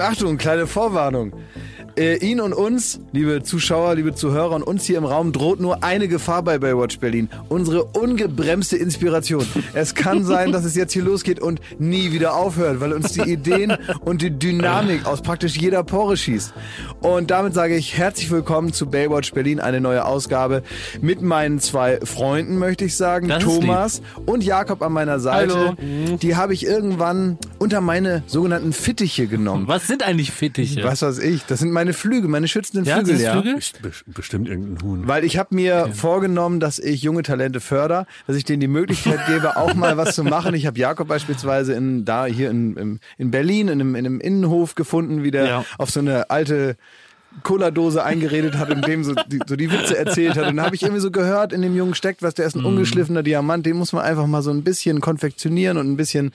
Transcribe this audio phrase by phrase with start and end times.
[0.00, 1.32] Achtung, kleine Vorwarnung.
[1.96, 5.82] Äh, ihn und uns, liebe Zuschauer, liebe Zuhörer und uns hier im Raum droht nur
[5.82, 7.28] eine Gefahr bei Baywatch Berlin.
[7.48, 9.44] Unsere ungebremste Inspiration.
[9.74, 13.22] Es kann sein, dass es jetzt hier losgeht und nie wieder aufhört, weil uns die
[13.22, 16.54] Ideen und die Dynamik aus praktisch jeder Pore schießt.
[17.00, 20.62] Und damit sage ich herzlich willkommen zu Baywatch Berlin, eine neue Ausgabe
[21.00, 25.76] mit meinen zwei Freunden, möchte ich sagen, Das Thomas und Jakob an meiner Seite.
[25.78, 26.16] Hallo.
[26.16, 29.66] Die habe ich irgendwann unter meine sogenannten Fittiche genommen.
[29.66, 30.84] Was sind eigentlich Fittiche?
[30.84, 33.32] Was weiß ich, das sind meine Flügel, meine schützenden Ja, Flügel, sind ja.
[33.32, 33.54] Flügel?
[33.54, 35.08] Best- Bestimmt irgendein Huhn.
[35.08, 39.18] Weil ich habe mir vorgenommen, dass ich junge Talente förder, dass ich denen die Möglichkeit
[39.26, 40.54] gebe, auch mal was zu machen.
[40.54, 44.20] Ich habe Jakob beispielsweise in, da hier in, in, in Berlin in einem, in einem
[44.20, 45.64] Innenhof gefunden, wie der Ja.
[45.78, 46.76] auf so eine alte
[47.42, 50.46] Cola-Dose eingeredet hat und dem so die, so die Witze erzählt hat.
[50.48, 52.64] Und dann habe ich irgendwie so gehört, in dem Jungen steckt was, der ist ein
[52.64, 56.32] ungeschliffener Diamant, den muss man einfach mal so ein bisschen konfektionieren und ein bisschen,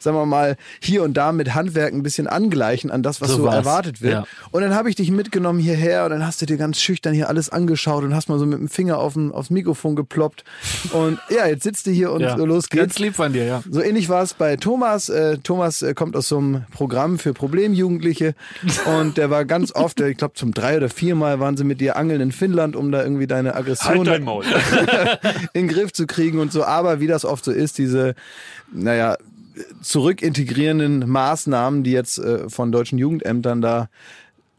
[0.00, 3.36] sagen wir mal, hier und da mit Handwerk ein bisschen angleichen an das, was so,
[3.38, 4.12] So erwartet wird.
[4.14, 4.24] Ja.
[4.52, 7.28] Und dann habe ich dich mitgenommen hierher und dann hast du dir ganz schüchtern hier
[7.28, 10.44] alles angeschaut und hast mal so mit dem Finger auf dem, aufs Mikrofon geploppt.
[10.92, 12.36] Und ja, jetzt sitzt du hier und Ja.
[12.36, 12.80] los geht's.
[12.82, 13.62] Ganz lieb von dir, ja.
[13.68, 15.08] So ähnlich war es bei Thomas.
[15.08, 18.34] Äh, Thomas äh, kommt aus so einem Programm für Problemjugendliche
[19.00, 21.80] und der war ganz oft, äh, ich glaube zum drei oder viermal waren sie mit
[21.80, 24.08] dir angeln in Finnland, um da irgendwie deine Aggression Halt
[25.54, 26.62] in den Griff zu kriegen und so.
[26.62, 28.14] Aber wie das oft so ist, diese,
[28.70, 29.16] naja,
[29.80, 33.88] zurückintegrierenden Maßnahmen, die jetzt äh, von deutschen Jugendämtern da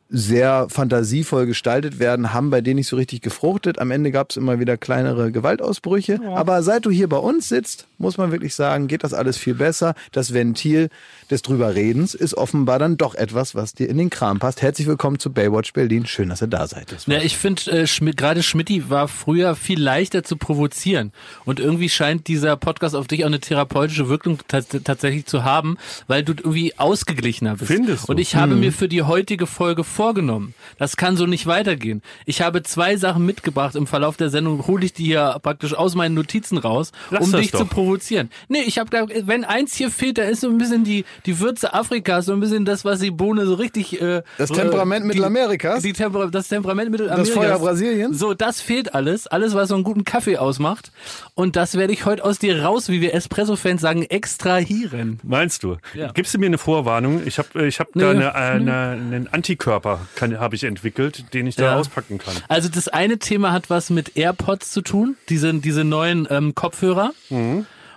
[0.10, 3.78] sehr fantasievoll gestaltet werden, haben bei denen nicht so richtig gefruchtet.
[3.78, 6.22] Am Ende gab es immer wieder kleinere Gewaltausbrüche.
[6.34, 9.56] Aber seit du hier bei uns sitzt, muss man wirklich sagen, geht das alles viel
[9.56, 9.96] besser.
[10.12, 10.90] Das Ventil
[11.30, 14.62] des Drüberredens ist offenbar dann doch etwas, was dir in den Kram passt.
[14.62, 16.06] Herzlich willkommen zu Baywatch Berlin.
[16.06, 16.96] Schön, dass ihr da seid.
[17.08, 21.12] Ja, ich finde, äh, Schmidt, gerade Schmidti war früher viel leichter zu provozieren.
[21.46, 25.78] Und irgendwie scheint dieser Podcast auf dich auch eine therapeutische Wirkung tats- tatsächlich zu haben,
[26.08, 27.72] weil du irgendwie ausgeglichener bist.
[27.72, 28.12] Findest du?
[28.14, 32.02] Und ich habe mir für die heutige Folge vorgenommen, das kann so nicht weitergehen.
[32.26, 35.96] Ich habe zwei Sachen mitgebracht im Verlauf der Sendung, hole ich die hier praktisch aus
[35.96, 37.60] meinen Notizen raus, Lass um dich doch.
[37.60, 38.30] zu provozieren.
[38.48, 41.40] Nee, ich habe da, wenn eins hier fehlt, da ist so ein bisschen die, die
[41.40, 44.02] Würze Afrikas, so ein bisschen das, was die Bohne so richtig...
[44.02, 45.82] Äh, Das Temperament die- Mittelamerikas?
[45.84, 47.28] Die Temper das Temperament Mittelamerikas.
[47.28, 48.18] Das Feuer Brasiliens?
[48.20, 49.28] So, das fehlt alles.
[49.28, 50.92] Alles, was so einen guten Kaffee ausmacht.
[51.36, 55.20] Und das werde ich heute aus dir raus, wie wir Espresso-Fans sagen, extrahieren.
[55.24, 55.78] Meinst du?
[55.94, 56.12] Ja.
[56.12, 57.22] Gibst du mir eine Vorwarnung?
[57.26, 61.48] Ich habe ich hab da Nee, eine, eine, einen Antikörper kann- habe ich entwickelt, den
[61.48, 61.76] ich da Ja.
[61.78, 62.34] auspacken kann.
[62.48, 67.12] Also das eine Thema hat was mit AirPods zu tun, diese, diese neuen ähm, Kopfhörer.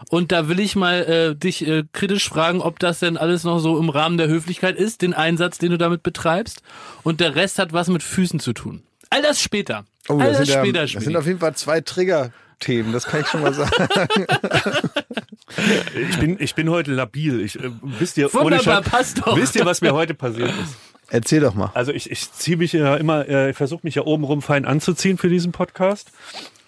[0.09, 3.59] Und da will ich mal äh, dich äh, kritisch fragen, ob das denn alles noch
[3.59, 6.63] so im Rahmen der Höflichkeit ist, den Einsatz, den du damit betreibst.
[7.03, 8.83] Und der Rest hat was mit Füßen zu tun.
[9.11, 9.85] All das später.
[10.09, 13.21] All das, Oh, sind ja- später, das sind auf jeden Fall zwei Trigger-Themen, das kann
[13.21, 13.71] ich schon mal sagen.
[16.11, 17.41] Ich bin, ich bin heute labil.
[17.41, 19.37] Ich, äh, wisst ihr, ohne Wunderbar, Scheiß- passt doch.
[19.37, 20.77] Wisst ihr, was mir heute passiert ist?
[21.09, 21.73] Erzähl doch mal.
[21.75, 25.19] Also ich, ich ziehe mich ja immer, äh, ich versuche mich ja obenrum fein anzuziehen
[25.19, 26.13] für diesen Podcast.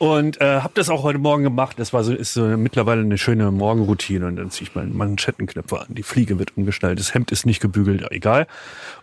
[0.02, 1.78] Und äh, habe das auch heute Morgen gemacht.
[1.78, 4.26] Das war so, ist so mittlerweile eine schöne Morgenroutine.
[4.26, 5.86] Und dann ziehe ich meinen Manschettenknöpfe an.
[5.90, 6.98] Die Fliege wird umgeschnallt.
[6.98, 8.48] Das Hemd ist nicht gebügelt, egal.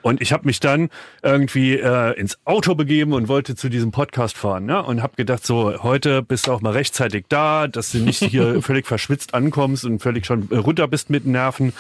[0.02, 0.90] Und ich habe mich dann
[1.24, 4.66] irgendwie äh, ins Auto begeben und wollte zu diesem Podcast fahren.
[4.66, 4.84] Ne?
[4.84, 8.62] Und habe gedacht, so, heute bist du auch mal rechtzeitig da, dass du nicht hier
[8.62, 11.72] völlig verschwitzt ankommst und völlig schon äh, runter bist mit den Nerven.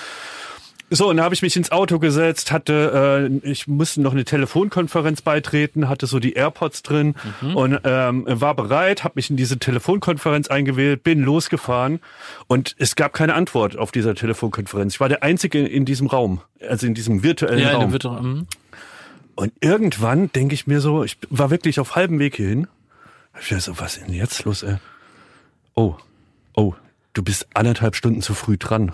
[0.91, 4.25] So, und da habe ich mich ins Auto gesetzt, hatte, äh, ich musste noch eine
[4.25, 7.15] Telefonkonferenz beitreten, hatte so die AirPods drin
[7.53, 11.99] und ähm, war bereit, habe mich in diese Telefonkonferenz eingewählt, bin losgefahren
[12.47, 14.95] und es gab keine Antwort auf dieser Telefonkonferenz.
[14.95, 17.91] Ich war der Einzige in diesem Raum, also in diesem virtuellen Ja, Raum.
[17.91, 18.47] wird doch, mhm.
[19.35, 22.67] Und irgendwann denke ich mir so, ich war wirklich auf halbem Weg hierhin.
[23.33, 24.75] Hab Ich dachte so, was ist denn jetzt los, ey?
[25.75, 25.95] Oh,
[26.55, 26.73] oh,
[27.13, 28.91] du bist anderthalb Stunden zu früh dran.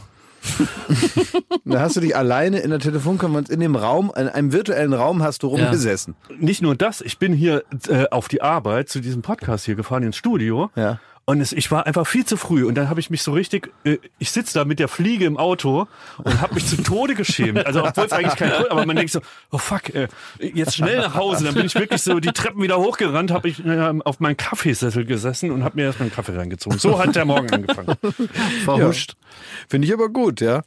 [1.66, 5.23] Da hast du dich alleine in der Telefonkonferenz in dem Raum, in einem virtuellen Raum
[5.23, 6.16] hast du rumgesessen.
[6.40, 10.03] Nicht nur das, ich bin hier äh, auf die Arbeit zu diesem Podcast hier gefahren
[10.03, 10.69] ins Studio.
[10.75, 10.99] Ja.
[11.27, 13.72] Und es, ich war einfach viel zu früh und dann habe ich mich so richtig,
[13.83, 15.87] äh, ich sitze da mit der Fliege im Auto
[16.23, 17.66] und habe mich zu Tode geschämt.
[17.66, 20.07] Also obwohl es eigentlich kein Tod, aber man denkt so, oh fuck, äh,
[20.39, 21.45] jetzt schnell nach Hause.
[21.45, 25.03] Dann bin ich wirklich so die Treppen wieder hochgerannt, habe ich äh, auf meinen Kaffeesessel
[25.05, 26.77] gesessen und habe mir erstmal einen Kaffee reingezogen.
[26.77, 27.95] So hat der Morgen angefangen.
[28.63, 29.16] verhuscht.
[29.67, 30.61] Finde ich aber gut, ja.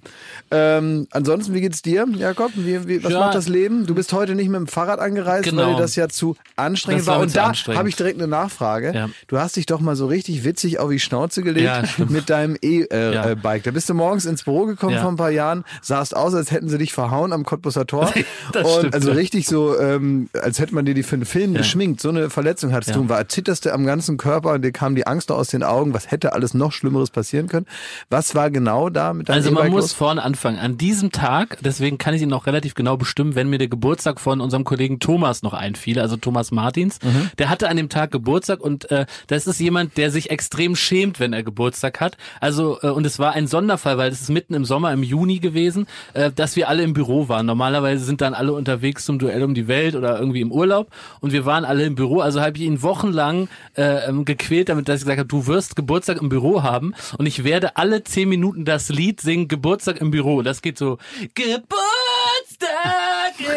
[0.50, 2.50] Ähm, ansonsten, wie geht's dir, Jakob?
[2.56, 3.20] Wie, wie, was Ja.
[3.20, 3.87] macht das Leben?
[3.87, 5.66] Du bist heute nicht mit dem Fahrrad angereist, Genau.
[5.66, 7.22] weil dir das ja zu anstrengend Das war war.
[7.22, 8.93] Und da habe ich direkt eine Nachfrage.
[8.93, 9.08] Ja.
[9.28, 12.56] Du hast dich doch mal so richtig witzig auf die Schnauze gelegt Ja, mit deinem
[12.61, 12.93] E-Bike.
[12.93, 13.25] Äh, Ja.
[13.31, 15.03] äh, da bist du morgens ins Büro gekommen Ja.
[15.03, 18.12] vor ein paar Jahren, sahst aus, als hätten sie dich verhauen am Cottbusser Tor.
[18.53, 21.53] Das und stimmt, also richtig so, ähm, als hätte man dir die für einen Film
[21.55, 22.00] geschminkt.
[22.00, 25.06] So eine Verletzung hattest du und war zitterste am ganzen Körper und dir kam die
[25.06, 25.93] Angst noch aus den Augen.
[25.93, 27.67] Was hätte alles noch Schlimmeres passieren können?
[28.09, 29.93] Was war genau da mit deinem Also man muss los?
[29.93, 30.59] vorne anfangen.
[30.59, 34.19] An diesem Tag, deswegen kann ich ihn noch relativ genau bestimmen, wenn mir der Geburtstag
[34.21, 37.31] von unserem Kollegen Thomas noch einfiel, also Thomas Martins, Mhm.
[37.39, 41.19] der hatte an dem Tag Geburtstag und äh, das ist jemand, der sich extrem schämt,
[41.19, 42.17] wenn er Geburtstag hat.
[42.40, 45.40] Also äh, und es war ein Sonderfall, weil es ist mitten im Sommer, im Juni
[45.40, 47.44] gewesen, äh, dass wir alle im Büro waren.
[47.44, 51.32] Normalerweise sind dann alle unterwegs zum Duell um die Welt oder irgendwie im Urlaub und
[51.32, 52.20] wir waren alle im Büro.
[52.20, 55.75] Also habe ich ihn wochenlang äh, ähm, gequält, damit dass ich gesagt habe, du wirst
[55.75, 60.12] Geburtstag im Büro haben und ich werde alle zehn Minuten das Lied singen, Geburtstag im
[60.12, 60.43] Büro.
[60.43, 60.99] Das geht so,
[61.35, 61.75] Geburtstag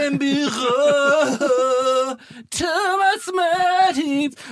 [0.09, 1.70] im Büro.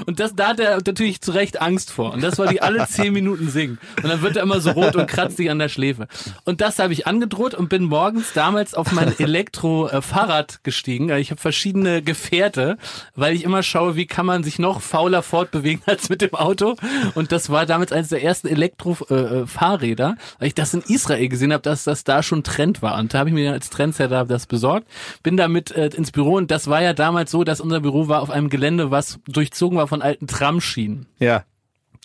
[0.05, 2.13] Und das, da hat er natürlich zu Recht Angst vor.
[2.13, 3.77] Und das wollte ich alle zehn Minuten singen.
[4.01, 6.07] Und dann wird er immer so rot und kratzt sich an der Schläfe.
[6.45, 11.09] Und das habe ich angedroht und bin morgens damals auf mein Elektro-Fahrrad gestiegen.
[11.11, 12.77] Ich habe verschiedene Gefährte,
[13.15, 16.75] weil ich immer schaue, wie kann man sich noch fauler fortbewegen als mit dem Auto.
[17.15, 21.63] Und das war damals eines der ersten Elektro-Fahrräder, weil ich das in Israel gesehen habe,
[21.63, 22.97] dass das da schon Trend war.
[22.97, 24.87] Und da habe ich mir als Trendsetter das besorgt,
[25.23, 28.21] bin damit äh, ins Büro und das war ja damals so, dass unser Büro war
[28.21, 31.07] auf einem Gelände, was durchzogen war von alten Tramschienen.
[31.19, 31.43] Ja.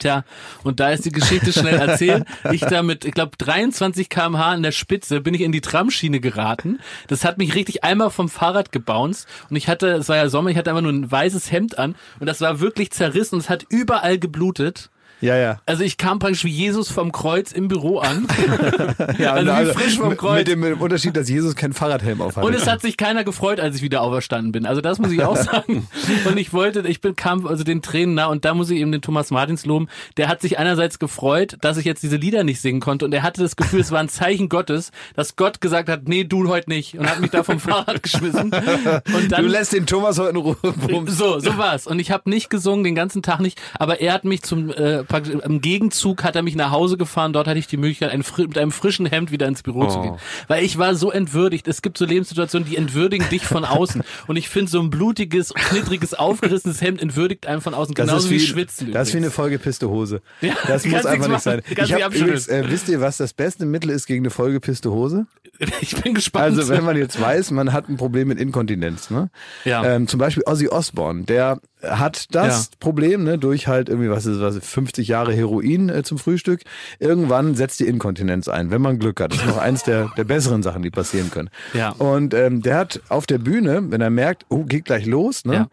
[0.01, 0.25] Tja,
[0.65, 2.25] und da ist die Geschichte schnell erzählt.
[2.53, 6.21] Ich da mit, ich glaube, 23 kmh an der Spitze bin ich in die Tramschiene
[6.21, 6.81] geraten.
[7.07, 9.29] Das hat mich richtig einmal vom Fahrrad gebounced.
[9.51, 11.95] Und ich hatte, es war ja Sommer, ich hatte einfach nur ein weißes Hemd an.
[12.19, 14.91] Und das war wirklich zerrissen und es hat überall geblutet.
[15.25, 15.61] Ja, ja.
[15.65, 18.27] Also ich kam praktisch wie Jesus vom Kreuz im Büro an.
[19.19, 20.41] ja also wie frisch vom Kreuz.
[20.41, 22.45] Mit dem, mit dem Unterschied, dass Jesus keinen Fahrradhelm aufhat.
[22.45, 24.67] Und es hat sich keiner gefreut, als ich wieder auferstanden bin.
[24.67, 25.89] Also das muss ich auch sagen.
[26.27, 28.93] Und ich wollte, ich bin, kam also den Tränen nah und da muss ich eben
[28.93, 29.89] den Thomas Martins loben.
[30.19, 33.23] Der hat sich einerseits gefreut, dass ich jetzt diese Lieder nicht singen konnte und er
[33.23, 36.69] hatte das Gefühl, es war ein Zeichen Gottes, dass Gott gesagt hat, nee, du heute
[36.69, 38.53] nicht und hat mich da vom Fahrrad geschmissen.
[38.53, 40.57] Und dann du lässt den Thomas heute in Ruhe.
[40.63, 41.17] Bums.
[41.17, 41.87] so, so war's.
[41.87, 45.05] Und ich habe nicht gesungen, den ganzen Tag nicht, aber er hat mich zum äh,
[45.15, 47.33] praktisch, im Gegenzug hat er mich nach Hause gefahren.
[47.33, 50.03] Dort hatte ich die Möglichkeit, ein, mit einem frischen Hemd wieder ins Büro zu Oh.
[50.03, 50.17] gehen.
[50.49, 51.69] Weil ich war so entwürdigt.
[51.69, 54.03] Es gibt so Lebenssituationen, die entwürdigen dich von außen.
[54.27, 57.95] Und ich finde, so ein blutiges, knittriges, aufgerissenes Hemd entwürdigt einen von außen.
[57.95, 58.93] Genauso wie, Schwitzen.
[58.93, 59.35] Das ist wie eine übrigens.
[59.37, 60.21] vollgepisste Hose.
[60.41, 61.63] Ja, das muss einfach nicht sein.
[61.69, 65.27] Ich hab übrigens, äh, wisst ihr, was das beste Mittel ist gegen eine vollgepisste Hose?
[65.81, 66.59] Ich bin gespannt.
[66.59, 69.31] Also wenn man jetzt weiß, man hat ein Problem mit Inkontinenz, ne?
[69.65, 69.85] Ja.
[69.85, 72.77] Ähm, zum Beispiel Ozzy Osbourne, der hat das Ja.
[72.81, 76.63] Problem, ne, durch halt irgendwie, was ist, was ist 50 Jahre Heroin äh, zum Frühstück.
[76.99, 79.33] Irgendwann setzt die Inkontinenz ein, wenn man Glück hat.
[79.33, 81.51] Das ist noch eins der, der besseren Sachen, die passieren können.
[81.73, 81.91] Ja.
[81.91, 85.55] Und ähm, der hat auf der Bühne, wenn er merkt, oh, geht gleich los, ne?
[85.55, 85.67] Ja.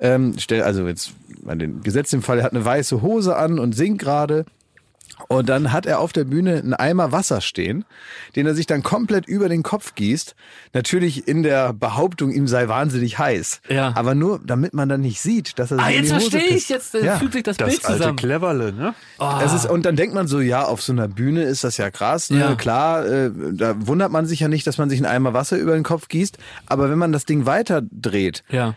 [0.00, 1.12] Ähm, stell, also jetzt
[1.46, 4.44] an den Gesetz im Fall, er hat eine weiße Hose an und singt gerade.
[5.32, 7.84] Und dann hat er auf der Bühne einen Eimer Wasser stehen,
[8.36, 10.34] den er sich dann komplett über den Kopf gießt.
[10.72, 13.60] Natürlich in der Behauptung, ihm sei wahnsinnig heiß.
[13.68, 13.92] Ja.
[13.96, 16.56] Aber nur, damit man dann nicht sieht, dass er sich ah, in die jetzt verstehe
[16.56, 16.68] ich.
[16.68, 17.18] Jetzt äh, Ja.
[17.18, 18.16] fügt sich das, Das Bild alte zusammen.
[18.16, 18.94] Cleverle, ne?
[19.44, 21.90] Es ist, und dann denkt man so, ja, auf so einer Bühne ist das ja
[21.90, 22.30] krass.
[22.30, 22.40] Ne?
[22.40, 22.54] Ja.
[22.54, 25.74] Klar, äh, da wundert man sich ja nicht, dass man sich einen Eimer Wasser über
[25.74, 26.38] den Kopf gießt.
[26.66, 28.74] Aber wenn man das Ding weiter dreht, Ja.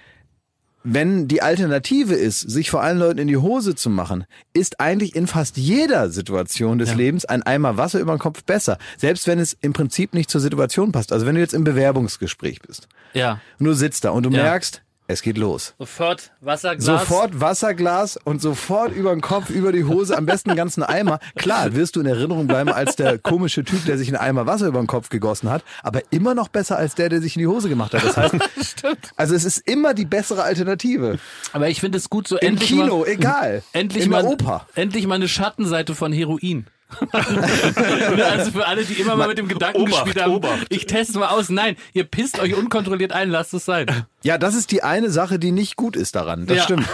[0.88, 5.16] Wenn die Alternative ist, sich vor allen Leuten in die Hose zu machen, ist eigentlich
[5.16, 6.96] in fast jeder Situation des Ja.
[6.96, 8.78] Lebens ein Eimer Wasser über den Kopf besser.
[8.98, 11.12] Selbst wenn es im Prinzip nicht zur Situation passt.
[11.12, 13.42] Also wenn du jetzt im Bewerbungsgespräch bist Ja.
[13.60, 14.44] und du sitzt da und du Ja.
[14.44, 15.76] merkst, es geht los.
[15.78, 16.86] Sofort Wasserglas.
[16.86, 21.20] Sofort Wasserglas und sofort über den Kopf, über die Hose, am besten einen ganzen Eimer.
[21.36, 24.68] Klar, wirst du in Erinnerung bleiben als der komische Typ, der sich einen Eimer Wasser
[24.68, 27.48] über den Kopf gegossen hat, aber immer noch besser als der, der sich in die
[27.48, 28.04] Hose gemacht hat.
[28.04, 28.36] Das heißt,
[29.16, 31.20] also es ist immer die bessere Alternative.
[31.54, 33.64] Aber ich finde es gut, so Im endlich Kino, mal, egal.
[33.74, 34.66] endlich in mal, Oper.
[34.76, 36.66] endlich mal eine Schattenseite von Heroin.
[37.12, 40.68] also für alle, die immer mal mit dem Gedanken Obacht, gespielt haben, Obacht.
[40.70, 41.50] ich teste es mal aus.
[41.50, 43.88] Nein, ihr pisst euch unkontrolliert ein, lasst es sein.
[44.24, 46.46] Ja, das ist die eine Sache, die nicht gut ist daran.
[46.46, 46.64] Das Ja.
[46.64, 46.88] stimmt.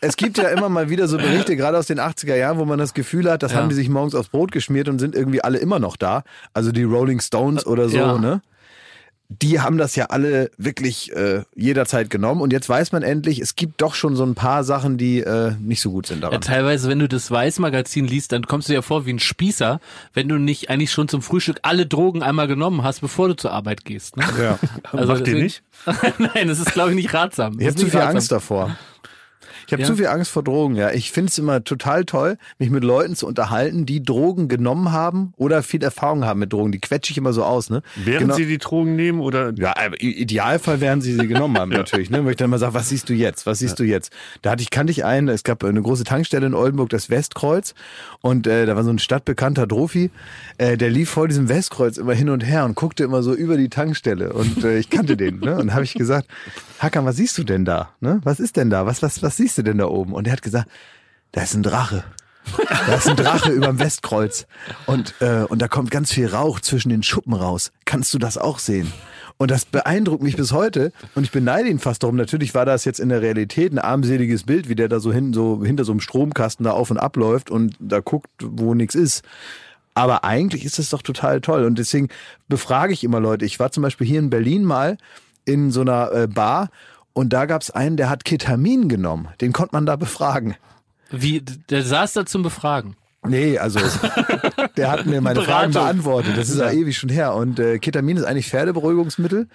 [0.00, 2.78] Es gibt ja immer mal wieder so Berichte, gerade aus den 80er Jahren, wo man
[2.78, 3.58] das Gefühl hat, das Ja.
[3.58, 6.22] haben die sich morgens aufs Brot geschmiert und sind irgendwie alle immer noch da.
[6.52, 8.18] Also die Rolling Stones oder so, Ja.
[8.18, 8.42] ne?
[9.28, 13.56] Die haben das ja alle wirklich äh, jederzeit genommen und jetzt weiß man endlich, es
[13.56, 16.40] gibt doch schon so ein paar Sachen, die äh, nicht so gut sind Ja, daran.
[16.42, 19.80] teilweise, wenn du das Weiß-Magazin liest, dann kommst du dir vor wie ein Spießer,
[20.14, 23.50] wenn du nicht eigentlich schon zum Frühstück alle Drogen einmal genommen hast, bevor du zur
[23.52, 24.16] Arbeit gehst.
[24.16, 24.24] Ne?
[24.40, 24.58] Ja.
[24.92, 25.62] Also Macht ihr deswegen- nicht?
[26.34, 27.58] Nein, das ist, glaube ich, nicht ratsam.
[27.58, 28.76] Ich habe zu viel Angst davor.
[29.66, 29.88] Ich habe Ja.
[29.88, 30.90] zu viel Angst vor Drogen, ja.
[30.92, 35.32] Ich finde es immer total toll, mich mit Leuten zu unterhalten, die Drogen genommen haben
[35.36, 36.72] oder viel Erfahrung haben mit Drogen.
[36.72, 37.82] Die quetsche ich immer so aus, ne?
[37.96, 38.34] Während Genau.
[38.34, 42.10] Sie die Drogen nehmen oder Ja, aber i- Idealfall werden sie sie genommen haben, natürlich.
[42.10, 42.24] Ne?
[42.24, 43.46] Wo ich dann mal sage, was siehst du jetzt?
[43.46, 44.12] Was siehst du jetzt?
[44.42, 47.74] Da hatte ich, kannte ich einen, es gab eine große Tankstelle in Oldenburg, das Westkreuz.
[48.20, 50.10] Und äh, da war so ein stadtbekannter Drofi,
[50.58, 53.56] äh, der lief vor diesem Westkreuz immer hin und her und guckte immer so über
[53.56, 54.32] die Tankstelle.
[54.32, 55.40] Und äh, ich kannte den.
[55.40, 55.56] Ne?
[55.58, 56.28] Und habe ich gesagt,
[56.78, 57.90] Hakan, was siehst du denn da?
[58.00, 58.20] Ne?
[58.22, 58.86] Was ist denn da?
[58.86, 60.12] Was, was, was siehst du denn da oben?
[60.12, 60.68] Und er hat gesagt,
[61.32, 62.04] da ist ein Drache.
[62.86, 64.46] Da ist ein Drache überm Westkreuz.
[64.86, 67.72] Und, äh, und da kommt ganz viel Rauch zwischen den Schuppen raus.
[67.84, 68.92] Kannst du das auch sehen?
[69.38, 70.92] Und das beeindruckt mich bis heute.
[71.14, 72.16] Und ich beneide ihn fast darum.
[72.16, 75.32] Natürlich war das jetzt in der Realität ein armseliges Bild, wie der da so, hin,
[75.32, 78.94] so hinter so einem Stromkasten da auf und ab läuft und da guckt, wo nichts
[78.94, 79.24] ist.
[79.94, 81.64] Aber eigentlich ist das doch total toll.
[81.64, 82.08] Und deswegen
[82.48, 83.44] befrage ich immer Leute.
[83.44, 84.96] Ich war zum Beispiel hier in Berlin mal
[85.44, 86.70] in so einer äh, Bar
[87.16, 89.28] und da gab es einen, der hat Ketamin genommen.
[89.40, 90.54] Den konnte man da befragen.
[91.10, 92.94] Wie, der saß da zum Befragen.
[93.26, 93.80] Nee, also
[94.76, 96.36] der hat mir meine Fragen beantwortet.
[96.36, 97.34] Das ist ja ewig schon her.
[97.34, 99.48] Und äh, Ketamin ist eigentlich Pferdeberuhigungsmittel.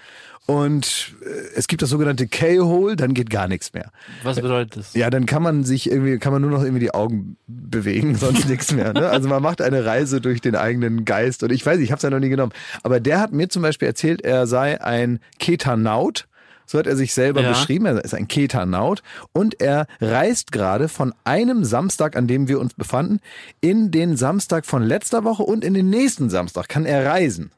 [0.48, 3.92] Und äh, es gibt das sogenannte K-Hole, dann geht gar nichts mehr.
[4.24, 4.96] Was bedeutet das?
[4.96, 8.50] Ja, dann kann man sich irgendwie, kann man nur noch irgendwie die Augen bewegen, sonst
[8.50, 8.92] nichts mehr.
[8.94, 9.08] Ne?
[9.08, 11.44] Also man macht eine Reise durch den eigenen Geist.
[11.44, 12.54] Und ich weiß, nicht, ich habe es ja noch nie genommen.
[12.82, 16.28] Aber der hat mir zum Beispiel erzählt, er sei ein Ketanaut.
[16.72, 17.50] So hat er sich selber Ja.
[17.50, 17.86] beschrieben.
[17.86, 19.04] Er ist ein Ketanaut.
[19.34, 23.20] Und er reist gerade von einem Samstag, an dem wir uns befanden,
[23.60, 27.52] in den Samstag von letzter Woche und in den nächsten Samstag kann er reisen.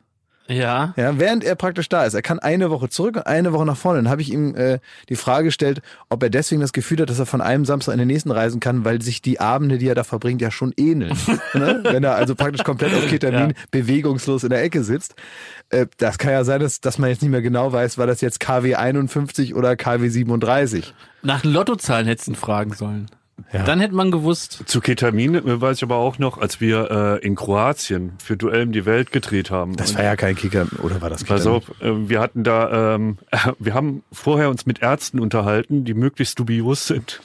[0.47, 0.93] Ja.
[0.97, 2.13] Ja, während er praktisch da ist.
[2.13, 3.99] Er kann eine Woche zurück und eine Woche nach vorne.
[3.99, 7.19] Dann habe ich ihm äh, die Frage gestellt, ob er deswegen das Gefühl hat, dass
[7.19, 9.95] er von einem Samstag in den nächsten reisen kann, weil sich die Abende, die er
[9.95, 11.17] da verbringt, ja schon ähneln.
[11.53, 11.79] ne?
[11.83, 13.55] Wenn er also praktisch komplett auf Ketamin Ja.
[13.71, 15.15] bewegungslos in der Ecke sitzt.
[15.69, 18.19] Äh, das kann ja sein, dass, dass man jetzt nicht mehr genau weiß, war das
[18.21, 20.93] jetzt KW 51 oder KW 37.
[21.21, 23.09] Nach Lottozahlen hättest du ihn fragen sollen.
[23.51, 23.63] Ja.
[23.63, 24.63] Dann hätte man gewusst.
[24.65, 28.63] zu Ketamin äh, weiß ich aber auch noch, als wir äh, in Kroatien für Duell
[28.63, 29.75] um die Welt gedreht haben.
[29.75, 31.57] Das war ja kein Kicker, oder war das Pass Ketamin?
[31.57, 33.17] auf, äh, wir hatten da, ähm,
[33.59, 37.21] wir haben vorher uns mit Ärzten unterhalten, die möglichst dubios sind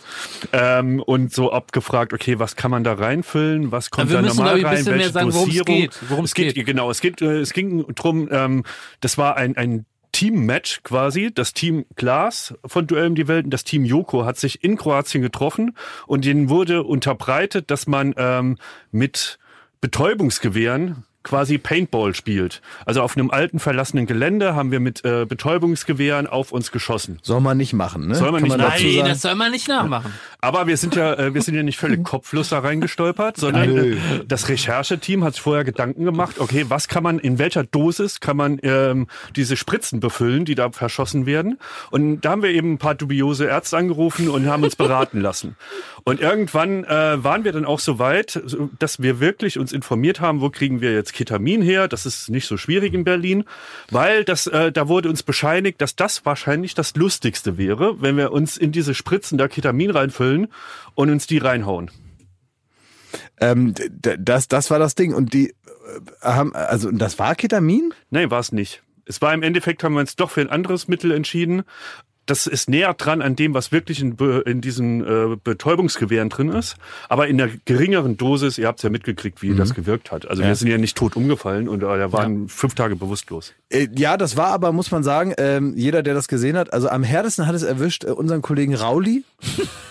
[0.53, 4.37] ähm, und so abgefragt, okay, was kann man da reinfüllen, was kommt wir da müssen,
[4.39, 5.81] normal rein, bisschen mehr welche sagen, worum es Dosierung.
[5.81, 6.67] geht, worum es geht.
[6.67, 8.65] Genau, es geht, äh, es ging drum, ähm,
[9.01, 9.87] das war ein ein
[10.19, 11.31] Team-Match quasi.
[11.33, 14.77] Das Team Glas von Duell um die Welt und das Team Joko hat sich in
[14.77, 15.77] Kroatien getroffen
[16.09, 18.57] und denen wurde unterbreitet, dass man ähm,
[18.91, 19.39] mit
[19.81, 22.63] Betäubungsgewehren quasi Paintball spielt.
[22.87, 27.19] Also auf einem alten verlassenen Gelände haben wir mit äh, Betäubungsgewehren auf uns geschossen.
[27.23, 28.15] Soll man nicht machen, ne?
[28.15, 30.13] Soll man Kann nicht dazu Nein, das soll man nicht nachmachen.
[30.41, 33.95] Aber wir sind ja, äh, wir sind ja nicht völlig kopflos da reingestolpert, sondern Nö.
[33.95, 38.21] äh, das Rechercheteam hat sich vorher Gedanken gemacht, okay, was kann man, in welcher Dosis
[38.21, 41.59] kann man ähm, diese Spritzen befüllen, die da verschossen werden?
[41.91, 45.57] Und da haben wir eben ein paar dubiose Ärzte angerufen und haben uns beraten lassen.
[46.05, 48.41] Und irgendwann äh, waren wir dann auch so weit,
[48.79, 51.89] dass wir wirklich uns informiert haben, wo kriegen wir jetzt Ketamin her?
[51.89, 53.45] Das ist nicht so schwierig in Berlin,
[53.91, 58.31] weil das, äh, da wurde uns bescheinigt, dass das wahrscheinlich das Lustigste wäre, wenn wir
[58.31, 60.47] uns in diese Spritzen da Ketamin reinfüllen
[60.95, 61.91] und uns die reinhauen.
[63.41, 65.13] Ähm, das, das war das Ding.
[65.13, 65.55] Und die äh,
[66.23, 67.93] haben, also das war Ketamin?
[68.11, 68.83] Nee, war es nicht.
[69.05, 71.63] Es war im Endeffekt, haben wir uns doch für ein anderes Mittel entschieden.
[72.29, 76.77] Das ist näher dran an dem, was wirklich in, in diesen äh, Betäubungsgewehren drin ist.
[77.09, 80.29] Aber in der geringeren Dosis, ihr habt ja mitgekriegt, wie das gewirkt hat.
[80.29, 83.55] Also wir sind ja nicht tot umgefallen und äh, waren fünf Tage bewusstlos.
[83.71, 86.89] Äh, Ja, das war aber, muss man sagen, ähm, jeder, der das gesehen hat, also
[86.89, 89.25] am härtesten hat es erwischt äh, unseren Kollegen Rauli.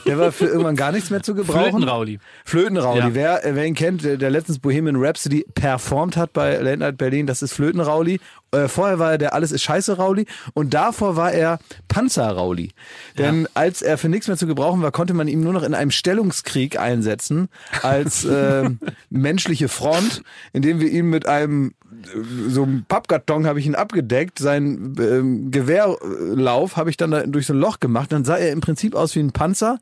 [0.05, 1.71] Der war für irgendwann gar nichts mehr zu gebrauchen.
[1.71, 2.19] Flötenrauli.
[2.45, 2.99] Flötenrauli.
[2.99, 3.13] Ja.
[3.15, 6.97] Wer, äh, wer ihn kennt, der, der letztens Bohemian Rhapsody performt hat bei Late Night
[6.97, 8.19] Berlin, das ist Flötenrauli.
[8.51, 12.71] Äh, vorher war er der Alles ist scheiße Rauli und davor war er Panzerrauli.
[13.17, 15.73] Denn als er für nichts mehr zu gebrauchen war, konnte man ihn nur noch in
[15.73, 17.49] einem Stellungskrieg einsetzen
[17.81, 18.69] als äh,
[19.09, 20.23] menschliche Front,
[20.53, 25.51] indem wir ihn mit einem äh, so einem Pappkarton habe ich ihn abgedeckt, sein ähm,
[25.51, 28.95] Gewehrlauf habe ich dann da durch so ein Loch gemacht, dann sah er im Prinzip
[28.95, 29.79] aus wie ein Panzer.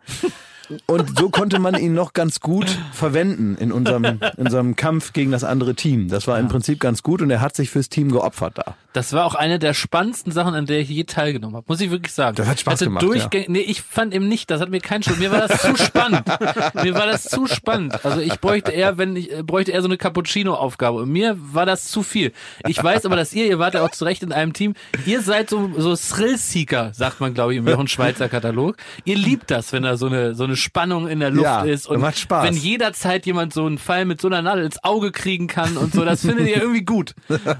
[0.85, 5.31] Und so konnte man ihn noch ganz gut verwenden in unserem, in unserem Kampf gegen
[5.31, 6.07] das andere Team.
[6.07, 8.75] Das war im Prinzip ganz gut und er hat sich fürs Team geopfert da.
[8.95, 11.65] Das war auch eine der spannendsten Sachen, an der ich je teilgenommen habe.
[11.67, 12.37] Muss ich wirklich sagen.
[12.37, 14.49] Das hat Spaß Hatte gemacht, Durchgäng Nee, ich fand eben nicht.
[14.49, 15.17] Das hat mir keinen Spaß.
[15.17, 16.25] Mir war das zu spannend.
[16.81, 18.05] mir war das zu spannend.
[18.05, 20.99] Also ich bräuchte eher, wenn ich äh, bräuchte eher so eine Cappuccino-Aufgabe.
[20.99, 22.31] Und mir war das zu viel.
[22.69, 24.75] Ich weiß aber, dass ihr, ihr wart ja auch zu Recht in einem Team.
[25.05, 28.77] Ihr seid so so Thrill-Seeker, sagt man, glaube ich, im Jochen Schweizer Katalog.
[29.03, 31.87] Ihr liebt das, wenn da so eine so eine Spannung in der Luft Ja, ist
[31.87, 32.47] und macht Spaß.
[32.47, 35.93] wenn jederzeit jemand so einen Fall mit so einer Nadel ins Auge kriegen kann und
[35.93, 36.05] so.
[36.05, 37.13] Das findet ihr irgendwie gut.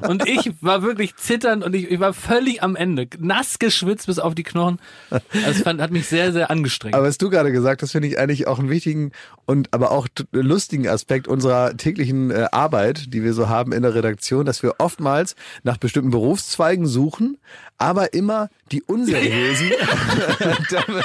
[0.08, 3.08] Und ich war wirklich zitternd und ich, ich war völlig am Ende.
[3.20, 4.80] Nass geschwitzt bis auf die Knochen.
[5.10, 6.96] Also es fand, hat mich sehr, sehr angestrengt.
[6.96, 9.12] Aber was du gerade gesagt hast, finde ich eigentlich auch einen wichtigen
[9.46, 13.94] und aber auch lustigen Aspekt unserer täglichen äh, Arbeit, die wir so haben in der
[13.96, 17.38] Redaktion, dass wir oftmals nach bestimmten Berufszweigen suchen,
[17.78, 19.70] aber immer die unseriösen,
[20.72, 21.04] damit,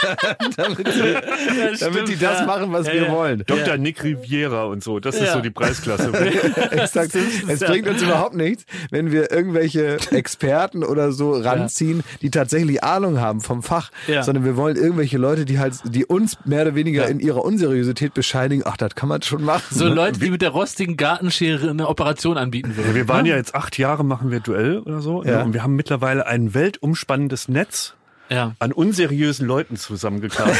[0.56, 2.46] damit, sie, damit die das ja.
[2.46, 3.12] machen, was Ja, wir ja.
[3.12, 3.42] wollen.
[3.46, 3.76] Dr.
[3.76, 5.32] Nick Riviera und so, das ist Ja.
[5.34, 6.12] so die Preisklasse.
[6.70, 7.14] Exakt.
[7.48, 13.20] Es bringt uns überhaupt nichts, wenn wir irgendwelche Experten oder so ranziehen, die tatsächlich Ahnung
[13.20, 14.22] haben vom Fach, Ja.
[14.22, 18.14] sondern wir wollen irgendwelche Leute, die halt, die uns mehr oder weniger in ihrer Unseriosität
[18.14, 18.62] bescheinigen.
[18.66, 19.62] Ach, das kann man schon machen.
[19.70, 22.88] so Leute, die mit der rostigen Gartenschere eine Operation anbieten würden.
[22.88, 25.22] Ja, wir waren ja jetzt acht Jahre, machen wir Duell oder so.
[25.24, 25.38] Ja.
[25.38, 25.44] Ne?
[25.44, 27.94] Und wir haben mittlerweile ein weltumspannendes Netz
[28.30, 28.52] Ja.
[28.60, 30.56] an unseriösen Leuten zusammengekarrt.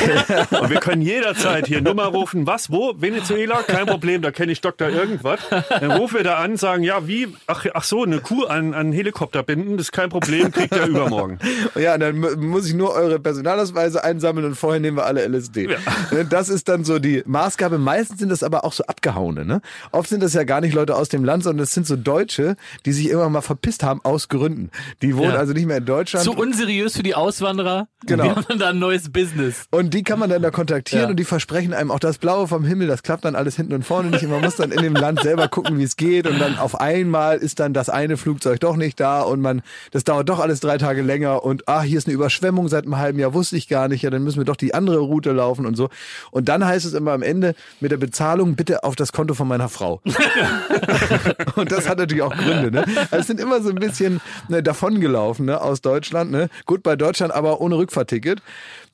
[0.60, 2.46] und wir können jederzeit hier Nummer rufen.
[2.46, 2.94] Was, wo?
[2.98, 3.62] Venezuela?
[3.62, 5.40] Kein Problem, da kenne ich Doktor irgendwas.
[5.68, 7.28] Dann rufen wir da an, sagen, ja, wie?
[7.46, 10.72] Ach, ach so, eine Kuh an, an einen Helikopter binden, das ist kein Problem, kriegt
[10.74, 11.38] er übermorgen.
[11.76, 15.68] Ja, dann mu- muss ich nur eure Personalausweise einsammeln und vorher nehmen wir alle LSD.
[16.10, 17.78] Ne, Das ist dann so die Maßgabe.
[17.78, 19.44] Meistens sind das aber auch so abgehauene.
[19.44, 19.60] Ne?
[19.92, 22.56] Oft sind das ja gar nicht Leute aus dem Land, sondern es sind so Deutsche,
[22.86, 24.70] die sich irgendwann mal verpisst haben aus Gründen.
[25.02, 25.36] Die wohnen Ja.
[25.38, 26.24] also nicht mehr in Deutschland.
[26.24, 27.14] Zu unseriös für die
[27.60, 27.88] Auswanderer.
[28.06, 28.24] Genau.
[28.24, 29.66] Wir haben da ein neues Business.
[29.70, 31.10] Und die kann man dann da kontaktieren Ja.
[31.10, 32.86] und die versprechen einem auch das Blaue vom Himmel.
[32.88, 34.24] Das klappt dann alles hinten und vorne nicht.
[34.24, 36.26] Und man muss dann in dem Land selber gucken, wie es geht.
[36.26, 40.04] Und dann auf einmal ist dann das eine Flugzeug doch nicht da und man, das
[40.04, 41.44] dauert doch alles drei Tage länger.
[41.44, 44.02] Und ah, hier ist eine Überschwemmung seit einem halben Jahr, wusste ich gar nicht.
[44.02, 45.90] Ja, dann müssen wir doch die andere Route laufen und so.
[46.30, 49.46] Und dann heißt es immer am Ende mit der Bezahlung bitte auf das Konto von
[49.46, 50.00] meiner Frau.
[51.56, 52.70] und das hat natürlich auch Gründe.
[52.70, 52.84] Ne?
[53.10, 56.30] Also es sind immer so ein bisschen ne, davongelaufen ne, aus Deutschland.
[56.30, 56.48] Ne?
[56.66, 58.42] Gut bei Deutschland, aber ohne Rückfahrticket,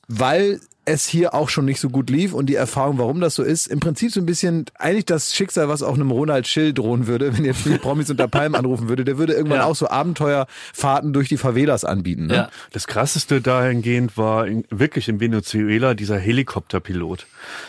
[0.09, 3.43] weil es hier auch schon nicht so gut lief und die Erfahrung, warum das so
[3.43, 7.09] ist, im Prinzip so ein bisschen eigentlich das Schicksal, was auch einem Ronald Schill drohen
[7.09, 9.05] würde, wenn jetzt die Promis unter Palmen anrufen würde.
[9.05, 9.65] Der würde irgendwann Ja.
[9.65, 12.27] auch so Abenteuerfahrten durch die Favelas anbieten.
[12.27, 12.35] Ne?
[12.35, 12.51] Ja.
[12.71, 17.27] Das krasseste dahingehend war in, wirklich in Venezuela dieser Helikopterpilot.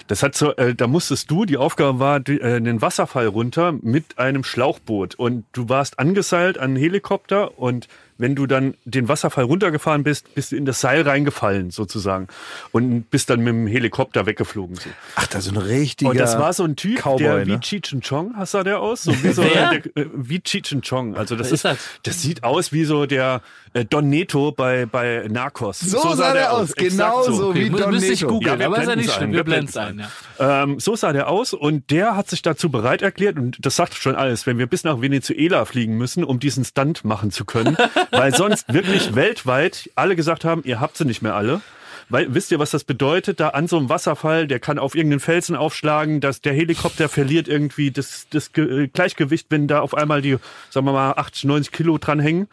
[0.07, 3.73] Das hat so, äh, da musstest du, die Aufgabe war, die, äh, einen Wasserfall runter
[3.81, 7.87] mit einem Schlauchboot und du warst angeseilt an einen Helikopter und
[8.17, 12.27] wenn du dann den Wasserfall runtergefahren bist, bist du in das Seil reingefallen sozusagen
[12.71, 14.75] und bist dann mit dem Helikopter weggeflogen.
[14.75, 14.89] So.
[15.15, 17.59] Ach, da so ein richtiger Und das war so ein Typ, Cowboy, der wie ne?
[17.59, 19.03] Cheech and Chong, hast du der aus?
[19.03, 19.79] So wie, so, Wer?
[19.79, 21.15] der, äh, wie Cheech and Chong.
[21.15, 21.77] Also das ist, ist das?
[22.03, 23.41] das sieht aus wie so der
[23.73, 25.79] äh, Don Neto bei, bei Narcos.
[25.79, 27.49] So sah der aus, genau so.
[27.49, 28.33] Okay, wie mü- Don müsste ich Neto.
[28.33, 29.31] googeln, Ja, wir aber ist ja nicht schlimm.
[29.33, 29.99] Wir blenden es ein.
[30.39, 30.63] Ja.
[30.63, 33.93] Ähm, so sah der aus und der hat sich dazu bereit erklärt und das sagt
[33.95, 37.77] schon alles, wenn wir bis nach Venezuela fliegen müssen, um diesen Stunt machen zu können,
[38.11, 41.61] weil sonst wirklich weltweit alle gesagt haben, ihr habt sie nicht mehr alle.
[42.09, 43.39] Weil, wisst ihr, was das bedeutet?
[43.41, 47.49] Da an so einem Wasserfall, der kann auf irgendeinen Felsen aufschlagen, dass der Helikopter verliert
[47.49, 50.37] irgendwie das, das äh, Gleichgewicht, wenn da auf einmal die,
[50.69, 52.47] sagen wir mal, 80, 90 Kilo dranhängen.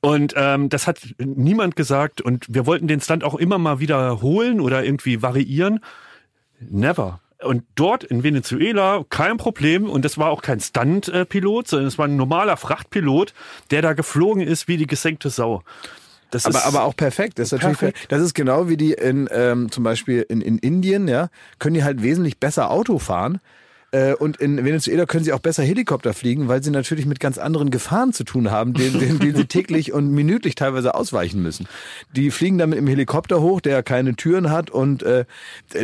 [0.00, 2.20] Und ähm, das hat niemand gesagt.
[2.20, 5.80] Und wir wollten den Stunt auch immer mal wiederholen oder irgendwie variieren.
[6.60, 7.20] Never.
[7.42, 9.90] Und dort in Venezuela kein Problem.
[9.90, 13.34] Und das war auch kein Stunt-Pilot, sondern es war ein normaler Frachtpilot,
[13.70, 15.62] der da geflogen ist wie die gesenkte Sau.
[16.30, 17.38] Das Aber, aber auch perfekt.
[17.38, 18.06] Das ist natürlich, Perfekt.
[18.10, 21.28] das ist genau wie die in, ähm, zum Beispiel in, in Indien, ja,
[21.60, 23.40] können die halt wesentlich besser Auto fahren.
[23.94, 27.38] Äh, Und in Venezuela können sie auch besser Helikopter fliegen, weil sie natürlich mit ganz
[27.38, 31.68] anderen Gefahren zu tun haben, denen, denen, denen sie täglich und minütlich teilweise ausweichen müssen.
[32.16, 34.70] Die fliegen dann mit dem Helikopter hoch, der keine Türen hat.
[34.70, 35.24] Und äh,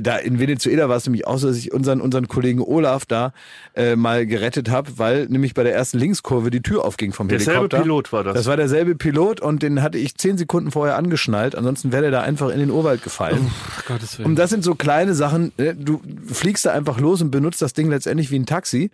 [0.02, 3.32] da in Venezuela war es nämlich auch so, dass ich unseren, unseren Kollegen Olaf da
[3.74, 7.52] äh, mal gerettet habe, weil nämlich bei der ersten Linkskurve die Tür aufging vom Derselbe
[7.60, 7.82] Helikopter.
[7.82, 8.34] Pilot war das.
[8.34, 11.54] Das war derselbe Pilot und den hatte ich zehn Sekunden vorher angeschnallt.
[11.54, 13.50] Ansonsten wäre der da einfach in den Urwald gefallen.
[13.86, 15.52] Gottes Und das sind so kleine Sachen.
[15.56, 15.74] ne?
[15.74, 18.90] Du fliegst da einfach los und benutzt das Ding letztendlich wie ein Taxi.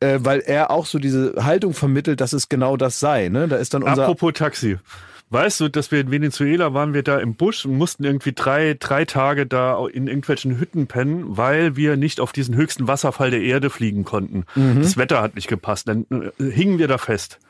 [0.00, 3.28] Äh, weil er auch so diese Haltung vermittelt, dass es genau das sei.
[3.30, 3.48] Ne?
[3.48, 4.04] Da ist dann unser.
[4.04, 4.78] Apropos Taxi.
[5.30, 8.76] Weißt du, dass wir in Venezuela waren wir da im Busch und mussten irgendwie drei,
[8.78, 13.42] drei Tage da in irgendwelchen Hütten pennen, weil wir nicht auf diesen höchsten Wasserfall der
[13.42, 14.44] Erde fliegen konnten.
[14.80, 15.88] Das Wetter hat nicht gepasst.
[15.88, 17.40] Dann äh, hingen wir da fest.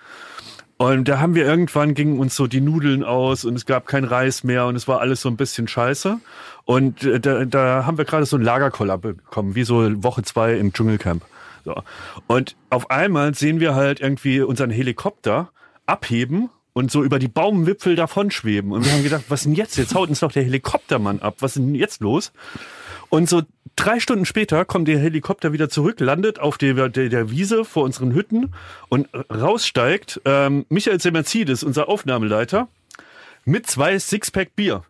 [0.78, 4.04] Und da haben wir irgendwann gingen uns so die Nudeln aus und es gab kein
[4.04, 6.20] Reis mehr und es war alles so ein bisschen scheiße.
[6.64, 10.54] Und äh, da, da haben wir gerade so einen Lagerkoller bekommen, wie so Woche zwei
[10.54, 11.24] im Dschungelcamp.
[11.64, 11.82] So.
[12.28, 15.50] Und auf einmal sehen wir halt irgendwie unseren Helikopter
[15.86, 18.70] abheben und so über die Baumwipfel davon schweben.
[18.70, 19.76] Und wir haben gedacht, was denn jetzt?
[19.78, 21.38] Jetzt haut uns doch der Helikoptermann ab.
[21.40, 22.32] Was ist denn jetzt los?
[23.10, 23.42] Und so
[23.76, 27.84] drei Stunden später kommt der Helikopter wieder zurück, landet auf der, der, der Wiese vor
[27.84, 28.52] unseren Hütten
[28.88, 32.68] und raussteigt ähm, Michael Semerzides, unser Aufnahmeleiter,
[33.44, 34.82] mit zwei Sixpack Bier.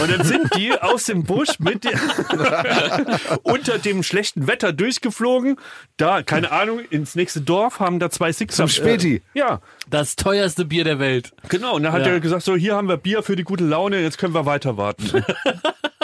[0.00, 1.92] Und dann sind die aus dem Busch mit der,
[3.42, 5.56] unter dem schlechten Wetter durchgeflogen.
[5.96, 8.56] Da, keine Ahnung, ins nächste Dorf, haben da zwei Sixer.
[8.56, 9.16] Zum Späti.
[9.34, 11.32] Äh, ja, Das teuerste Bier der Welt.
[11.48, 11.74] genau.
[11.76, 12.12] Und dann hat Ja.
[12.12, 14.76] er gesagt, so, hier haben wir Bier für die gute Laune, jetzt können wir weiter
[14.76, 15.24] warten.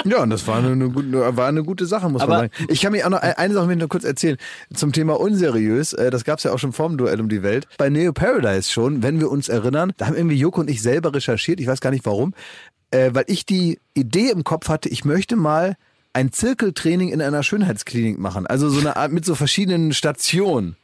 [0.05, 2.66] Ja, und das war eine, eine, gute, war eine gute Sache, muss Aber- man sagen.
[2.70, 4.38] Ich kann mir auch noch eine Sache will ich nur kurz erzählen.
[4.75, 7.66] Zum Thema unseriös, äh, das gab's ja auch schon vorm Duell um die Welt.
[7.77, 11.12] Bei Neo Paradise schon, wenn wir uns erinnern, da haben irgendwie Joko und ich selber
[11.14, 12.33] recherchiert, ich weiß gar nicht warum,
[12.90, 15.76] äh, weil ich die Idee im Kopf hatte, ich möchte mal
[16.12, 18.46] ein Zirkeltraining in einer Schönheitsklinik machen.
[18.46, 20.76] Also so eine Art mit so verschiedenen Stationen.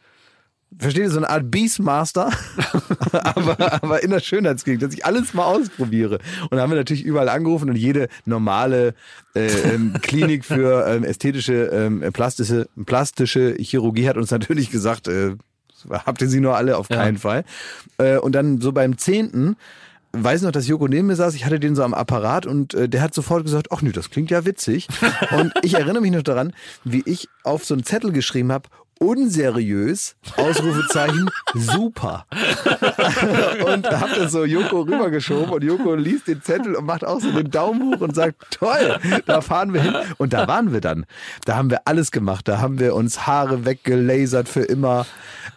[0.79, 2.31] Versteht ihr, so eine Art Beastmaster,
[3.13, 6.19] aber, aber in der Schönheitsklinik, dass ich alles mal ausprobiere.
[6.51, 8.95] Und da haben wir natürlich überall angerufen und jede normale
[9.35, 15.37] äh, ähm, Klinik für ähm, ästhetische, ähm, plastische, plastische Chirurgie hat uns natürlich gesagt, äh,
[15.89, 16.77] habt ihr sie nur alle?
[16.77, 16.97] Auf Ja.
[16.97, 17.45] keinen Fall.
[17.99, 19.57] Äh, und dann so beim zehnten,
[20.25, 22.89] weiß noch, dass Joko neben mir saß, ich hatte den so am Apparat und äh,
[22.89, 24.89] der hat sofort gesagt, ach nö, das klingt ja witzig.
[25.37, 26.53] Und ich erinnere mich noch daran,
[26.85, 28.69] wie ich auf so einenZettel geschrieben habe,
[28.99, 32.27] unseriös, Ausrufezeichen, super.
[33.73, 37.31] und hab das so Joko rübergeschoben und Joko liest den Zettel und macht auch so
[37.31, 39.95] den Daumen hoch und sagt, toll, da fahren wir hin.
[40.19, 41.07] Und da waren wir dann.
[41.45, 42.49] Da haben wir alles gemacht.
[42.49, 45.07] Da haben wir uns Haare weggelasert für immer.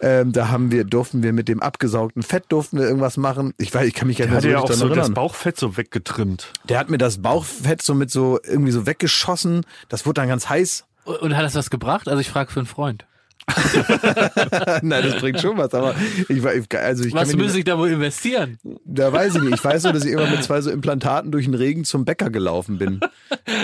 [0.02, 3.54] Ähm, da haben wir, durften wir mit dem abgesaugten Fett durften wir irgendwas machen.
[3.58, 4.98] Ich weiß, ich kann mich ja Der nicht mehr ja so auch richtig so dran
[4.98, 5.12] das.
[5.12, 6.52] Bauchfett so weggetrimmt.
[6.68, 9.66] Der hat mir das Bauchfett so mit so irgendwie so weggeschossen.
[9.90, 10.86] Das wurde dann ganz heiß.
[11.06, 12.08] Und und hat das was gebracht?
[12.08, 13.06] Also ich frage für einen Freund.
[14.82, 15.96] Nein, das bringt schon was, aber
[16.28, 18.58] ich ich- also ich kann Was müsste ich da wohl investieren?
[18.86, 19.56] da weiß ich nicht.
[19.56, 22.30] Ich weiß nur, dass ich immer mit zwei so Implantaten durch den Regen zum Bäcker
[22.30, 23.00] gelaufen bin.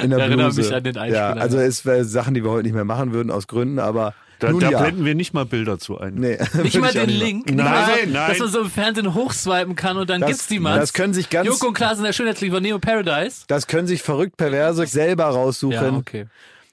[0.03, 0.61] In der Ich erinnere Bluse.
[0.61, 1.63] mich an den Ja, Einspieler, also ja.
[1.63, 4.59] es wäre Sachen, die wir heute nicht mehr machen würden aus Gründen, aber Da, nun
[4.59, 4.81] da ja.
[4.81, 6.15] blenden wir nicht mal Bilder zu ein.
[6.15, 7.55] Nee, Nicht mal den Link, machen.
[7.55, 8.29] nicht mal so, Nein, nein.
[8.29, 10.77] dass man so im Fernsehen hochswipen kann und dann Das- gibt's die mal.
[10.79, 13.43] das können sich ganz- Joko und Klaas in der Schönheitsliga von Neo Paradise.
[13.47, 15.73] Das können sich verrückt Perverse selber raussuchen.
[15.73, 16.25] Ja, okay.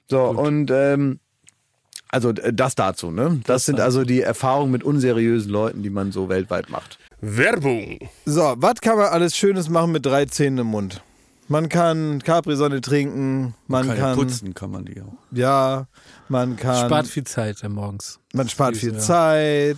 [0.09, 1.19] So, und ähm,
[2.13, 3.41] also das dazu, ne?
[3.45, 6.99] Das, sind also die Erfahrungen mit unseriösen Leuten, die man so weltweit macht.
[7.21, 7.97] Werbung.
[8.25, 11.01] So, was kann man alles Schönes machen mit drei Zähnen im Mund?
[11.47, 15.13] Man kann Capri-Sonne trinken, man Kann kann, putzen kann man die auch.
[15.31, 15.87] ja,
[16.29, 18.19] man kann, Spart viel Zeit morgens.
[18.33, 18.99] man spart viel ja.
[18.99, 19.77] Zeit.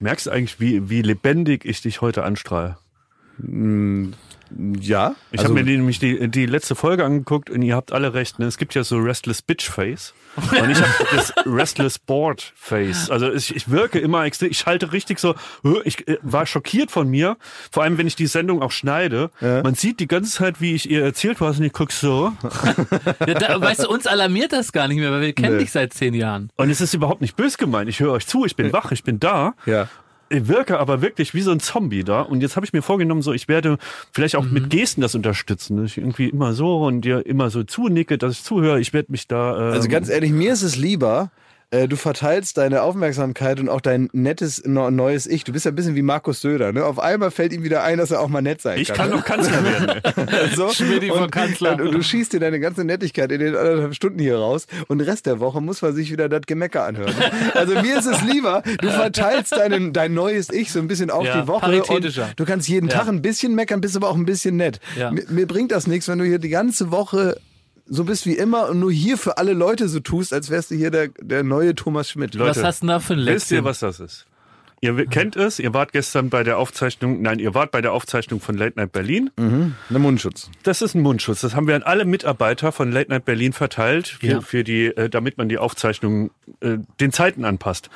[0.00, 2.78] Merkst du eigentlich, wie, wie lebendig ich dich heute anstrahle?
[4.80, 5.14] Ja.
[5.30, 8.14] Ich also, habe mir die, nämlich die, die letzte Folge angeguckt und ihr habt alle
[8.14, 8.38] recht.
[8.38, 8.46] Ne?
[8.46, 13.10] Es gibt ja so Restless Bitch Face und ich habe das Restless Board Face.
[13.10, 15.34] Also ich, ich wirke immer extrem, ich halte richtig so,
[15.64, 17.36] äh, ich äh, war schockiert von mir,
[17.70, 19.30] vor allem wenn ich die Sendung auch schneide.
[19.40, 19.62] Ja.
[19.62, 22.32] Man sieht die ganze Zeit, wie ich ihr erzählt was und ich guck so.
[23.26, 25.62] Ja, da, weißt du, uns alarmiert das gar nicht mehr, weil wir kennen Nee.
[25.62, 26.50] dich seit zehn Jahren.
[26.56, 27.88] Und es ist überhaupt nicht bös gemeint.
[27.88, 29.54] Ich höre euch zu, ich bin wach, ich bin da.
[29.66, 29.88] ja.
[30.30, 32.20] Ich wirke aber wirklich wie so ein Zombie da.
[32.22, 33.78] Und jetzt habe ich mir vorgenommen, so ich werde
[34.12, 34.52] vielleicht auch Mhm.
[34.52, 35.76] mit Gesten das unterstützen.
[35.78, 38.80] dass Ich irgendwie immer so und dir immer so zunicke, dass ich zuhöre.
[38.80, 39.56] Ich werde mich da.
[39.68, 41.30] Ähm, Also ganz ehrlich, mir ist es lieber,
[41.70, 45.44] äh, du verteilst deine Aufmerksamkeit und auch dein nettes neues Ich.
[45.44, 46.72] Du bist ja ein bisschen wie Markus Söder.
[46.72, 46.84] Ne?
[46.84, 48.96] Auf einmal fällt ihm wieder ein, dass er auch mal nett sein ich kann.
[48.96, 50.00] kann doch Kanzler werden.
[50.56, 50.70] so.
[50.70, 51.72] Schmidti von Kanzler.
[51.72, 54.98] Und, und du schießt dir deine ganze Nettigkeit in den anderthalb Stunden hier raus und
[54.98, 57.14] den Rest der Woche muss man sich wieder das Gemecker anhören.
[57.54, 61.26] Also mir ist es lieber, du verteilst deinen, dein neues Ich so ein bisschen auf
[61.26, 62.98] Ja, die Woche und du kannst jeden Ja.
[62.98, 64.80] Tag ein bisschen meckern, bist aber auch ein bisschen nett.
[64.96, 65.10] Ja.
[65.10, 67.36] Mir, mir bringt das nichts, wenn du hier die ganze Woche
[67.88, 70.74] so bist wie immer und nur hier für alle Leute so tust, als wärst du
[70.74, 72.34] hier der, der neue Thomas Schmidt.
[72.34, 73.64] Leute, was hast du denn da für ein Wisst ihr, Lätzchen?
[73.64, 74.26] was das ist?
[74.80, 78.40] Ihr kennt es, ihr wart gestern bei der Aufzeichnung, nein, ihr wart bei der Aufzeichnung
[78.40, 79.28] von Late Night Berlin.
[79.36, 80.50] Ein Mundschutz.
[80.62, 81.40] Das ist ein Mundschutz.
[81.40, 84.40] Das haben wir an alle Mitarbeiter von Late Night Berlin verteilt, für, Ja.
[84.40, 87.90] für die, äh, damit man die Aufzeichnung äh, den Zeiten anpasst.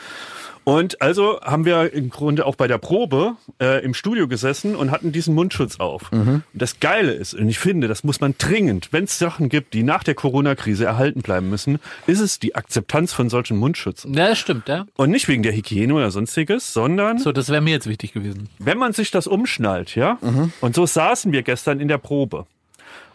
[0.64, 4.92] Und also haben wir im Grunde auch bei der Probe äh, im Studio gesessen und
[4.92, 6.12] hatten diesen Mundschutz auf.
[6.12, 9.74] Und das Geile ist, und ich finde, das muss man dringend, wenn es Sachen gibt,
[9.74, 14.14] die nach der Corona-Krise erhalten bleiben müssen, ist es die Akzeptanz von solchen Mundschützen.
[14.14, 14.86] Ja, das stimmt, ja.
[14.96, 18.48] Und nicht wegen der Hygiene oder sonstiges, sondern So, das wäre mir jetzt wichtig gewesen.
[18.60, 20.18] wenn man sich das umschnallt, ja,
[20.60, 22.46] und so saßen wir gestern in der Probe.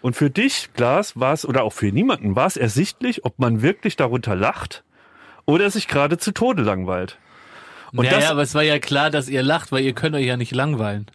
[0.02, 3.62] Und für dich, Glas, war es, oder auch für niemanden, war es ersichtlich, ob man
[3.62, 4.84] wirklich darunter lacht
[5.46, 7.18] oder sich gerade zu Tode langweilt.
[7.94, 10.26] Und naja, das- aber es war ja klar, dass ihr lacht, weil ihr könnt euch
[10.26, 11.08] ja nicht langweilen.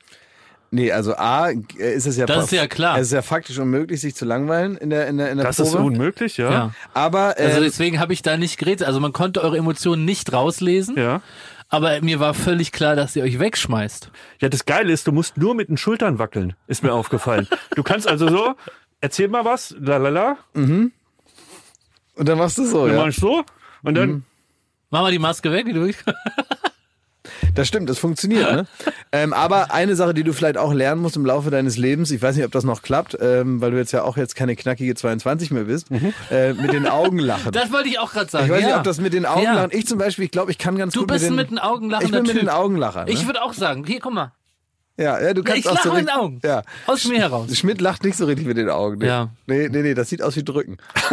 [0.75, 2.97] Nee, also A, ist es ja Das ist ja klar.
[2.97, 5.57] Es ist ja faktisch unmöglich, sich zu langweilen in der, in der, in der Das
[5.57, 5.69] Probe.
[5.69, 6.51] ist unmöglich, ja.
[6.51, 6.71] Ja.
[6.95, 8.87] Aber äh, Also deswegen habe ich da nicht geredet.
[8.87, 11.21] Also man konnte eure Emotionen nicht rauslesen, Ja.
[11.69, 14.11] aber mir war völlig klar, dass ihr euch wegschmeißt.
[14.41, 17.49] Ja, das Geile ist, du musst nur mit den Schultern wackeln, ist mir aufgefallen.
[17.77, 18.55] Du kannst also so,
[19.03, 20.37] erzähl mal was, la la la,
[22.15, 23.03] und dann machst du so, dann ja.
[23.03, 23.45] mach ich so
[23.83, 24.25] und dann,
[24.93, 25.91] Mach mal die Maske weg, wie du
[27.55, 28.51] Das stimmt, das funktioniert.
[28.53, 28.67] Ne?
[29.11, 32.21] ähm, aber eine Sache, die du vielleicht auch lernen musst im Laufe deines Lebens, ich
[32.21, 34.95] weiß nicht, ob das noch klappt, ähm, weil du jetzt ja auch jetzt keine knackige
[34.95, 35.89] 22 mehr bist,
[36.31, 37.53] äh, mit den Augen lachen.
[37.53, 38.47] Das wollte ich auch gerade sagen.
[38.47, 38.67] ich weiß ja.
[38.69, 39.55] nicht, ob das mit den Augen Ja.
[39.55, 39.71] lachen.
[39.73, 41.59] Ich zum Beispiel, ich glaube, ich kann ganz Du gut bist mit den, mit den
[41.59, 42.41] Augen Ich lachender bin mit Typ.
[42.41, 43.05] den Augen lachen.
[43.05, 43.11] Ne?
[43.11, 44.33] Ich würde auch sagen, hier, guck mal.
[44.99, 46.41] Ja, ja, du kannst ich auch lache so mit den richtig- Augen.
[46.45, 46.63] Ja.
[46.87, 47.57] Aus mir heraus.
[47.57, 48.99] Schmidt lacht nicht so richtig mit den Augen.
[48.99, 49.07] Nee.
[49.07, 49.31] Ja.
[49.47, 50.77] Nee, nee, nee, das sieht aus wie Drücken.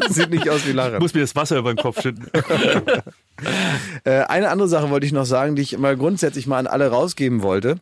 [0.00, 0.98] das sieht nicht aus wie Lachen.
[0.98, 2.26] muss mir das Wasser über den Kopf schütten.
[4.04, 6.88] Äh, eine andere Sache wollte ich noch sagen, die ich mal grundsätzlich mal an alle
[6.88, 7.76] rausgeben wollte,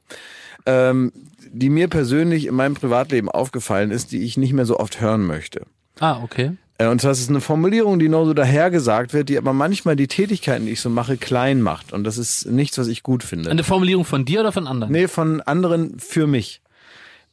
[0.67, 1.12] ähm,
[1.51, 5.27] die mir persönlich in meinem Privatleben aufgefallen ist, die ich nicht mehr so oft hören
[5.27, 5.62] möchte.
[5.99, 6.53] Ah, okay.
[6.79, 9.97] Äh, und zwar ist es eine Formulierung, die nur so dahergesagt wird, die aber manchmal
[9.97, 11.93] die Tätigkeiten, die ich so mache, klein macht.
[11.93, 13.51] Und das ist nichts, was ich gut finde.
[13.51, 14.93] Eine Formulierung von dir oder von anderen?
[14.93, 16.61] Nee, von anderen für mich.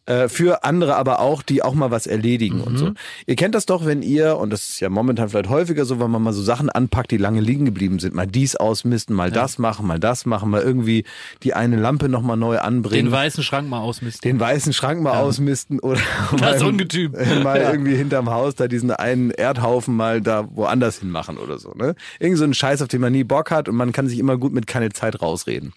[0.07, 2.91] Äh, für andere aber auch, die auch mal was erledigen und so.
[3.25, 6.11] Ihr kennt das doch, wenn ihr, und das ist ja momentan vielleicht häufiger so, wenn
[6.11, 9.57] man mal so Sachen anpackt, die lange liegen geblieben sind, mal dies ausmisten, mal das
[9.57, 11.05] machen, mal das machen, mal irgendwie
[11.41, 13.05] die eine Lampe nochmal neu anbringen.
[13.05, 14.29] Den weißen Schrank mal ausmisten.
[14.29, 15.99] den weißen Schrank mal ausmisten oder
[16.37, 17.11] Das mal, Ungetüm.
[17.43, 17.71] mal Ja.
[17.71, 21.71] irgendwie hinterm Haus da diesen einen Erdhaufen mal da woanders hin machen oder so.
[21.71, 21.95] Ne?
[22.19, 24.37] Irgend so ein Scheiß, auf den man nie Bock hat und man kann sich immer
[24.37, 25.73] gut mit keine Zeit rausreden.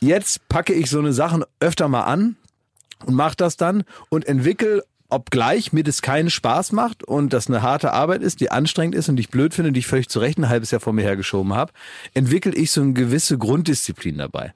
[0.00, 2.36] Jetzt packe ich so eine Sachen öfter mal an
[3.04, 7.62] und mache das dann und entwickle, obgleich mir das keinen Spaß macht und das eine
[7.62, 10.18] harte Arbeit ist, die anstrengend ist und die ich blöd finde, die ich völlig zu
[10.18, 11.72] Recht ein halbes Jahr vor mir hergeschoben habe,
[12.14, 14.52] entwickle ich so eine gewisse Grunddisziplin dabei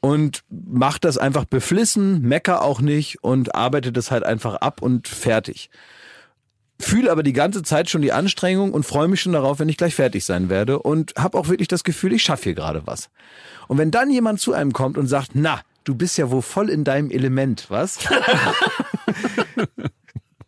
[0.00, 5.08] und mach das einfach beflissen, mecker auch nicht und arbeite das halt einfach ab und
[5.08, 5.70] fertig.
[6.78, 9.76] Fühle aber die ganze Zeit schon die Anstrengung und freue mich schon darauf, wenn ich
[9.76, 13.10] gleich fertig sein werde und habe auch wirklich das Gefühl, ich schaffe hier gerade was.
[13.68, 16.68] Und wenn dann jemand zu einem kommt und sagt, na, du bist ja wohl voll
[16.70, 17.98] in deinem Element, was?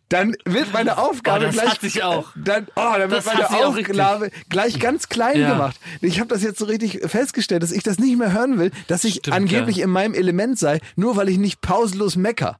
[0.09, 2.31] dann wird meine Aufgabe Oh, das gleich hat sich auch.
[2.35, 3.99] dann oh, dann wird Das meine auch richtig.
[3.99, 5.53] Aufgabe gleich ganz klein Ja.
[5.53, 5.79] gemacht.
[6.01, 9.03] Ich habe das jetzt so richtig festgestellt, dass ich das nicht mehr hören will, dass
[9.05, 9.85] ich Stimmt, angeblich ja.
[9.85, 12.59] in meinem Element sei, nur weil ich nicht pausenlos mecker.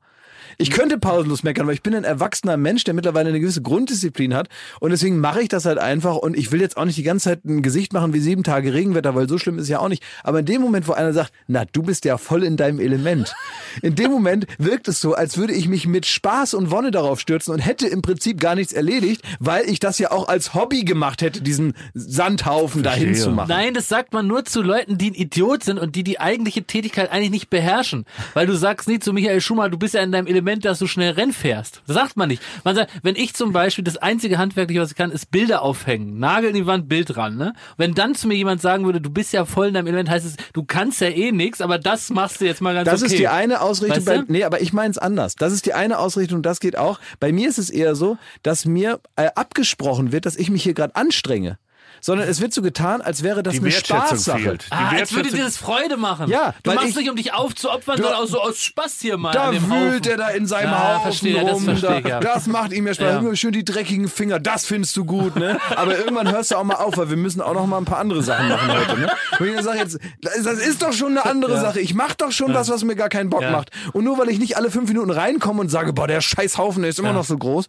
[0.57, 4.33] Ich könnte pausenlos meckern, aber ich bin ein erwachsener Mensch, der mittlerweile eine gewisse Grunddisziplin
[4.33, 7.03] hat und deswegen mache ich das halt einfach und ich will jetzt auch nicht die
[7.03, 9.89] ganze Zeit ein Gesicht machen wie sieben Tage Regenwetter, weil so schlimm ist ja auch
[9.89, 10.03] nicht.
[10.23, 13.33] Aber in dem Moment, wo einer sagt, na, du bist ja voll in deinem Element,
[13.81, 17.19] in dem Moment wirkt es so, als würde ich mich mit Spaß und Wonne darauf
[17.19, 20.83] stürzen und hätte im Prinzip gar nichts erledigt, weil ich das ja auch als Hobby
[20.83, 23.49] gemacht hätte, diesen Sandhaufen dahin zu machen.
[23.49, 26.63] Nein, das sagt man nur zu Leuten, die ein Idiot sind und die die eigentliche
[26.63, 28.05] Tätigkeit eigentlich nicht beherrschen.
[28.33, 30.87] Weil du sagst nicht zu Michael Schumacher, du bist ja in deinem Element, dass du
[30.87, 31.81] schnell Rennen fährst.
[31.87, 32.41] Das sagt man nicht.
[32.63, 36.19] Man sagt, wenn ich zum Beispiel das einzige handwerkliche, was ich kann, ist Bilder aufhängen.
[36.19, 37.37] Nagel in die Wand, Bild dran.
[37.37, 37.53] Ne?
[37.77, 40.25] Wenn dann zu mir jemand sagen würde, du bist ja voll in deinem Element, heißt
[40.25, 43.11] es, du kannst ja eh nichts, aber das machst du jetzt mal ganz Das okay.
[43.11, 43.97] ist die eine Ausrichtung.
[43.97, 44.31] Weißt Bei, du?
[44.31, 45.35] nee, aber ich meine es anders.
[45.35, 46.99] Das ist die eine Ausrichtung, das geht auch.
[47.19, 50.73] Bei mir ist es eher so, dass mir äh, abgesprochen wird, dass ich mich hier
[50.73, 51.57] gerade anstrenge.
[52.05, 54.39] Sondern es wird so getan, als wäre das Die eine Spaßsache.
[54.39, 54.65] fehlt.
[54.67, 56.27] Die Ah, als würde dir das Freude machen.
[56.29, 59.17] Ja, du machst ich- nicht, um dich aufzuopfern, Du- sondern auch so aus Spaß hier
[59.17, 60.11] mal Da an dem wühlt Haufen.
[60.11, 61.63] er da in seinem Ja, Haufen verstehe, das rum.
[61.63, 62.19] verstehe da, ja.
[62.19, 63.23] Das macht ihm ja Spaß.
[63.23, 63.35] Ja.
[63.37, 65.57] Schön die dreckigen Finger, das findest du gut, ne?
[65.77, 67.99] Aber irgendwann hörst du auch mal auf, weil wir müssen auch noch mal ein paar
[67.99, 69.11] andere Sachen machen heute, ne?
[69.39, 71.79] Und ich sage jetzt, das das ist doch schon eine andere Sache.
[71.79, 73.51] Ich mach doch schon was, was mir gar keinen Bock Ja.
[73.51, 73.71] macht.
[73.93, 76.81] Und nur weil ich nicht alle fünf Minuten reinkomme und sage, boah, der scheiß Haufen
[76.81, 77.13] der ist immer Ja.
[77.13, 77.65] noch so groß,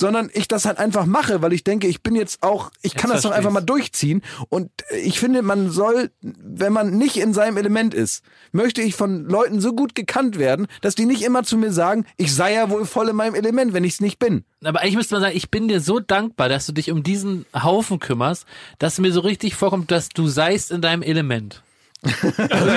[0.00, 3.10] sondern ich das halt einfach mache, weil ich denke, ich bin jetzt auch, ich kann
[3.10, 3.66] das doch einfach mal ich's.
[3.76, 4.22] Durchziehen.
[4.48, 4.70] Und
[5.04, 9.60] ich finde, man soll, wenn man nicht in seinem Element ist, möchte ich von Leuten
[9.60, 12.86] so gut gekannt werden, dass die nicht immer zu mir sagen, ich sei ja wohl
[12.86, 14.44] voll in meinem Element, wenn ich es nicht bin.
[14.64, 17.44] Aber eigentlich müsste man sagen, ich bin dir so dankbar, dass du dich um diesen
[17.54, 18.46] Haufen kümmerst,
[18.78, 21.62] dass mir so richtig vorkommt, dass du seist in deinem Element.
[22.02, 22.28] Also,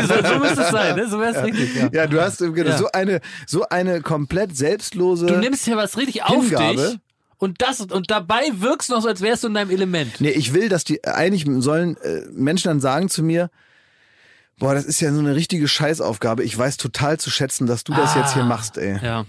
[0.08, 1.08] so, so müsste es sein, ne?
[1.08, 1.76] So wäre es richtig.
[1.76, 1.90] Ja.
[1.92, 2.78] Ja, du hast genau Ja.
[2.78, 5.28] so eine so eine komplett selbstlose.
[5.28, 6.76] Du nimmst hier was richtig auf Hingabe.
[6.76, 7.00] dich
[7.39, 10.19] und das und dabei wirkst du noch so, als wärst du in deinem Element.
[10.19, 13.49] Nee, ich will, dass die eigentlich sollen äh, Menschen dann sagen zu mir,
[14.60, 16.43] boah, das ist ja so eine richtige Scheißaufgabe.
[16.43, 18.95] Ich weiß total zu schätzen, dass du das jetzt hier machst, ey.
[18.95, 19.04] Ah.
[19.04, 19.25] Ja.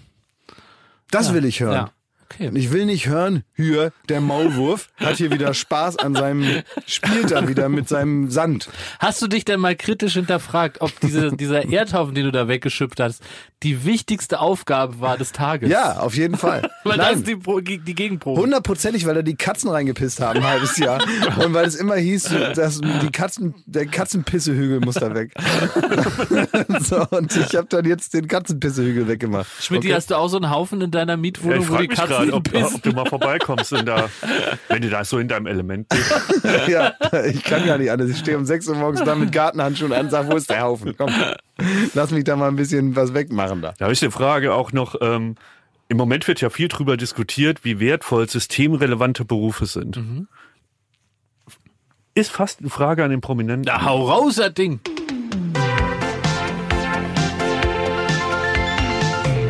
[1.11, 1.73] Das will ich hören.
[1.73, 1.93] Ja.
[2.33, 2.49] Okay.
[2.49, 7.31] Und Ich will nicht hören, hier, der Maulwurf hat hier wieder Spaß an seinem, spielt
[7.33, 8.69] da wieder mit seinem Sand.
[9.01, 13.01] Hast du dich denn mal kritisch hinterfragt, ob diese, dieser Erdhaufen, den du da weggeschippt
[13.01, 13.23] hast,
[13.63, 15.69] die wichtigste Aufgabe war des Tages?
[15.71, 16.63] Ja, auf jeden Fall.
[16.85, 17.27] Weil das Nein, ist
[17.67, 18.41] die, die Gegenprobe.
[18.41, 20.99] hundertprozentig, weil da die Katzen reingepisst haben, ein halbes Jahr.
[21.45, 25.33] Und weil es immer hieß, dass die Katzen, der Katzenpissehügel muss da weg.
[26.81, 29.49] so, und ich habe dann jetzt den Katzenpissehügel weggemacht.
[29.61, 29.95] Schmidt, Okay.
[29.95, 32.33] hast du auch so einen Haufen in deiner Ja, Mietwohnung, ich wo die Katzen gerade,
[32.33, 34.09] ob, ob du mal vorbeikommst und da,
[34.69, 36.13] wenn du da so in deinem Element bist.
[36.69, 36.95] Ja,
[37.27, 38.11] ich kann gar nicht anders.
[38.11, 40.63] Ich stehe um 6 Uhr morgens da mit Gartenhandschuhen an und sage, wo ist der
[40.63, 40.95] Haufen?
[40.97, 41.11] Komm,
[41.95, 43.75] lass mich da mal ein bisschen was wegmachen da.
[43.79, 44.97] Da habe ich eine Frage auch noch.
[45.01, 45.37] Ähm,
[45.89, 50.01] Im Moment wird ja viel drüber diskutiert, wie wertvoll systemrelevante Berufe sind.
[52.15, 53.65] Ist fast eine Frage an den Prominenten.
[53.67, 54.81] Na, hau raus, das Ding.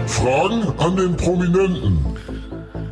[0.07, 1.99] Fragen an den Prominenten.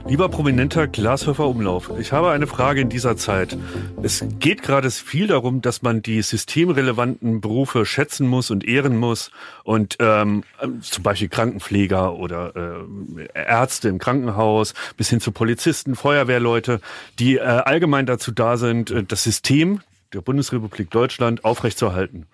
[0.09, 3.59] Lieber prominenter Glashöfer Umlauf, ich habe eine Frage in dieser Zeit.
[4.03, 9.31] Es geht gerade viel darum, dass man die systemrelevanten Berufe schätzen muss und ehren muss
[9.65, 10.45] und ähm,
[10.81, 16.81] zum Beispiel Krankenpfleger oder äh, Ärzte im Krankenhaus bis hin zu Polizisten, Feuerwehrleute,
[17.19, 19.83] die äh, allgemein dazu da sind, äh, das System
[20.15, 22.27] der Bundesrepublik Deutschland aufrechtzuerhalten.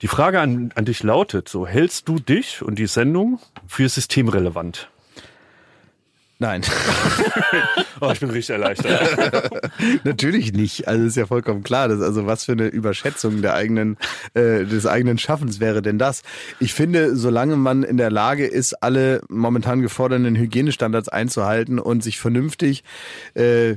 [0.00, 4.88] Die Frage an, an dich lautet, so hältst du dich und die Sendung für systemrelevant?
[6.38, 6.62] Nein,
[8.00, 9.50] Oh, ich bin richtig erleichtert.
[10.04, 10.88] natürlich nicht.
[10.88, 11.88] Also ist ja vollkommen klar.
[11.88, 13.96] Das, also was für eine Überschätzung der eigenen,
[14.34, 16.22] äh, des eigenen Schaffens wäre denn das?
[16.60, 22.18] Ich finde, solange man in der Lage ist, alle momentan geforderten Hygienestandards einzuhalten und sich
[22.18, 22.84] vernünftig
[23.34, 23.76] äh,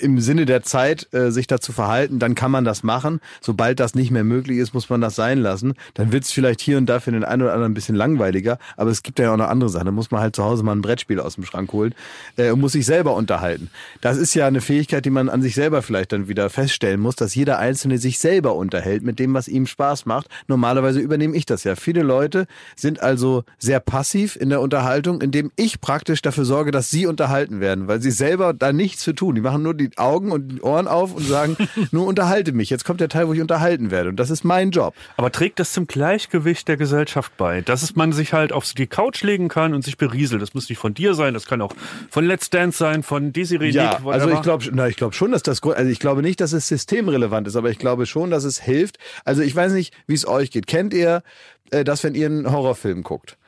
[0.00, 3.20] im Sinne der Zeit äh, sich dazu verhalten, dann kann man das machen.
[3.40, 5.74] Sobald das nicht mehr möglich ist, muss man das sein lassen.
[5.94, 8.58] Dann wird es vielleicht hier und da für den einen oder anderen ein bisschen langweiliger,
[8.76, 9.86] aber es gibt ja auch noch andere Sachen.
[9.86, 11.94] Da muss man halt zu Hause mal ein Brettspiel aus dem Schrank holen
[12.36, 13.70] äh, und muss sich selber unterhalten.
[14.00, 17.16] Das ist ja eine Fähigkeit, die man an sich selber vielleicht dann wieder feststellen muss,
[17.16, 20.28] dass jeder Einzelne sich selber unterhält mit dem, was ihm Spaß macht.
[20.46, 21.74] Normalerweise übernehme ich das ja.
[21.74, 26.90] Viele Leute sind also sehr passiv in der Unterhaltung, indem ich praktisch dafür sorge, dass
[26.90, 29.39] sie unterhalten werden, weil sie selber da nichts für tun.
[29.40, 31.56] Die machen nur die Augen und die Ohren auf und sagen,
[31.92, 32.68] nur unterhalte mich.
[32.68, 34.10] Jetzt kommt der Teil, wo ich unterhalten werde.
[34.10, 34.94] Und das ist mein Job.
[35.16, 37.62] Aber trägt das zum Gleichgewicht der Gesellschaft bei?
[37.62, 40.42] Dass es man sich halt auf die Couch legen kann und sich berieselt.
[40.42, 41.74] Das muss nicht von dir sein, das kann auch
[42.10, 45.42] von Let's Dance sein, von Desiree Ja, Nick, also ich glaube, ich glaube schon, dass
[45.42, 48.60] das, also ich glaube nicht, dass es systemrelevant ist, aber ich glaube schon, dass es
[48.60, 48.98] hilft.
[49.24, 50.66] Also ich weiß nicht, wie es euch geht.
[50.66, 51.22] Kennt ihr,
[51.70, 53.38] äh, dass wenn ihr einen Horrorfilm guckt,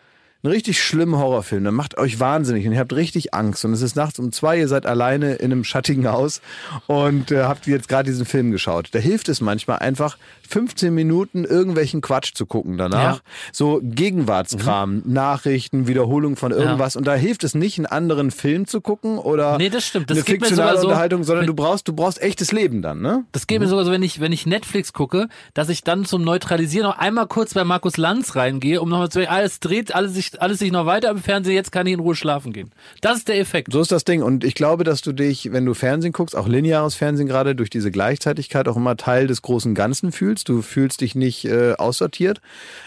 [0.45, 3.81] einen richtig schlimmen Horrorfilm, der macht euch wahnsinnig und ihr habt richtig Angst und es
[3.83, 6.41] ist nachts um zwei, ihr seid alleine in einem schattigen Haus
[6.89, 8.89] und äh, habt jetzt gerade diesen Film geschaut.
[8.93, 10.17] Da hilft es manchmal einfach
[10.49, 13.17] 15 Minuten irgendwelchen Quatsch zu gucken danach.
[13.17, 13.21] Ja.
[13.53, 18.81] So Gegenwartskram, Nachrichten, Wiederholung von irgendwas und da hilft es nicht, einen anderen Film zu
[18.81, 20.11] gucken oder Nee, das stimmt.
[20.11, 23.25] Das eine fiktionale so- Unterhaltung, sondern du brauchst, du brauchst echtes Leben dann, ne?
[23.33, 26.23] Das geht mir sogar so, wenn ich, wenn ich Netflix gucke, dass ich dann zum
[26.25, 30.15] Neutralisieren noch einmal kurz bei Markus Lanz reingehe, um nochmal zu sagen, alles dreht, alles
[30.15, 32.71] sich, alles sich noch weiter im Fernsehen, jetzt kann ich in Ruhe schlafen gehen.
[33.01, 33.73] Das ist der Effekt.
[33.73, 34.23] So ist das Ding.
[34.23, 37.71] Und ich glaube, dass du dich, wenn du Fernsehen guckst, auch lineares Fernsehen gerade, durch
[37.71, 40.49] diese Gleichzeitigkeit auch immer Teil des großen Ganzen fühlst.
[40.49, 42.41] Du fühlst dich nicht äh, aussortiert,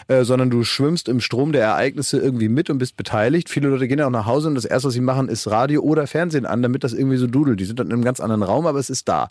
[0.08, 3.48] äh, sondern du schwimmst im Strom der Ereignisse irgendwie mit und bist beteiligt.
[3.48, 5.82] Viele Leute gehen ja auch nach Hause und das erste, was sie machen, ist Radio
[5.82, 7.60] oder Fernsehen an, damit das irgendwie so dudelt.
[7.60, 9.30] Die sind dann in einem ganz anderen Raum, aber es ist da.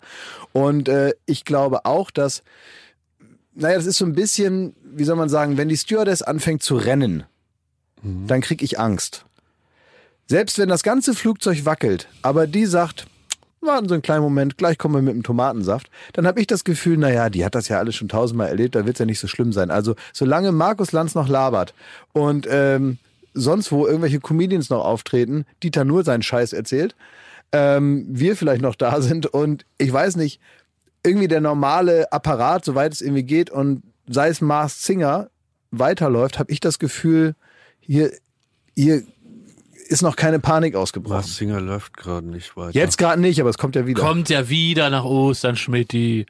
[0.52, 2.42] Und äh, ich glaube auch, dass,
[3.54, 6.76] naja, das ist so ein bisschen, wie soll man sagen, wenn die Stewardess anfängt zu
[6.76, 7.24] rennen,
[8.26, 9.24] dann krieg ich Angst.
[10.26, 13.06] Selbst wenn das ganze Flugzeug wackelt, aber die sagt,
[13.60, 16.64] warten Sie einen kleinen Moment, gleich kommen wir mit dem Tomatensaft, dann habe ich das
[16.64, 19.28] Gefühl, naja, die hat das ja alles schon tausendmal erlebt, da wird's ja nicht so
[19.28, 19.70] schlimm sein.
[19.70, 21.74] Also solange Markus Lanz noch labert
[22.12, 22.98] und ähm,
[23.34, 26.96] sonst wo irgendwelche Comedians noch auftreten, Dieter nur seinen Scheiß erzählt,
[27.52, 30.40] ähm, wir vielleicht noch da sind und ich weiß nicht,
[31.04, 35.28] irgendwie der normale Apparat, soweit es irgendwie geht und sei es Mars Singer
[35.70, 37.34] weiterläuft, habe ich das Gefühl,
[37.86, 38.12] hier,
[38.74, 39.02] hier
[39.88, 41.16] ist noch keine Panik ausgebrochen.
[41.16, 42.76] Lars Singer läuft gerade nicht weiter.
[42.76, 44.02] Jetzt gerade nicht, aber es kommt ja wieder.
[44.02, 46.26] Kommt ja wieder nach Ostern, Schmidti.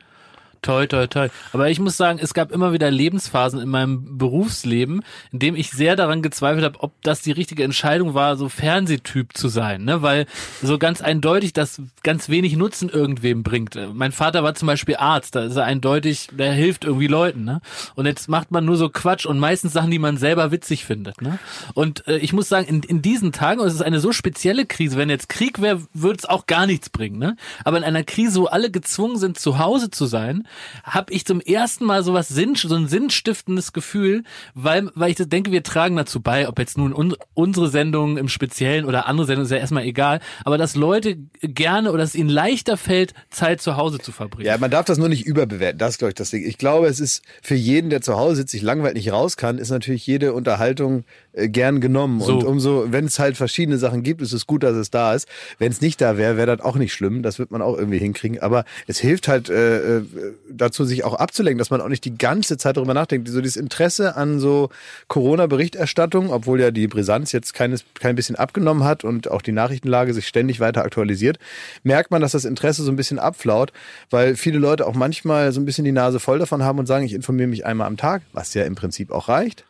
[0.66, 1.28] Toi, toi, toi.
[1.52, 5.70] Aber ich muss sagen, es gab immer wieder Lebensphasen in meinem Berufsleben, in dem ich
[5.70, 10.02] sehr daran gezweifelt habe, ob das die richtige Entscheidung war, so Fernsehtyp zu sein, ne?
[10.02, 10.26] Weil
[10.60, 13.78] so ganz eindeutig das ganz wenig Nutzen irgendwem bringt.
[13.94, 17.60] Mein Vater war zum Beispiel Arzt, da ist er eindeutig, der hilft irgendwie Leuten, ne?
[17.94, 21.22] Und jetzt macht man nur so Quatsch und meistens Sachen, die man selber witzig findet,
[21.22, 21.38] ne?
[21.74, 24.66] Und äh, ich muss sagen, in, in diesen Tagen, und es ist eine so spezielle
[24.66, 27.36] Krise, wenn jetzt Krieg wäre, würde es auch gar nichts bringen, ne?
[27.62, 30.42] Aber in einer Krise, wo alle gezwungen sind, zu Hause zu sein,
[30.84, 35.52] habe ich zum ersten Mal sowas Sinn, so ein sinnstiftendes Gefühl, weil, weil ich denke,
[35.52, 39.46] wir tragen dazu bei, ob jetzt nun un, unsere Sendung im Speziellen oder andere Sendungen,
[39.46, 43.60] ist ja erstmal egal, aber dass Leute gerne oder dass es ihnen leichter fällt, Zeit
[43.60, 44.46] zu Hause zu verbringen.
[44.46, 45.78] Ja, man darf das nur nicht überbewerten.
[45.78, 46.46] Das ist, glaube ich, das Ding.
[46.46, 49.58] Ich glaube, es ist für jeden, der zu Hause sitzt, sich langweilig nicht raus kann,
[49.58, 51.04] ist natürlich jede Unterhaltung
[51.36, 52.20] gern genommen.
[52.20, 52.34] So.
[52.34, 55.28] Und umso, wenn es halt verschiedene Sachen gibt, ist es gut, dass es da ist.
[55.58, 57.22] Wenn es nicht da wäre, wäre das auch nicht schlimm.
[57.22, 58.40] Das wird man auch irgendwie hinkriegen.
[58.40, 60.02] Aber es hilft halt äh, äh,
[60.50, 63.28] dazu, sich auch abzulenken, dass man auch nicht die ganze Zeit darüber nachdenkt.
[63.28, 64.70] So dieses Interesse an so
[65.08, 70.14] Corona-Berichterstattung, obwohl ja die Brisanz jetzt keines, kein bisschen abgenommen hat und auch die Nachrichtenlage
[70.14, 71.38] sich ständig weiter aktualisiert,
[71.82, 73.72] merkt man, dass das Interesse so ein bisschen abflaut,
[74.08, 77.04] weil viele Leute auch manchmal so ein bisschen die Nase voll davon haben und sagen,
[77.04, 79.64] ich informiere mich einmal am Tag, was ja im Prinzip auch reicht.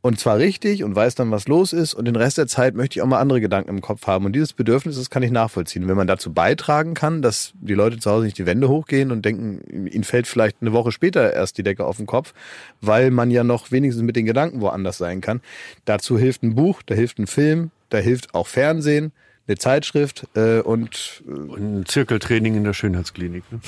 [0.00, 1.92] Und zwar richtig und weiß dann, was los ist.
[1.92, 4.26] Und den Rest der Zeit möchte ich auch mal andere Gedanken im Kopf haben.
[4.26, 5.88] Und dieses Bedürfnis, das kann ich nachvollziehen.
[5.88, 9.24] Wenn man dazu beitragen kann, dass die Leute zu Hause nicht die Wände hochgehen und
[9.24, 12.32] denken, ihnen fällt vielleicht eine Woche später erst die Decke auf den Kopf,
[12.80, 15.40] weil man ja noch wenigstens mit den Gedanken woanders sein kann.
[15.84, 19.12] Dazu hilft ein Buch, da hilft ein Film, da hilft auch Fernsehen,
[19.48, 23.44] eine Zeitschrift äh, und, Und ein Zirkeltraining in der Schönheitsklinik.
[23.50, 23.60] Ne?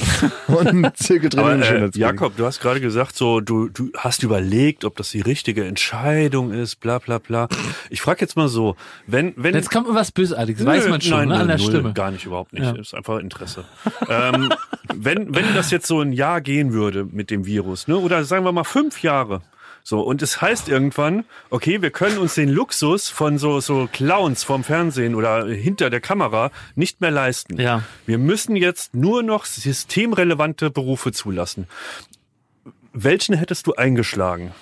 [0.54, 1.46] und ein Zirkeltraining.
[1.46, 1.96] Aber in äh, Schönheitsklinik.
[1.96, 6.52] Jakob, du hast gerade gesagt, so du, du hast überlegt, ob das die richtige Entscheidung
[6.52, 7.48] ist, bla bla bla.
[7.88, 8.76] Ich frage jetzt mal so,
[9.06, 11.92] wenn wenn Jetzt kommt was Bösartiges, weiß man schon, nein, ne, an der null, Stimme.
[11.94, 12.62] Gar nicht, überhaupt nicht.
[12.62, 12.72] Ja.
[12.72, 13.64] Ist einfach Interesse.
[14.08, 14.50] ähm,
[14.94, 18.44] wenn, wenn das jetzt so ein Jahr gehen würde mit dem Virus, ne, oder sagen
[18.44, 19.40] wir mal fünf Jahre,
[19.82, 24.44] so, und es heißt irgendwann, okay, wir können uns den Luxus von so, so Clowns
[24.44, 27.60] vom Fernsehen oder hinter der Kamera nicht mehr leisten.
[27.60, 27.82] Ja.
[28.06, 31.66] Wir müssen jetzt nur noch systemrelevante Berufe zulassen.
[32.92, 34.52] Welchen hättest du eingeschlagen?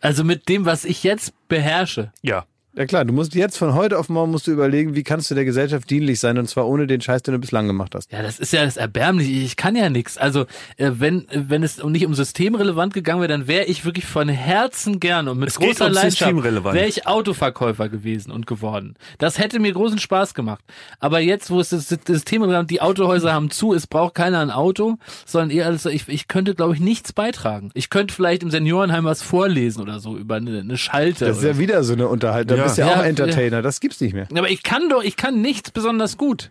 [0.00, 2.12] Also mit dem, was ich jetzt beherrsche.
[2.22, 2.46] Ja.
[2.74, 5.34] Ja klar, du musst jetzt von heute auf morgen musst du überlegen, wie kannst du
[5.34, 8.10] der Gesellschaft dienlich sein und zwar ohne den Scheiß, den du bislang gemacht hast.
[8.10, 9.30] Ja, das ist ja das Erbärmliche.
[9.30, 10.16] Ich kann ja nichts.
[10.16, 10.46] Also,
[10.78, 14.26] äh, wenn, äh, wenn es nicht um systemrelevant gegangen wäre, dann wäre ich wirklich von
[14.30, 16.74] Herzen gern und mit Es großer um Leidenschaft systemrelevant.
[16.74, 18.94] wäre ich Autoverkäufer gewesen und geworden.
[19.18, 20.64] Das hätte mir großen Spaß gemacht.
[20.98, 24.96] Aber jetzt, wo es das systemrelevant, die Autohäuser haben zu, es braucht keiner ein Auto,
[25.26, 27.70] sondern eher alles so, ich, ich könnte, glaube ich, nichts beitragen.
[27.74, 31.26] Ich könnte vielleicht im Seniorenheim was vorlesen oder so über eine, eine Schalte.
[31.26, 32.56] Das ist ja wieder so eine Unterhaltung.
[32.56, 32.66] Da Ja.
[32.68, 33.62] bist ja, Ja, auch Entertainer.
[33.62, 34.26] Das gibt's nicht mehr.
[34.34, 36.50] Aber ich kann doch, ich kann nichts besonders gut.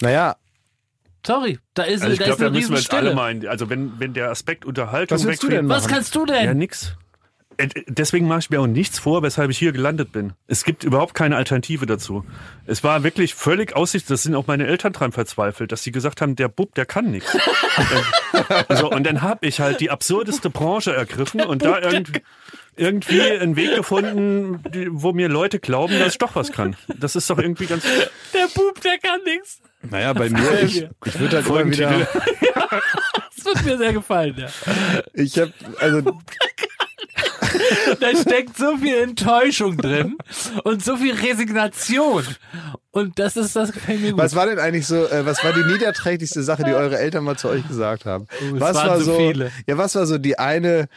[0.00, 0.36] Naja,
[1.24, 3.30] Sorry, da ist, Also ich da glaube, ist da eine müssen wir jetzt alle mal,
[3.30, 6.44] in, also wenn, wenn der Aspekt Unterhaltung Was wegfällt- denn Was kannst du denn?
[6.44, 6.96] Ja, nix.
[7.58, 10.32] Äh, Deswegen mache ich mir auch nichts vor, weshalb ich hier gelandet bin.
[10.48, 12.24] Es gibt überhaupt keine Alternative dazu.
[12.66, 16.20] Es war wirklich völlig aussicht, das sind auch meine Eltern dran verzweifelt, dass sie gesagt
[16.22, 17.36] haben, der Bub, der kann nichts.
[18.66, 22.20] also, und dann habe ich halt die absurdeste Branche ergriffen und da irgendwie,
[22.76, 26.76] irgendwie einen Weg gefunden, die- wo mir Leute glauben, dass ich doch was kann.
[26.98, 27.84] Das ist doch irgendwie ganz.
[28.32, 29.60] Der Bub, der kann nichts.
[29.82, 31.90] Naja, bei mir, ich, ich würde halt immer wieder,
[33.36, 34.46] Das wird mir sehr gefallen, ja.
[35.12, 36.00] ich habe, also
[38.00, 40.16] Da steckt so viel Enttäuschung drin
[40.64, 42.24] und so viel Resignation.
[42.90, 44.18] Und das ist, das gefällt mir gut.
[44.20, 47.36] Was war denn eigentlich so, äh, was war die niederträchtigste Sache, die eure Eltern mal
[47.36, 48.26] zu euch gesagt haben?
[48.30, 49.50] Oh, es was waren war so so, viele.
[49.66, 50.88] ja, was war so die eine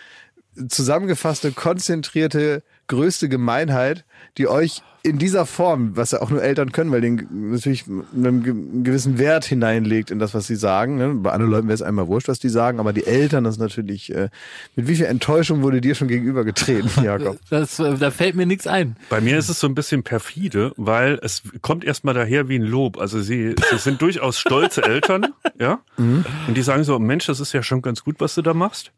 [0.67, 4.05] zusammengefasste, konzentrierte, größte Gemeinheit,
[4.37, 8.41] die euch in dieser Form, was ja auch nur Eltern können, weil den natürlich einen
[8.43, 10.97] ge- einen gewissen Wert hineinlegt in das, was sie sagen.
[10.97, 11.09] Ne?
[11.13, 13.59] Bei anderen Leuten wäre es einmal wurscht, was die sagen, aber die Eltern, das ist
[13.59, 14.29] natürlich, äh,
[14.75, 17.37] mit wie viel Enttäuschung wurde dir schon gegenübergetreten, Jakob?
[17.51, 18.95] Das, da fällt mir nichts ein.
[19.11, 22.63] Bei mir ist es so ein bisschen perfide, weil es kommt erstmal daher wie ein
[22.63, 22.97] Lob.
[22.97, 25.27] Also sie, sie sind durchaus stolze Eltern,
[25.59, 25.81] ja.
[25.97, 26.25] Und
[26.55, 28.91] die sagen so, Mensch, das ist ja schon ganz gut, was du da machst.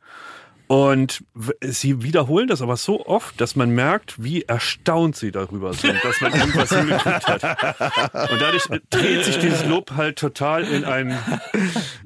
[0.67, 1.23] Und
[1.61, 6.19] sie wiederholen das aber so oft, dass man merkt, wie erstaunt sie darüber sind, dass
[6.19, 8.31] man irgendwas hingekriegt hat.
[8.31, 11.17] Und dadurch dreht sich dieses Lob halt total in einen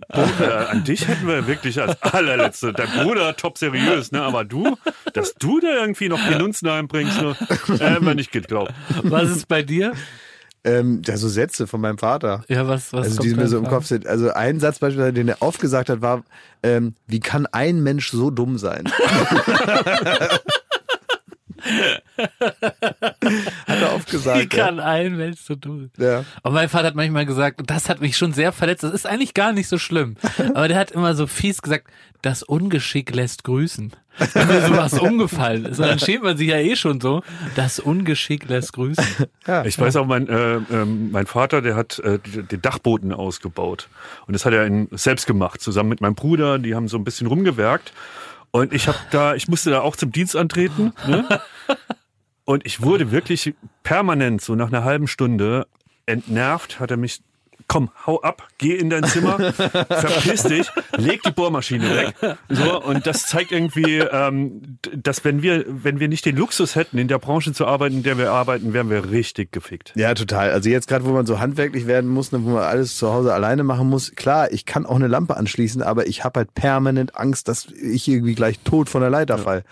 [0.09, 0.69] Bruder.
[0.69, 2.71] An dich hätten wir wirklich als allerletzte.
[2.71, 4.21] Dein Bruder top seriös, ne?
[4.21, 4.77] Aber du,
[5.13, 7.35] dass du da irgendwie noch Penunzen einbringst, ne?
[7.79, 8.73] Äh, man nicht geglaubt.
[9.01, 9.93] Was ist bei dir?
[10.63, 12.43] Ähm, ja, so Sätze von meinem Vater.
[12.47, 13.67] Ja, was, was Also die mir so im?
[13.67, 14.05] Kopf sind.
[14.05, 16.23] Also ein Satz beispielsweise, den er oft gesagt hat, war,
[16.61, 18.83] ähm, wie kann ein Mensch so dumm sein?
[23.67, 24.39] hat er oft gesagt.
[24.39, 25.89] Wie kann ein Mensch so dumm?
[25.97, 26.05] Ja.
[26.05, 26.25] ja.
[26.43, 29.05] Und mein Vater hat manchmal gesagt, und das hat mich schon sehr verletzt, das ist
[29.05, 30.15] eigentlich gar nicht so schlimm.
[30.53, 31.87] Aber der hat immer so fies gesagt,
[32.21, 33.93] das Ungeschick lässt grüßen.
[34.33, 35.79] Wenn mir sowas umgefallen ist.
[35.79, 37.23] Und dann schämt man sich ja eh schon so.
[37.55, 39.03] Das Ungeschick lässt grüßen.
[39.65, 43.89] Ich weiß auch, mein, äh, ähm, mein Vater, der hat äh, den Dachboden ausgebaut.
[44.27, 46.59] Und das hat er in, selbst gemacht, zusammen mit meinem Bruder.
[46.59, 47.91] Die haben so ein bisschen rumgewerkt.
[48.51, 50.93] Und ich habe da, ich musste da auch zum Dienst antreten.
[51.07, 51.41] Ne?
[52.43, 55.67] Und ich wurde wirklich permanent, so nach einer halben Stunde,
[56.05, 57.21] entnervt, hat er mich,
[57.71, 62.37] komm, hau ab, geh in dein Zimmer, verpiss dich, leg die Bohrmaschine weg.
[62.49, 66.97] So, und das zeigt irgendwie, ähm, dass wenn wir, wenn wir nicht den Luxus hätten,
[66.97, 69.93] in der Branche zu arbeiten, in der wir arbeiten, wären wir richtig gefickt.
[69.95, 70.51] Ja, total.
[70.51, 73.33] Also jetzt gerade, wo man so handwerklich werden muss, ne, wo man alles zu Hause
[73.33, 77.15] alleine machen muss, klar, ich kann auch eine Lampe anschließen, aber ich habe halt permanent
[77.15, 79.63] Angst, dass ich irgendwie gleich tot von der Leiter fall.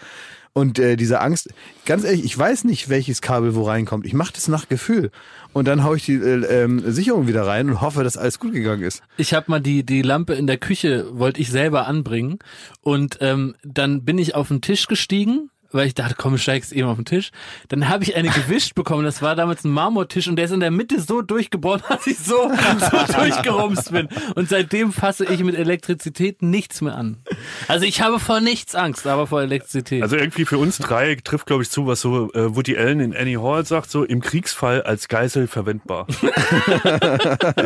[0.54, 1.50] Und äh, diese Angst,
[1.86, 4.06] ganz ehrlich, ich weiß nicht, welches Kabel wo reinkommt.
[4.06, 5.12] Ich mache das nach Gefühl.
[5.54, 8.54] Und dann haue ich die äh, ähm, Sicherung wieder rein und hoffe, dass alles gut
[8.54, 9.04] gegangen ist.
[9.18, 12.40] Ich habe mal die, die Lampe in der Küche, wollte ich selber anbringen.
[12.82, 16.88] Und ähm, dann bin ich auf den Tisch gestiegen, weil ich dachte, komm, steigst eben
[16.88, 17.32] auf den Tisch.
[17.68, 19.04] Dann habe ich eine gewischt bekommen.
[19.04, 22.18] Das war damals ein Marmortisch und der ist in der Mitte so durchgeboren, dass ich
[22.18, 22.50] so,
[22.80, 24.10] so durchgerumst bin.
[24.36, 27.18] Und seitdem fasse ich mit Elektrizität nichts mehr an.
[27.68, 30.04] Also ich habe vor nichts Angst, aber vor Elektrizität.
[30.04, 33.16] Also irgendwie für uns drei trifft, glaube ich, zu, was so äh, Woody Allen in
[33.16, 36.08] Annie Hall sagt, so im Kriegsfall als Geisel verwendbar.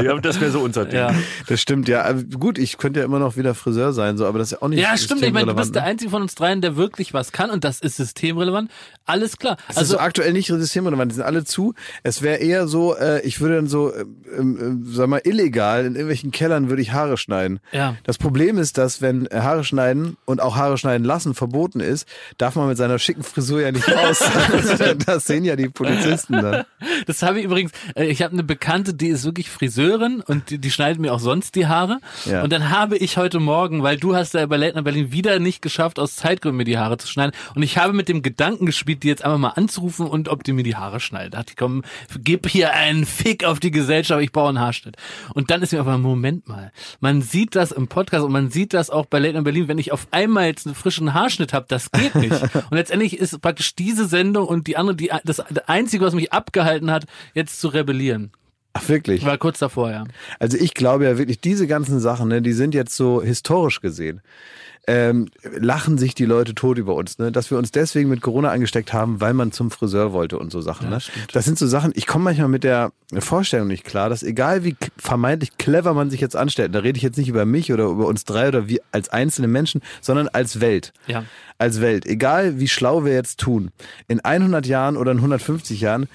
[0.03, 0.99] ja, das wäre so unser Ding.
[0.99, 1.13] ja.
[1.47, 2.03] Das stimmt, ja.
[2.03, 4.61] Aber Gut, ich könnte ja immer noch wieder Friseur sein, so, aber das ist ja
[4.61, 5.21] auch nicht Ja, stimmt.
[5.23, 5.89] Ich meine, du bist der ne?
[5.89, 8.69] Einzige von uns dreien, der wirklich was kann und das ist systemrelevant.
[9.05, 9.57] Alles klar.
[9.67, 11.73] Es ist so aktuell nicht systemrelevant, die sind alle zu.
[12.03, 15.95] Es wäre eher so, äh, ich würde dann so, äh, äh, sag mal, illegal in
[15.95, 17.59] irgendwelchen Kellern würde ich Haare schneiden.
[17.71, 17.95] Ja.
[18.03, 22.55] Das Problem ist, dass wenn Haare schneiden und auch Haare schneiden lassen verboten ist, darf
[22.55, 24.23] man mit seiner schicken Frisur ja nicht raus.
[25.05, 26.63] das sehen ja die Polizisten dann.
[27.05, 30.59] Das habe ich übrigens, äh, ich habe eine Bekannte, die ist wirklich Friseurin und die,
[30.59, 31.99] die schneidet mir auch sonst die Haare.
[32.25, 32.43] Ja.
[32.43, 35.61] Und dann habe ich heute Morgen, weil du hast ja bei Late Berlin wieder nicht
[35.61, 37.33] geschafft, aus Zeitgründen mir die Haare zu schneiden.
[37.53, 40.53] Und ich habe mit dem Gedanken gespielt, die jetzt einfach mal anzurufen und ob die
[40.53, 41.33] mir die Haare schneidet.
[41.33, 41.83] Da dachte ich, komm,
[42.23, 44.95] gib hier einen Fick auf die Gesellschaft, ich baue einen Haarschnitt.
[45.33, 46.71] Und dann ist mir aber, Moment mal,
[47.01, 49.77] man sieht das im Podcast und man sieht das auch bei Late Night Berlin, wenn
[49.77, 52.31] ich auf einmal jetzt einen frischen Haarschnitt habe, das geht nicht.
[52.69, 56.91] Und letztendlich ist praktisch diese Sendung und die andere, die, das Einzige, was mich abgehalten
[56.91, 58.31] hat, jetzt zu rebellieren.
[58.73, 59.21] Ach, wirklich?
[59.21, 60.03] Ich war kurz davor, ja.
[60.39, 64.21] Also ich glaube ja wirklich, diese ganzen Sachen, ne, die sind jetzt so historisch gesehen.
[64.85, 67.31] Ähm, lachen sich die Leute tot über uns, ne?
[67.31, 70.59] dass wir uns deswegen mit Corona angesteckt haben, weil man zum Friseur wollte und so
[70.59, 70.87] Sachen.
[70.89, 70.97] ne?
[71.31, 74.75] Das sind so Sachen, ich komme manchmal mit der Vorstellung nicht klar, dass egal wie
[74.97, 78.07] vermeintlich clever man sich jetzt anstellt, da rede ich jetzt nicht über mich oder über
[78.07, 80.91] uns drei oder wir als einzelne Menschen, sondern als Welt.
[81.07, 81.23] Ja.
[81.57, 82.05] Als Welt.
[82.05, 83.71] Egal wie schlau wir jetzt tun,
[84.09, 86.07] in 100 Jahren oder in 150 Jahren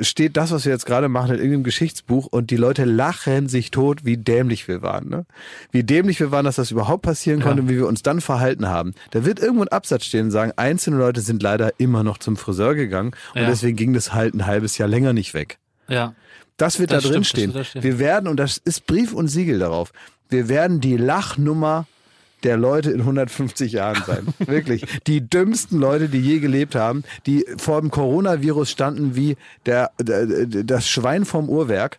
[0.00, 3.70] steht das, was wir jetzt gerade machen, in irgendeinem Geschichtsbuch und die Leute lachen sich
[3.70, 5.08] tot, wie dämlich wir waren.
[5.08, 5.26] Ne?
[5.72, 8.68] Wie dämlich wir waren, dass das überhaupt passieren konnte und wie wir uns dann verhalten
[8.68, 8.94] haben.
[9.10, 12.36] Da wird irgendwo ein Absatz stehen und sagen, einzelne Leute sind leider immer noch zum
[12.36, 13.46] Friseur gegangen und Ja.
[13.48, 15.58] deswegen ging das halt ein halbes Jahr länger nicht weg.
[15.88, 16.14] Ja.
[16.56, 17.82] Das wird Das da drin stimmt, da stehen.
[17.82, 19.92] Wir werden, und das ist Brief und Siegel darauf,
[20.28, 21.86] wir werden die Lachnummer
[22.44, 24.26] der Leute in 150 Jahren sein.
[24.46, 24.84] Wirklich.
[25.06, 29.36] Die dümmsten Leute, die je gelebt haben, die vor dem Coronavirus standen wie
[29.66, 31.98] der, der, das Schwein vom Uhrwerk,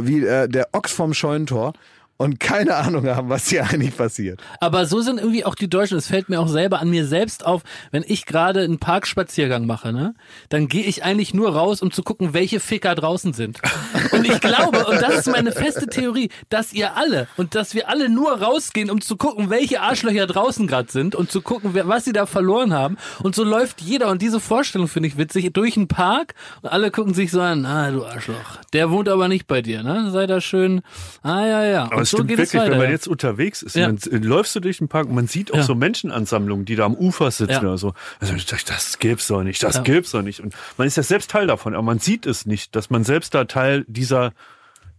[0.00, 1.72] wie äh, der Ochs vom Scheunentor
[2.16, 4.40] und keine Ahnung haben, was hier eigentlich passiert.
[4.60, 5.98] Aber so sind irgendwie auch die Deutschen.
[5.98, 9.92] Es fällt mir auch selber an mir selbst auf, wenn ich gerade einen Parkspaziergang mache,
[9.92, 10.14] ne,
[10.48, 13.60] dann gehe ich eigentlich nur raus, um zu gucken, welche Ficker draußen sind.
[14.12, 17.88] Und ich glaube, und das ist meine feste Theorie, dass ihr alle und dass wir
[17.88, 21.88] alle nur rausgehen, um zu gucken, welche Arschlöcher draußen gerade sind und zu gucken, wer,
[21.88, 22.96] was sie da verloren haben.
[23.22, 24.08] Und so läuft jeder.
[24.08, 27.66] Und diese Vorstellung finde ich witzig durch einen Park und alle gucken sich so an,
[27.66, 28.58] ah, du Arschloch.
[28.72, 30.10] Der wohnt aber nicht bei dir, ne?
[30.10, 30.82] Sei da schön.
[31.22, 31.84] Ah, ja, ja.
[31.84, 32.70] Aber es so stimmt geht wirklich, es weiter.
[32.72, 32.92] wenn man ja.
[32.92, 33.86] jetzt unterwegs ist, Ja.
[33.86, 35.62] dann äh, läufst du durch den Park und man sieht auch Ja.
[35.62, 37.60] so Menschenansammlungen, die da am Ufer sitzen Ja.
[37.60, 37.92] oder so.
[38.20, 39.82] Also das, das gibt's doch nicht, das Ja.
[39.82, 40.40] gibt's doch nicht.
[40.40, 43.34] Und man ist ja selbst Teil davon, aber man sieht es nicht, dass man selbst
[43.34, 44.32] da Teil dieser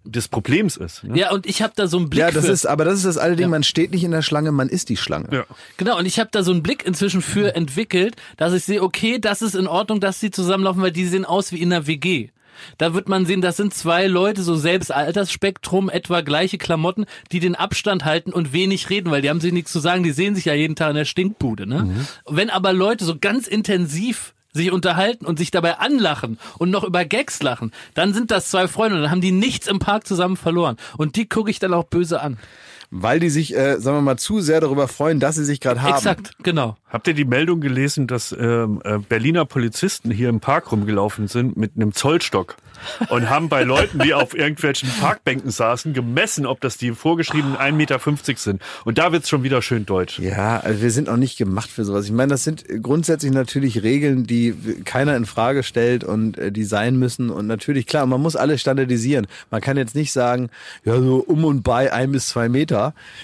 [0.09, 1.03] des Problems ist.
[1.03, 1.19] Ne?
[1.19, 2.51] Ja, und ich habe da so einen Blick Ja, das für.
[2.53, 3.49] ist, aber das ist das alte Ding, Ja.
[3.49, 5.27] man steht nicht in der Schlange, man ist die Schlange.
[5.33, 5.43] Ja.
[5.75, 9.19] Genau, und ich habe da so einen Blick inzwischen für entwickelt, dass ich sehe, okay,
[9.19, 12.29] das ist in Ordnung, dass sie zusammenlaufen, weil die sehen aus wie in einer WG.
[12.77, 17.39] Da wird man sehen, das sind zwei Leute, so selbst Altersspektrum, etwa gleiche Klamotten, die
[17.39, 20.35] den Abstand halten und wenig reden, weil die haben sich nichts zu sagen, die sehen
[20.35, 21.67] sich ja jeden Tag in der Stinkbude.
[21.67, 21.89] Ne?
[22.25, 27.05] Wenn aber Leute so ganz intensiv sich unterhalten und sich dabei anlachen und noch über
[27.05, 30.35] Gags lachen, dann sind das zwei Freunde und dann haben die nichts im Park zusammen
[30.35, 30.77] verloren.
[30.97, 32.37] Und die gucke ich dann auch böse an.
[32.89, 35.81] Weil die sich, äh, sagen wir mal, zu sehr darüber freuen, dass sie sich gerade
[35.81, 35.95] haben.
[35.95, 36.77] Exakt, genau.
[36.89, 41.57] Habt ihr die Meldung gelesen, dass ähm, äh, Berliner Polizisten hier im Park rumgelaufen sind
[41.57, 42.55] mit einem Zollstock
[43.09, 47.71] und haben bei Leuten, die auf irgendwelchen Parkbänken saßen, gemessen, ob das die vorgeschriebenen 1,50
[47.73, 47.99] Meter
[48.37, 48.61] sind.
[48.85, 50.19] Und da wird's schon wieder schön deutsch.
[50.19, 52.05] Ja, also wir sind auch nicht gemacht für sowas.
[52.05, 54.53] Ich meine, das sind grundsätzlich natürlich Regeln, die
[54.85, 57.29] keiner in Frage stellt und äh, die sein müssen.
[57.29, 59.27] Und natürlich, klar, man muss alles standardisieren.
[59.51, 60.49] Man kann jetzt nicht sagen,
[60.85, 62.76] ja, so um und bei ein bis zwei Meter.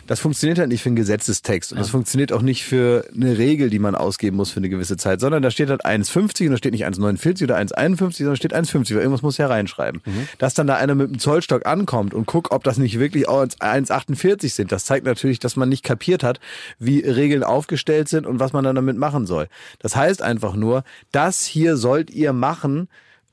[0.08, 1.72] Das funktioniert halt nicht für einen Gesetzestext.
[1.72, 4.98] Und das funktioniert auch nicht für eine Regel, die man ausgeben muss für eine gewisse
[4.98, 8.56] Zeit, sondern da steht halt 1,50 und da steht nicht 1,49 oder 1,51, sondern steht
[8.56, 10.02] 1,50, weil irgendwas muss ja reinschreiben.
[10.38, 13.44] Dass dann da einer mit dem Zollstock ankommt und guckt, ob das nicht wirklich auch
[13.44, 16.40] 1,48 sind, das zeigt natürlich, dass man nicht kapiert hat,
[16.80, 19.48] wie Regeln aufgestellt sind und was man dann damit machen soll.
[19.80, 22.88] Das heißt einfach nur, das hier sollt ihr machen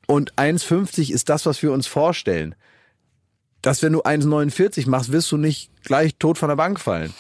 [0.07, 2.55] und 1,50 ist das, was wir uns vorstellen.
[3.63, 7.13] Dass wenn du 1,49 machst, wirst du nicht gleich tot von der Bank fallen.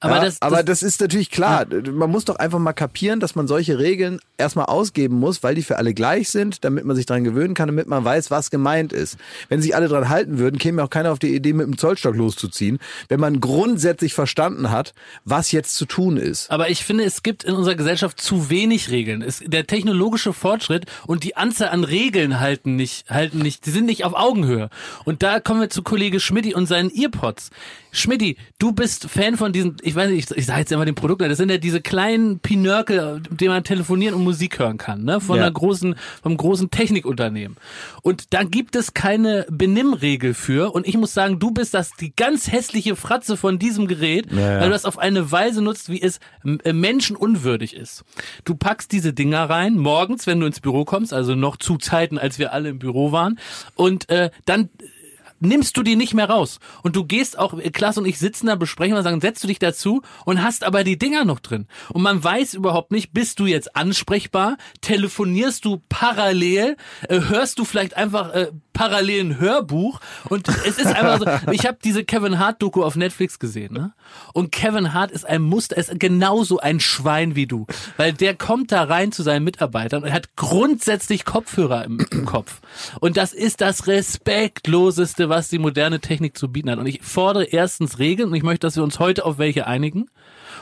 [0.00, 1.66] Aber ja, das, aber das, das ist natürlich klar.
[1.90, 5.62] Man muss doch einfach mal kapieren, dass man solche Regeln erstmal ausgeben muss, weil die
[5.62, 8.92] für alle gleich sind, damit man sich dran gewöhnen kann, damit man weiß, was gemeint
[8.92, 9.16] ist.
[9.48, 12.14] Wenn sich alle dran halten würden, käme auch keiner auf die Idee, mit dem Zollstock
[12.14, 12.78] loszuziehen,
[13.08, 14.94] wenn man grundsätzlich verstanden hat,
[15.24, 16.50] was jetzt zu tun ist.
[16.50, 19.22] Aber ich finde, es gibt in unserer Gesellschaft zu wenig Regeln.
[19.22, 23.86] Es, der technologische Fortschritt und die Anzahl an Regeln halten nicht, halten nicht, die sind
[23.86, 24.70] nicht auf Augenhöhe.
[25.04, 27.50] Und da kommen wir zu Kollege Schmidti und seinen Earpods.
[27.90, 30.94] Schmidti, du bist Fan von diesen, ich weiß nicht, ich, ich sage jetzt immer den
[30.94, 35.04] Produkt, das sind ja diese kleinen Pinörkel, mit denen man telefonieren und Musik hören kann,
[35.04, 35.20] ne?
[35.20, 35.42] Von Ja.
[35.42, 37.56] einer großen, vom großen Technikunternehmen.
[38.02, 40.72] Und da gibt es keine Benimmregel für.
[40.74, 44.38] Und ich muss sagen, du bist das die ganz hässliche Fratze von diesem Gerät, Ja,
[44.40, 44.60] ja.
[44.60, 46.20] weil du das auf eine Weise nutzt, wie es
[46.64, 48.04] äh, menschenunwürdig ist.
[48.44, 52.18] Du packst diese Dinger rein, morgens, wenn du ins Büro kommst, also noch zu Zeiten,
[52.18, 53.38] als wir alle im Büro waren,
[53.74, 54.68] und äh, dann
[55.40, 56.58] nimmst du die nicht mehr raus.
[56.82, 59.58] Und du gehst auch, Klaas und ich sitzen da, besprechen und sagen, setzt du dich
[59.58, 61.66] dazu und hast aber die Dinger noch drin.
[61.90, 64.56] Und man weiß überhaupt nicht, bist du jetzt ansprechbar?
[64.80, 66.76] Telefonierst du parallel?
[67.08, 70.00] Äh, hörst du vielleicht einfach äh, parallel ein Hörbuch?
[70.28, 73.92] Und es ist einfach so, ich habe diese Kevin Hart Doku auf Netflix gesehen, ne?
[74.32, 77.66] Und Kevin Hart ist ein Muster, ist genauso ein Schwein wie du.
[77.96, 82.60] Weil der kommt da rein zu seinen Mitarbeitern und hat grundsätzlich Kopfhörer im, im Kopf.
[83.00, 86.78] Und das ist das respektloseste, was die moderne Technik zu bieten hat.
[86.78, 90.08] Und ich fordere erstens Regeln und ich möchte, dass wir uns heute auf welche einigen.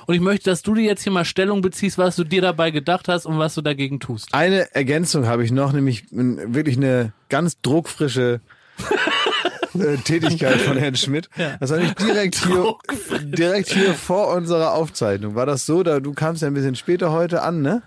[0.07, 2.71] Und ich möchte, dass du dir jetzt hier mal Stellung beziehst, was du dir dabei
[2.71, 4.29] gedacht hast und was du dagegen tust.
[4.33, 8.41] Eine Ergänzung habe ich noch, nämlich wirklich eine ganz druckfrische
[9.75, 11.29] äh, Tätigkeit von Herrn Schmidt.
[11.61, 12.75] Das war nicht direkt hier,
[13.23, 15.35] direkt hier vor unserer Aufzeichnung.
[15.35, 15.83] War das so?
[15.83, 17.83] Da, du kamst ja ein bisschen später heute an, ne?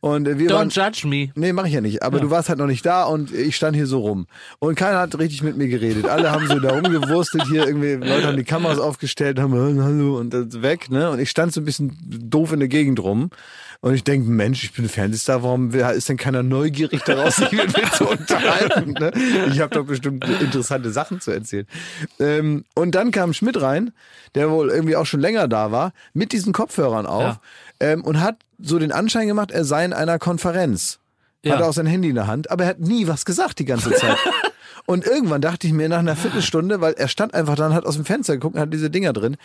[0.00, 1.30] Und wir waren, Don't judge me.
[1.34, 2.04] Nee, mache ich ja nicht.
[2.04, 4.26] Aber du warst halt noch nicht da und ich stand hier so rum.
[4.60, 6.06] Und keiner hat richtig mit mir geredet.
[6.06, 7.66] Alle haben so da rumgewurstelt hier.
[7.66, 10.88] Irgendwie Leute haben die Kameras aufgestellt, haben äh, hallo und das weg.
[10.90, 11.10] Ne?
[11.10, 13.30] Und ich stand so ein bisschen doof in der Gegend rum.
[13.80, 17.76] Und ich denke, Mensch, ich bin Fernsehstar, warum ist denn keiner neugierig daraus, sich mit
[17.76, 18.92] mir zu unterhalten?
[18.92, 19.12] Ne?
[19.52, 21.66] Ich habe doch bestimmt interessante Sachen zu erzählen.
[22.18, 23.92] Ähm, und dann kam Schmidt rein,
[24.34, 27.40] der wohl irgendwie auch schon länger da war, mit diesen Kopfhörern auf Ja.
[27.80, 30.98] Ähm, und hat so den Anschein gemacht, er sei in einer Konferenz.
[31.44, 31.56] Ja.
[31.56, 33.92] Hat auch sein Handy in der Hand, aber er hat nie was gesagt die ganze
[33.92, 34.16] Zeit.
[34.86, 37.86] und irgendwann dachte ich mir nach einer Viertelstunde, weil er stand einfach da und hat
[37.86, 39.36] aus dem Fenster geguckt und hat diese Dinger drin.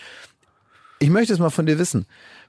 [1.00, 2.06] Ich möchte es mal von dir wissen.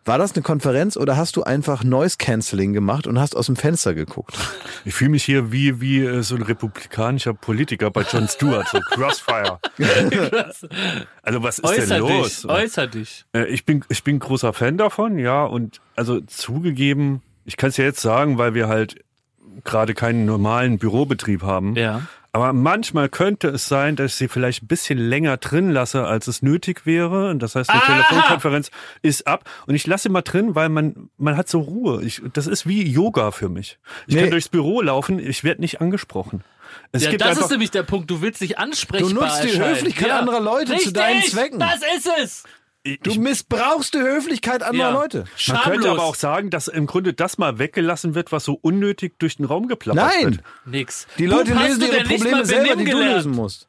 [0.07, 3.57] War das eine Konferenz oder hast du einfach Noise Cancelling gemacht und hast aus dem
[3.57, 4.37] Fenster geguckt?
[4.85, 8.81] Ich fühle mich hier wie, wie äh, so ein republikanischer Politiker bei Jon Stewart, so
[8.81, 9.59] Crossfire.
[11.23, 12.43] also was ist denn Äußer los?
[12.43, 13.25] dich, äußer dich.
[13.33, 17.79] Äh, ich bin ich bin großer Fan davon, ja und also zugegeben, ich kann es
[17.79, 19.03] ja jetzt sagen, weil wir halt
[19.65, 21.77] gerade keinen normalen Bürobetrieb haben.
[21.77, 22.03] Ja.
[22.35, 26.27] Aber manchmal könnte es sein, dass ich sie vielleicht ein bisschen länger drin lasse, als
[26.27, 27.31] es nötig wäre.
[27.31, 27.93] Und das heißt, eine Aha!
[27.93, 28.73] Telefonkonferenz
[29.03, 29.49] ist ab.
[29.69, 32.03] Und ich lasse sie mal drin, weil man, man hat so Ruhe.
[32.03, 33.79] Ich, das ist wie Yoga für mich.
[34.09, 34.23] Ich Nee.
[34.23, 36.43] kann durchs Büro laufen, ich werde nicht angesprochen.
[36.91, 38.11] Es Ja, gibt das einfach, ist nämlich der Punkt.
[38.11, 39.57] Du willst dich ansprechbar Du nutzt die.
[39.61, 41.61] Höflichkeit anderer Leute zu Richtig, deinen Zwecken.
[41.61, 42.45] Das ist es.
[42.85, 44.93] Ich, Du missbrauchst die Höflichkeit anderer Ja.
[44.93, 45.19] Leute.
[45.21, 45.65] man Schamlos.
[45.65, 49.37] könnte aber auch sagen, dass im Grunde das mal weggelassen wird, was so unnötig durch
[49.39, 50.41] den Raum geplappert Nein, wird.
[50.67, 51.07] Nix.
[51.19, 53.69] die Leute lösen ihre Probleme selber, die du lösen musst.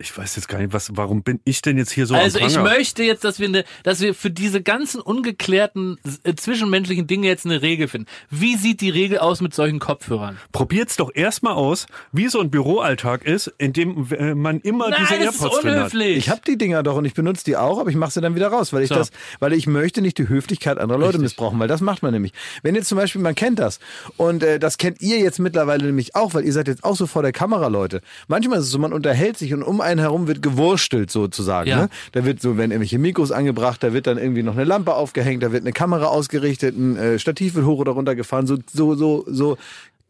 [0.00, 2.46] Ich weiß jetzt gar nicht, was, warum bin ich denn jetzt hier so Also am
[2.46, 7.26] ich möchte jetzt, dass wir, ne, dass wir für diese ganzen ungeklärten äh, zwischenmenschlichen Dinge
[7.26, 8.08] jetzt eine Regel finden.
[8.30, 10.38] Wie sieht die Regel aus mit solchen Kopfhörern?
[10.52, 15.12] Probiert's doch erstmal aus, wie so ein Büroalltag ist, in dem äh, man immer diese
[15.12, 16.16] Nein, das ist AirPods unhöflich.
[16.16, 18.34] Ich habe die Dinger doch und ich benutze die auch, aber ich mache sie dann
[18.34, 18.94] wieder raus, weil ich So.
[18.94, 21.22] das, weil ich möchte nicht die Höflichkeit anderer Leute Richtig.
[21.24, 22.32] missbrauchen, weil das macht man nämlich.
[22.62, 23.80] Wenn jetzt zum Beispiel, man kennt das
[24.16, 27.06] und äh, das kennt ihr jetzt mittlerweile nämlich auch, weil ihr seid jetzt auch so
[27.06, 28.00] vor der Kamera, Leute.
[28.28, 31.68] Manchmal ist es so, man unterhält sich und um einen herum wird gewurstelt sozusagen.
[31.68, 31.82] Ja.
[31.82, 31.88] Ne?
[32.12, 35.42] Da wird so, werden irgendwelche Mikros angebracht, da wird dann irgendwie noch eine Lampe aufgehängt,
[35.42, 38.94] da wird eine Kamera ausgerichtet, ein äh, Stativ wird hoch oder runter gefahren, so so
[38.94, 39.56] so so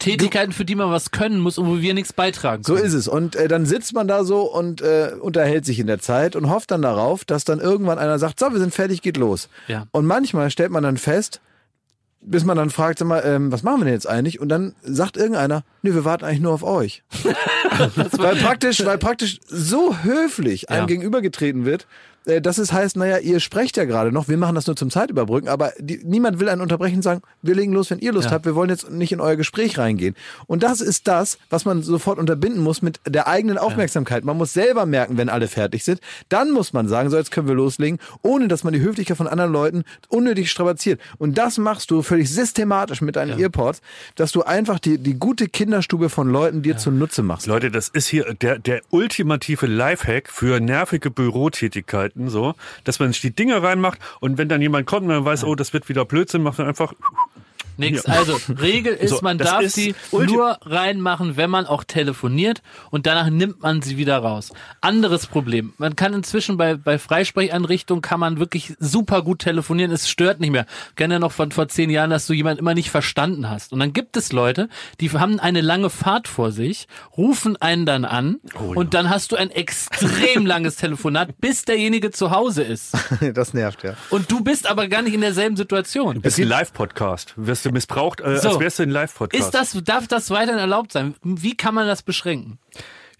[0.00, 2.86] Tätigkeiten, für die man was können muss und wo wir nichts beitragen So können.
[2.86, 3.06] ist es.
[3.06, 6.50] Und äh, dann sitzt man da so und äh, unterhält sich in der Zeit und
[6.50, 9.48] hofft dann darauf, dass dann irgendwann einer sagt, so, wir sind fertig, geht los.
[9.68, 9.86] Ja.
[9.92, 11.40] Und manchmal stellt man dann fest,
[12.22, 14.40] bis man dann fragt, sag mal, ähm, was machen wir denn jetzt eigentlich?
[14.40, 17.02] Und dann sagt irgendeiner, nee, wir warten eigentlich nur auf euch.
[18.12, 20.86] weil praktisch, weil praktisch so höflich einem Ja.
[20.86, 21.86] gegenübergetreten wird,
[22.42, 25.48] dass es heißt, naja, ihr sprecht ja gerade noch, wir machen das nur zum Zeitüberbrücken,
[25.48, 28.32] aber die, niemand will einen unterbrechen und sagen, wir legen los, wenn ihr Lust Ja.
[28.32, 30.14] habt, wir wollen jetzt nicht in euer Gespräch reingehen.
[30.46, 34.24] Und das ist das, was man sofort unterbinden muss mit der eigenen Aufmerksamkeit.
[34.24, 36.00] Man muss selber merken, wenn alle fertig sind.
[36.28, 39.26] Dann muss man sagen, so jetzt können wir loslegen, ohne dass man die Höflichkeit von
[39.26, 41.00] anderen Leuten unnötig strapaziert.
[41.18, 43.80] Und das machst du völlig systematisch mit deinen Earpods,
[44.16, 47.46] dass du einfach die, die gute Kinderstube von Leuten dir zunutze machst.
[47.46, 52.54] Leute, das ist hier der, der ultimative Lifehack für nervige Bürotätigkeiten, so,
[52.84, 55.54] dass man sich die Dinge reinmacht und wenn dann jemand kommt und dann weiß, oh,
[55.54, 56.92] das wird wieder Blödsinn, macht man einfach
[57.80, 58.06] Nix.
[58.06, 58.14] Ja.
[58.14, 62.62] Also, Regel ist, So, man darf ist sie ulti- nur reinmachen, wenn man auch telefoniert
[62.90, 64.52] und danach nimmt man sie wieder raus.
[64.80, 65.72] Anderes Problem.
[65.78, 69.90] Man kann inzwischen bei, bei Freisprecheinrichtungen kann man wirklich super gut telefonieren.
[69.92, 70.66] Es stört nicht mehr.
[70.90, 73.72] Ich kenne ja noch von vor zehn Jahren, dass du jemanden immer nicht verstanden hast.
[73.72, 74.68] Und dann gibt es Leute,
[75.00, 79.32] die haben eine lange Fahrt vor sich, rufen einen dann an Oh und dann hast
[79.32, 82.92] du ein extrem langes Telefonat, bis derjenige zu Hause ist.
[83.34, 83.94] Das nervt, ja.
[84.10, 86.20] Und du bist aber gar nicht in derselben Situation.
[86.22, 87.34] Das ist ein Live-Podcast.
[87.36, 88.50] Wirst du missbraucht, äh, So.
[88.50, 89.44] als wärst du ein Live-Podcast.
[89.44, 91.14] Ist das, darf das weiterhin erlaubt sein?
[91.22, 92.58] Wie kann man das beschränken?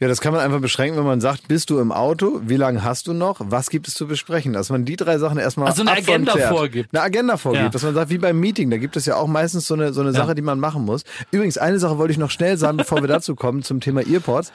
[0.01, 2.41] Ja, das kann man einfach beschränken, wenn man sagt, bist du im Auto?
[2.43, 3.37] Wie lange hast du noch?
[3.45, 4.55] Was gibt es zu besprechen?
[4.55, 6.49] Dass man die drei Sachen erstmal Also eine Agenda klärt.
[6.49, 6.95] vorgibt.
[6.95, 7.65] Eine Agenda vorgibt.
[7.65, 7.69] Ja.
[7.69, 10.01] Dass man sagt, wie beim Meeting, da gibt es ja auch meistens so eine, so
[10.01, 11.05] eine Sache, die man machen muss.
[11.31, 14.55] Übrigens, eine Sache wollte ich noch schnell sagen, bevor wir dazu kommen, zum Thema Earpods.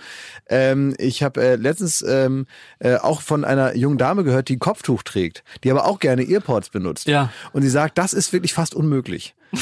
[0.49, 2.47] Ähm, ich habe äh, letztens ähm,
[2.79, 6.27] äh, auch von einer jungen Dame gehört, die ein Kopftuch trägt, die aber auch gerne
[6.27, 7.05] Earpods benutzt.
[7.05, 7.29] Ja.
[7.53, 9.35] Und sie sagt, das ist wirklich fast unmöglich.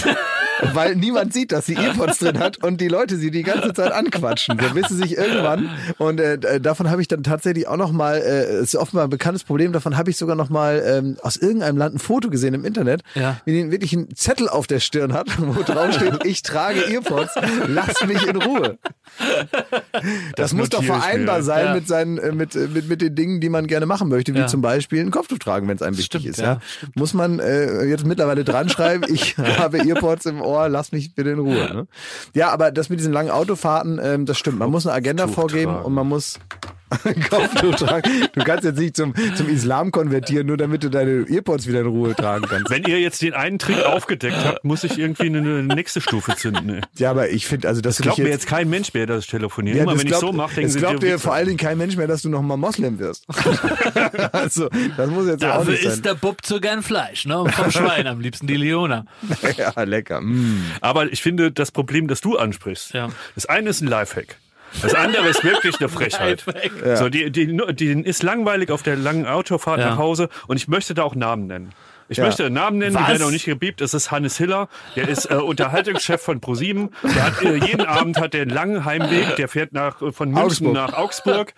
[0.73, 3.91] Weil niemand sieht, dass sie Earpods drin hat und die Leute sie die ganze Zeit
[3.91, 4.59] anquatschen.
[4.59, 8.17] So bis sie sich irgendwann und äh, davon habe ich dann tatsächlich auch noch mal,
[8.17, 11.77] äh, ist offenbar ein bekanntes Problem, davon habe ich sogar noch mal ähm, aus irgendeinem
[11.77, 13.37] Land ein Foto gesehen im Internet, Ja.
[13.45, 17.33] wie die wirklich einen Zettel auf der Stirn hat, wo drauf steht, ich trage Earpods,
[17.67, 18.77] lass mich in Ruhe.
[20.35, 21.43] Das, muss doch vereinbar mir.
[21.43, 21.73] sein Ja.
[21.75, 24.39] mit seinen äh, mit, äh, mit mit den Dingen, die man gerne machen möchte, wie
[24.39, 24.47] Ja.
[24.47, 26.39] zum Beispiel ein Kopftuch tragen, wenn es einem wichtig Stimmt, ist.
[26.39, 26.59] Ja,
[26.95, 31.31] muss man äh, jetzt mittlerweile dran schreiben, ich habe Earpods im Ohr, lass mich bitte
[31.31, 31.73] in Ruhe.
[31.73, 31.87] Ne?
[32.33, 34.59] Ja, aber das mit diesen langen Autofahrten, ähm, das stimmt.
[34.59, 35.85] Man muss eine Agenda Kopftuch vorgeben tragen.
[35.85, 36.39] und man muss
[37.29, 38.09] Kopftuch tragen.
[38.33, 41.87] Du kannst jetzt nicht zum, zum Islam konvertieren, nur damit du deine Earpods wieder in
[41.87, 42.69] Ruhe tragen kannst.
[42.69, 46.35] Wenn ihr jetzt den einen Trick aufgedeckt habt, muss ich irgendwie eine, eine nächste Stufe
[46.35, 46.69] zünden.
[46.69, 46.81] ey.
[46.97, 49.23] Ja, aber ich finde, also dass du Glaubt dich mir jetzt kein Mensch mehr, dass
[49.25, 49.77] ich telefoniere.
[49.77, 51.47] Ja, Immer das wenn glaubt, ich so mache, denken es sie glaubt dir vor allen
[51.47, 53.25] Dingen kein Mensch mehr, dass du noch mal Moslem wirst.
[54.31, 55.91] also, das muss jetzt ja auch Dafür nicht sein.
[55.93, 57.39] isst der Bub zu gern Fleisch, ne?
[57.39, 59.05] Und vom Schwein am liebsten die Leona.
[59.57, 60.21] ja, lecker.
[60.21, 60.63] Mm.
[60.81, 63.09] Aber ich finde das Problem, das du ansprichst, Ja.
[63.35, 64.37] das eine ist ein Lifehack.
[64.81, 66.43] Das andere ist wirklich eine Frechheit.
[66.45, 66.97] Lifehack.
[66.97, 69.91] So, die, die, die ist langweilig auf der langen Autofahrt Ja.
[69.91, 71.69] nach Hause und ich möchte da auch Namen nennen.
[72.09, 72.25] Ich Ja.
[72.25, 73.07] möchte Namen nennen, die Was?
[73.09, 73.79] werden auch nicht gebiebt.
[73.79, 76.89] Es ist Hannes Hiller, der ist äh, Unterhaltungschef von ProSieben.
[77.03, 80.29] Der hat äh, jeden Abend hat der einen langen Heimweg, der fährt nach äh, von
[80.29, 80.73] München Augsburg.
[80.73, 81.53] nach Augsburg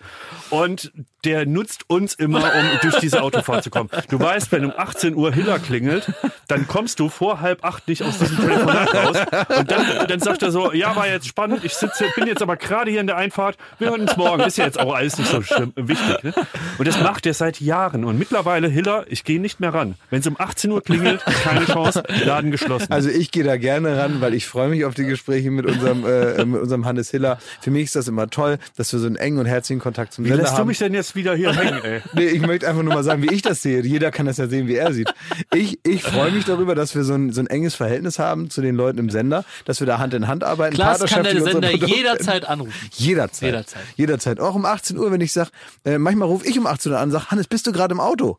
[0.50, 0.92] und
[1.26, 3.90] der nutzt uns immer, um durch diese Autofahrt zu kommen.
[4.08, 6.12] Du weißt, wenn um 18 Uhr Hiller klingelt,
[6.46, 9.16] dann kommst du vor halb acht nicht aus diesem Telefonat raus.
[9.58, 12.56] Und dann, dann sagt er so, ja, war jetzt spannend, ich sitze, bin jetzt aber
[12.56, 14.42] gerade hier in der Einfahrt, wir hören uns morgen.
[14.44, 16.22] Ist ja jetzt auch alles nicht so schlimm, wichtig.
[16.22, 16.32] Ne?
[16.78, 18.04] Und das macht er seit Jahren.
[18.04, 19.96] Und mittlerweile, Hiller, ich gehe nicht mehr ran.
[20.10, 22.92] Wenn es um 18 Uhr klingelt, keine Chance, Laden geschlossen.
[22.92, 26.06] Also ich gehe da gerne ran, weil ich freue mich auf die Gespräche mit unserem,
[26.06, 27.38] äh, mit unserem Hannes Hiller.
[27.60, 30.24] Für mich ist das immer toll, dass wir so einen engen und herzigen Kontakt zum
[30.24, 30.68] Wie Sender lässt du haben.
[30.68, 32.02] mich denn jetzt wieder hier hängen, ey?
[32.12, 33.82] Nee, ich möchte einfach nur mal sagen, wie ich das sehe.
[33.82, 35.12] Jeder kann das ja sehen, wie er sieht.
[35.52, 38.62] Ich, ich freue mich darüber, dass wir so ein, so ein enges Verhältnis haben zu
[38.62, 40.74] den Leuten im Sender, dass wir da Hand in Hand arbeiten.
[40.74, 42.72] Klaas kann der Sender jederzeit anrufen.
[42.92, 43.46] Jederzeit.
[43.46, 43.82] Jederzeit.
[43.96, 44.40] Jederzeit.
[44.40, 45.50] Auch um 18 Uhr, wenn ich sage,
[45.84, 48.00] äh, manchmal rufe ich um 18 Uhr an und sage, Hannes, bist du gerade im
[48.00, 48.38] Auto?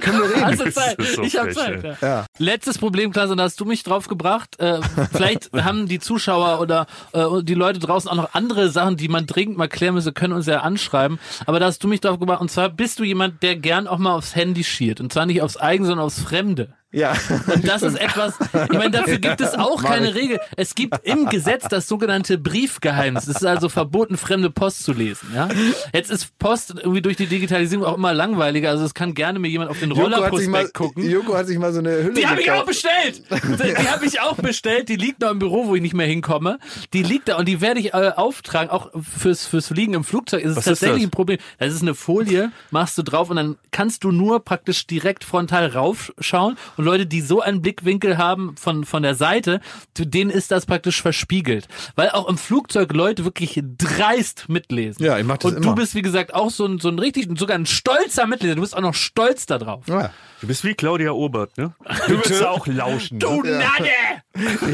[0.00, 0.44] Können wir reden?
[0.44, 0.96] Hast du Zeit?
[1.00, 1.82] so ich habe Zeit.
[1.84, 1.96] Ja.
[2.00, 2.26] Ja.
[2.38, 4.58] Letztes Problem, Klaas, und da hast du mich drauf gebracht.
[4.58, 4.80] Äh,
[5.12, 9.26] vielleicht haben die Zuschauer oder äh, die Leute draußen auch noch andere Sachen, die man
[9.26, 11.18] dringend mal klären müsse, können uns ja anschreiben.
[11.46, 12.40] Aber da hast du mich drauf gebracht.
[12.40, 15.00] Und zwar bist du jemand, der gern auch mal aufs Handy schielt.
[15.00, 16.74] Und zwar nicht aufs eigene, sondern aufs Fremde.
[16.90, 17.14] Ja.
[17.52, 20.14] Und das ist etwas, ich meine, dafür gibt es auch Mach keine ich.
[20.14, 20.40] Regel.
[20.56, 23.24] Es gibt im Gesetz das sogenannte Briefgeheimnis.
[23.28, 25.28] Es ist also verboten, fremde Post zu lesen.
[25.34, 25.48] Ja?
[25.92, 28.70] Jetzt ist Post irgendwie durch die Digitalisierung auch immer langweiliger.
[28.70, 31.10] Also es kann gerne mir jemand auf den Joko hat, sich mal, Rollerprospekt gucken.
[31.10, 33.22] Joko hat sich mal so eine Hülle Die habe ich auch bestellt.
[33.30, 34.88] Die habe ich auch bestellt.
[34.88, 36.58] Die liegt noch im Büro, wo ich nicht mehr hinkomme.
[36.94, 38.70] Die liegt da und die werde ich äh, auftragen.
[38.70, 41.08] Auch fürs, fürs Fliegen im Flugzeug ist es Was ist tatsächlich das?
[41.08, 41.38] ein Problem.
[41.58, 45.66] Das ist eine Folie, machst du drauf und dann kannst du nur praktisch direkt frontal
[45.66, 46.56] raufschauen.
[46.78, 49.60] Und Leute, die so einen Blickwinkel haben von, von der Seite,
[49.94, 51.68] zu denen ist das praktisch verspiegelt.
[51.96, 55.04] Weil auch im Flugzeug Leute wirklich dreist mitlesen.
[55.04, 55.74] Ja, ich mach das Und du immer.
[55.74, 58.54] bist, wie gesagt, auch so ein, so ein richtig, sogar ein stolzer Mitleser.
[58.54, 59.84] Du bist auch noch stolz da drauf.
[59.88, 60.10] Ja.
[60.40, 61.72] Du bist wie Claudia Obert, ne?
[62.06, 63.18] Du willst auch lauschen.
[63.18, 63.58] Du ne?
[63.58, 63.90] Nade!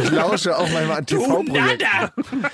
[0.04, 2.44] Ich lausche auch manchmal an Du TV-Projekten.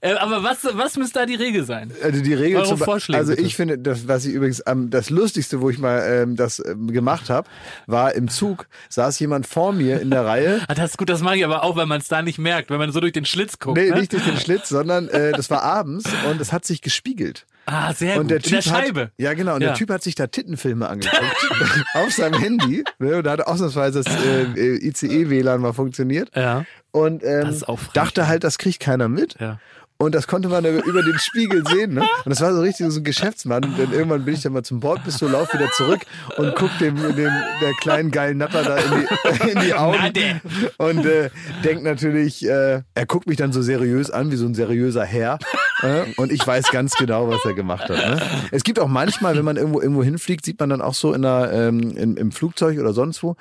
[0.00, 1.92] Äh, aber was, was müsste da die Regel sein?
[2.02, 3.46] Also die Regel Eure zum Vorschläge, Also bitte.
[3.46, 6.90] ich finde, das, was ich übrigens am das Lustigste, wo ich mal ähm, das ähm,
[6.92, 7.46] gemacht habe,
[7.86, 10.60] war im Zug, saß jemand vor mir in der Reihe.
[10.68, 12.70] Ah, das ist gut, das mache ich aber auch, weil man es da nicht merkt,
[12.70, 13.78] wenn man so durch den Schlitz guckt.
[13.78, 14.00] Nee, ne?
[14.00, 17.46] nicht durch den Schlitz, sondern äh, das war abends und es hat sich gespiegelt.
[17.66, 18.30] Ah, sehr Und gut.
[18.30, 19.00] der In Typ der Scheibe.
[19.02, 19.56] Hat, ja, genau.
[19.56, 19.68] Und Ja.
[19.68, 21.22] der Typ hat sich da Tittenfilme angeguckt
[21.94, 22.84] auf seinem Handy.
[22.98, 26.30] Ne, und da hat ausnahmsweise das äh, ICE-WLAN mal funktioniert.
[26.34, 26.64] Ja.
[26.92, 29.36] Und ähm, Das ist auch frech, dachte halt, das kriegt keiner mit.
[29.40, 29.58] Ja.
[29.98, 31.94] Und das konnte man über den Spiegel sehen.
[31.94, 32.00] Ne?
[32.00, 33.62] Und das war so richtig so ein Geschäftsmann.
[33.62, 36.00] Dann irgendwann bin ich dann mal zum Bordbistro, lauf wieder zurück
[36.36, 37.32] und guck dem, dem
[37.62, 39.96] der kleinen geilen Natter da in die, in die Augen.
[39.96, 40.40] Nade.
[40.76, 41.30] Und äh,
[41.64, 45.38] denkt natürlich, äh, er guckt mich dann so seriös an, wie so ein seriöser Herr.
[45.82, 47.96] Äh, und ich weiß ganz genau, was er gemacht hat.
[47.96, 48.20] Ne?
[48.50, 51.22] Es gibt auch manchmal, wenn man irgendwo irgendwo hinfliegt, sieht man dann auch so in
[51.22, 53.36] der, ähm, im, im Flugzeug oder sonst wo,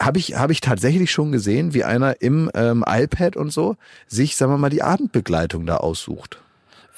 [0.00, 3.76] habe ich, habe ich tatsächlich schon gesehen, wie einer im ähm, iPad und so
[4.06, 6.38] sich, sagen wir mal, die Abendbegleitung da aussucht.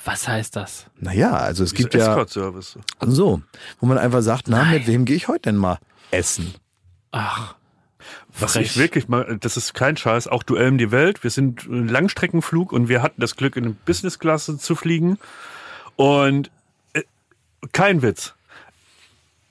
[0.04, 0.86] Was heißt das?
[0.98, 2.78] Naja, also es gibt Diese ja Escort-Service.
[3.00, 3.42] so,
[3.80, 5.78] wo man einfach sagt, na, mit wem gehe ich heute denn mal
[6.10, 6.54] essen?
[7.12, 7.54] Ach.
[8.38, 11.22] Was ich wirklich mal, das ist kein Scheiß, auch Duell um die Welt.
[11.22, 15.18] Wir sind einen Langstreckenflug und wir hatten das Glück, in eine Businessklasse zu fliegen.
[15.96, 16.50] Und
[16.94, 17.02] äh,
[17.72, 18.34] kein Witz.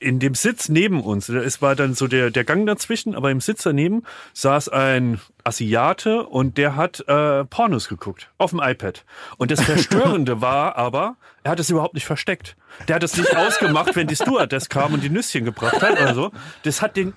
[0.01, 3.39] In dem Sitz neben uns, es war dann so der, der Gang dazwischen, aber im
[3.39, 4.01] Sitz daneben
[4.33, 9.05] saß ein Asiate und der hat äh, Pornos geguckt auf dem iPad.
[9.37, 12.57] Und das Verstörende war aber, er hat es überhaupt nicht versteckt.
[12.87, 16.15] Der hat es nicht ausgemacht, wenn die Stewardess kam und die Nüsschen gebracht hat oder
[16.15, 16.31] so.
[16.63, 17.13] Das hat den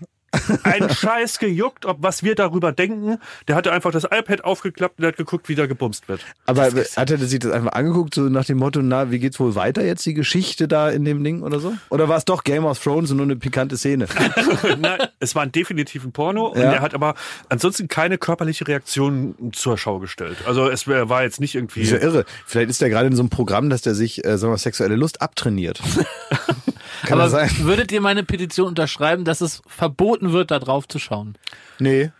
[0.62, 3.18] ein Scheiß gejuckt, ob was wir darüber denken.
[3.48, 6.20] Der hatte einfach das iPad aufgeklappt und hat geguckt, wie da gebumst wird.
[6.46, 9.54] Aber hat er sich das einfach angeguckt, so nach dem Motto, na, wie geht's wohl
[9.54, 11.74] weiter jetzt, die Geschichte da in dem Ding oder so?
[11.90, 14.06] Oder war es doch Game of Thrones und nur eine pikante Szene?
[14.78, 16.72] Nein, es war definitiv ein Porno und Ja.
[16.72, 17.14] er hat aber
[17.48, 20.36] ansonsten keine körperliche Reaktion zur Schau gestellt.
[20.46, 21.80] Also es war jetzt nicht irgendwie.
[21.82, 22.24] Ist ja irre.
[22.46, 24.96] Vielleicht ist der gerade in so einem Programm, dass der sich, äh, sagen wir, sexuelle
[24.96, 25.80] Lust abtrainiert.
[27.06, 27.50] Kann aber sein?
[27.60, 31.34] würdet ihr meine Petition unterschreiben, dass es verboten wird, da drauf zu schauen?
[31.78, 32.10] Nee.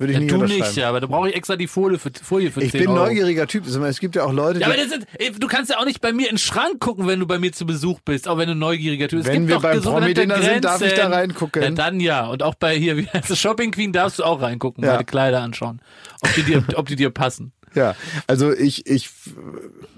[0.00, 2.12] Würde ich Ja, nicht du nicht, ja, aber da brauche ich extra die Folie für,
[2.22, 3.06] Folie für Ich 10 bin Euro.
[3.06, 3.66] neugieriger Typ.
[3.66, 6.00] Es gibt ja auch Leute, Ja, aber die, das ist, du kannst ja auch nicht
[6.00, 8.46] bei mir in den Schrank gucken, wenn du bei mir zu Besuch bist, auch wenn
[8.48, 9.26] du neugieriger bist.
[9.26, 11.62] Es Wenn wir beim Promi-Dinner sind, darf ich da reingucken?
[11.62, 12.26] Ja, dann ja.
[12.28, 14.92] Und auch bei hier, wie heißt es, Shopping Queen darfst du auch reingucken, Ja.
[14.92, 15.80] meine Kleider anschauen.
[16.22, 17.50] Ob die dir, ob die dir passen.
[17.74, 17.94] Ja,
[18.26, 19.10] also ich, ich,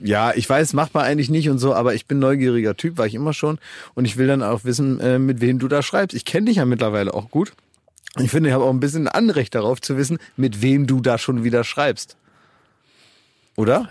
[0.03, 3.07] ja, ich weiß, macht man eigentlich nicht und so, aber ich bin neugieriger Typ, war
[3.07, 3.59] ich immer schon.
[3.95, 6.17] Und ich will dann auch wissen, äh, mit wem du da schreibst.
[6.17, 7.53] Ich kenne dich ja mittlerweile auch gut.
[8.19, 11.17] Ich finde, ich habe auch ein bisschen Anrecht darauf zu wissen, mit wem du da
[11.17, 12.17] schon wieder schreibst.
[13.57, 13.89] Oder?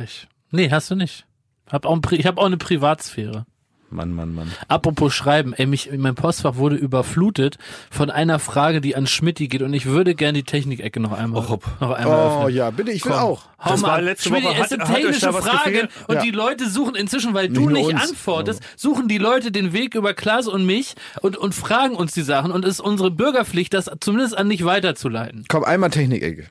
[0.51, 1.25] Nee, hast du nicht.
[1.67, 3.45] Hab auch ein, ich habe auch eine Privatsphäre.
[3.91, 4.51] Mann, Mann, Mann.
[4.67, 7.57] Apropos Schreiben, ey, mich, mein Postfach wurde überflutet
[7.89, 11.49] von einer Frage, die an Schmidti geht und ich würde gerne die Technikecke noch einmal,
[11.49, 11.63] hopp.
[11.81, 12.55] noch einmal Oh öffnen.
[12.55, 13.21] ja, bitte, ich will Komm.
[13.21, 13.41] auch.
[13.63, 14.53] Hau Das mal war letzte Schmidti, Woche.
[14.55, 16.21] es Hat- sind technische Fragen und Ja.
[16.21, 18.09] die Leute suchen inzwischen, weil du nicht uns.
[18.11, 22.21] antwortest, suchen die Leute den Weg über Klaas und mich und, und fragen uns die
[22.21, 25.45] Sachen und es ist unsere Bürgerpflicht, das zumindest an dich weiterzuleiten.
[25.47, 26.45] Komm, einmal Technikecke.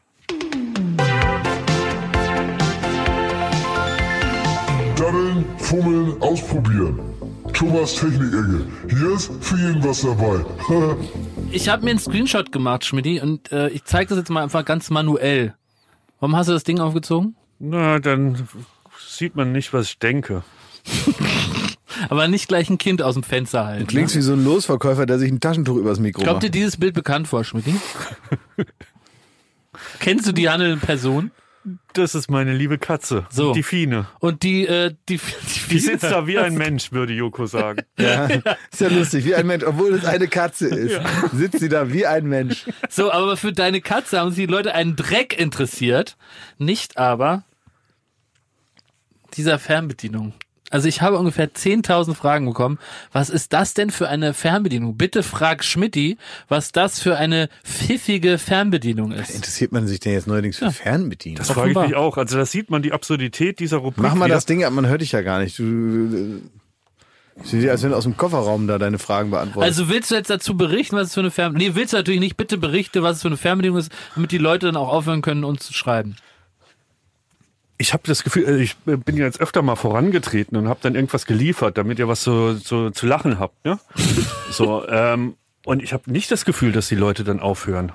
[4.97, 6.99] Daddeln, fummeln, ausprobieren.
[7.59, 8.65] Thomas Technik-Ecke.
[8.89, 10.45] Hier ist für jeden was dabei.
[11.51, 14.67] Ich habe mir einen Screenshot gemacht, Schmidti, und äh, ich zeige das jetzt mal einfach
[14.67, 15.55] ganz manuell.
[16.21, 17.37] Warum hast du das Ding aufgezogen?
[17.59, 18.47] Na, dann
[18.99, 20.45] sieht man nicht, was ich denke.
[22.11, 23.87] Aber nicht gleich ein Kind aus dem Fenster halten.
[23.87, 26.55] Klingst wie so ein Losverkäufer, der sich ein Taschentuch übers Mikro Kommt dir macht.
[26.55, 27.75] dieses Bild bekannt vor, Schmidti?
[30.01, 31.31] Kennst du die handelnde Person?
[31.93, 33.27] Das ist meine liebe Katze.
[33.31, 33.53] So.
[33.53, 34.07] Die Fine.
[34.21, 37.83] Und die, äh, die, die, Die sitzt da wie ein Mensch, würde Joko sagen.
[37.99, 39.65] Ja, ist ja lustig, wie ein Mensch.
[39.65, 41.01] Obwohl es eine Katze ist,
[41.33, 42.67] sitzt sie da wie ein Mensch.
[42.89, 46.17] So, aber für deine Katze haben sich die Leute einen Dreck interessiert.
[46.59, 47.45] Nicht aber
[49.35, 50.33] dieser Fernbedienung.
[50.71, 52.79] Also ich habe ungefähr 10.000 Fragen bekommen.
[53.13, 54.97] Was ist das denn für eine Fernbedienung?
[54.97, 59.31] Bitte frag Schmidti, was das für eine pfiffige Fernbedienung ist.
[59.31, 61.39] Interessiert man sich denn jetzt neuerdings für Fernbedienung?
[61.39, 62.17] Das frage ich mich auch.
[62.17, 64.03] Also da sieht man die Absurdität dieser Rubrik.
[64.03, 64.35] Mach mal wieder.
[64.35, 65.59] das Ding ab, man hört dich ja gar nicht.
[65.59, 66.51] Du, du,
[67.45, 69.79] sieht dir, als wenn du aus dem Kofferraum da deine Fragen beantwortest.
[69.79, 71.75] Also willst du jetzt dazu berichten, was es für eine Fernbedienung ist?
[71.75, 72.37] Nee, willst du natürlich nicht.
[72.37, 75.45] Bitte berichte, was es für eine Fernbedienung ist, damit die Leute dann auch aufhören können,
[75.45, 76.17] uns zu schreiben.
[77.81, 80.95] Ich habe das Gefühl, äh, ich bin ja jetzt öfter mal vorangetreten und habe dann
[80.95, 83.65] irgendwas geliefert, damit ihr was so, so zu lachen habt.
[83.65, 83.79] Ne?
[84.51, 87.93] so, ähm, und ich habe nicht das Gefühl, dass die Leute dann aufhören.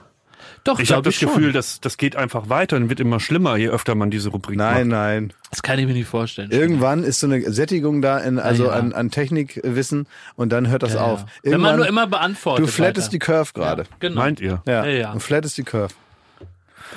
[0.65, 1.27] Doch, Ich habe das schon.
[1.27, 4.57] Gefühl, dass das geht einfach weiter und wird immer schlimmer, je öfter man diese Rubrik
[4.57, 4.97] nein, macht.
[4.97, 5.33] nein.
[5.49, 6.51] Das kann ich mir nicht vorstellen.
[6.51, 8.71] Irgendwann ist so eine Sättigung da in, also ja.
[8.71, 10.07] an, an Technikwissen
[10.37, 11.19] und dann hört das Ja, auf.
[11.19, 11.25] ja.
[11.43, 12.65] Wenn man Irgendwann- nur immer beantwortet.
[12.65, 13.11] Du flattest weiter.
[13.11, 13.83] die Curve gerade.
[13.99, 14.15] Genau.
[14.21, 14.61] Meint ihr?
[14.65, 15.11] Ja, Ja, ja.
[15.13, 15.93] du flattest die Curve.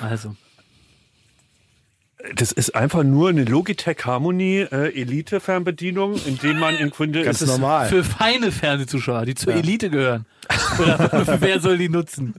[0.01, 0.35] Also.
[2.33, 7.23] Das ist einfach nur eine Logitech Harmony äh, Elite Fernbedienung, in dem man im Grunde
[7.23, 7.87] Ganz ist- normal.
[7.87, 10.25] Für feine Fernsehzuschauer, die zur Elite gehören.
[10.79, 12.33] Oder wer soll die nutzen?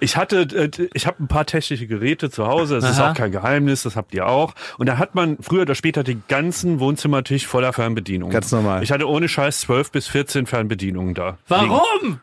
[0.00, 3.10] Ich hatte, äh, ich habe ein paar technische Geräte zu Hause, das ist Aha.
[3.12, 4.54] auch kein Geheimnis, das habt ihr auch.
[4.76, 8.32] Und da hat man früher oder später den ganzen Wohnzimmertisch voller Fernbedienungen.
[8.32, 8.82] Ganz normal.
[8.82, 11.38] Ich hatte ohne Scheiß 12 bis 14 Fernbedienungen da.
[11.48, 12.20] Warum?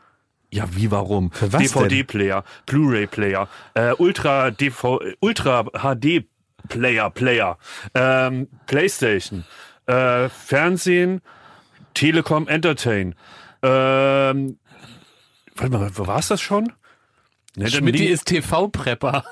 [0.51, 1.31] Ja, wie warum?
[1.31, 6.23] Für was DVD-Player, Blu-ray-Player, äh, Ultra, DV, Ultra HD
[6.67, 7.57] Player, Player,
[7.93, 9.45] ähm, Playstation,
[9.85, 11.21] äh, Fernsehen,
[11.93, 13.15] Telekom Entertain.
[13.63, 14.57] Ähm,
[15.55, 16.71] warte mal, wo war's das schon?
[17.65, 19.23] Schmidt liegen- ist TV-Prepper.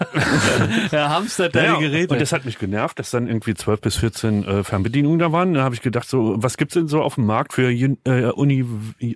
[0.91, 2.13] er hamstert deine ja, Geräte.
[2.13, 5.53] Und das hat mich genervt, dass dann irgendwie 12 bis 14 äh, Fernbedienungen da waren.
[5.53, 8.65] Da habe ich gedacht, so, was gibt's denn so auf dem Markt für äh, Uni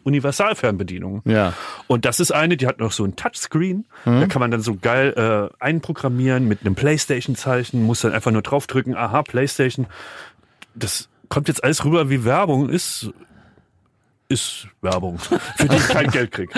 [0.03, 1.21] Universalfernbedienungen?
[1.25, 1.53] Ja.
[1.87, 3.85] Und das ist eine, die hat noch so ein Touchscreen.
[4.05, 8.41] Da kann man dann so geil äh, einprogrammieren mit einem Playstation-Zeichen, muss dann einfach nur
[8.41, 9.87] draufdrücken, aha, Playstation.
[10.75, 13.11] Das kommt jetzt alles rüber wie Werbung, ist
[14.29, 15.17] ist Werbung,
[15.57, 16.51] für die ich kein Geld krieg.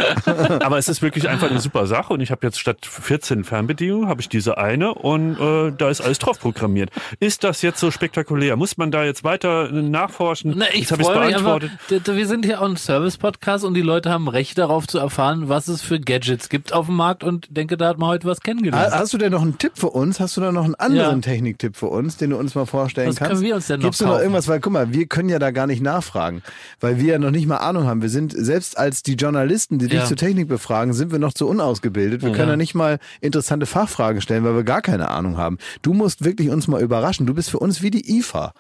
[0.62, 4.08] Aber es ist wirklich einfach eine super Sache und ich habe jetzt statt 14 Fernbedienungen
[4.10, 6.90] habe ich diese eine und äh, da ist alles drauf programmiert.
[7.22, 8.58] Ist das jetzt so spektakulär?
[8.58, 10.54] Muss man da jetzt weiter nachforschen?
[10.58, 11.28] Na, ich habe es einfach.
[11.60, 11.72] beantwortet.
[11.90, 15.48] d- Wir sind hier auch ein Service-Podcast und die Leute haben Recht darauf zu erfahren,
[15.48, 18.42] was es für Gadgets gibt auf dem Markt und denke, da hat man heute was
[18.42, 18.92] kennengelernt.
[18.94, 20.20] Ha- Hast du denn noch einen Tipp für uns?
[20.20, 21.32] Hast du da noch einen anderen Ja.
[21.32, 23.32] Techniktipp für uns, den du uns mal vorstellen Was kannst?
[23.32, 24.48] können wir uns denn noch Gibt's da noch irgendwas?
[24.50, 26.44] Weil guck mal, wir können ja da gar nicht nachfragen,
[26.82, 28.02] weil wir ja noch nicht mal Ahnung haben.
[28.02, 30.06] Wir sind selbst als die Journalisten, die dich Ja.
[30.06, 32.22] zur Technik befragen, sind wir noch zu unausgebildet.
[32.24, 35.58] Wir können ja nicht mal interessante Fachfragen stellen, weil wir gar keine Ahnung haben.
[35.82, 37.26] Du musst wirklich uns mal überraschen.
[37.26, 38.54] Du bist für uns wie die IFA.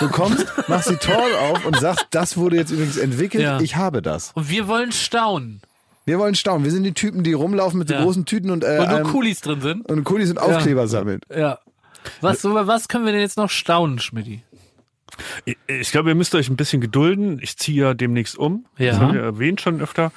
[0.00, 3.42] Du kommst, machst die Tor auf und sagst, das wurde jetzt übrigens entwickelt.
[3.44, 3.60] Ja.
[3.60, 4.32] Ich habe das.
[4.34, 5.60] und wir wollen staunen.
[6.04, 6.64] Wir wollen staunen.
[6.64, 8.02] Wir sind die Typen, die rumlaufen mit so Ja.
[8.02, 9.90] großen Tüten und äh, Und nur einem- Coolies drin sind.
[9.90, 11.20] und Kulis und Aufkleber sammeln.
[11.34, 11.58] Ja.
[12.20, 14.42] Was, über was können wir denn jetzt noch staunen, Schmidti?
[15.68, 17.38] Ich- glaube, ihr müsst euch ein bisschen gedulden.
[17.42, 18.66] Ich ziehe ja demnächst um.
[18.78, 18.90] Ja.
[18.92, 20.12] Das haben wir erwähnt schon öfter.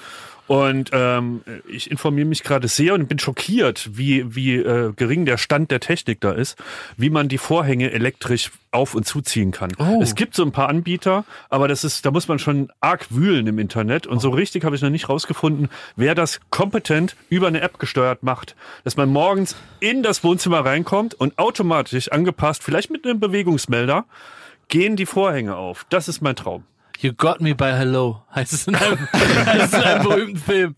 [0.48, 5.38] Und ähm, ich informiere mich gerade sehr und bin schockiert, wie, wie äh, gering der
[5.38, 6.58] Stand der Technik da ist,
[6.98, 9.70] wie man die Vorhänge elektrisch auf- und zuziehen kann.
[9.78, 10.00] Oh.
[10.02, 13.46] Es gibt so ein paar Anbieter, aber das ist, da muss man schon arg wühlen
[13.46, 14.08] im Internet.
[14.08, 18.24] Und so richtig habe ich noch nicht rausgefunden, wer das kompetent über eine App gesteuert
[18.24, 18.56] macht.
[18.84, 24.06] Dass man morgens in das Wohnzimmer reinkommt und automatisch angepasst, vielleicht mit einem Bewegungsmelder,
[24.70, 25.86] gehen die Vorhänge auf.
[25.90, 26.64] Das ist mein Traum.
[27.02, 30.76] You got me by hello, heißt es in einem, heißt es in einem berühmten Film.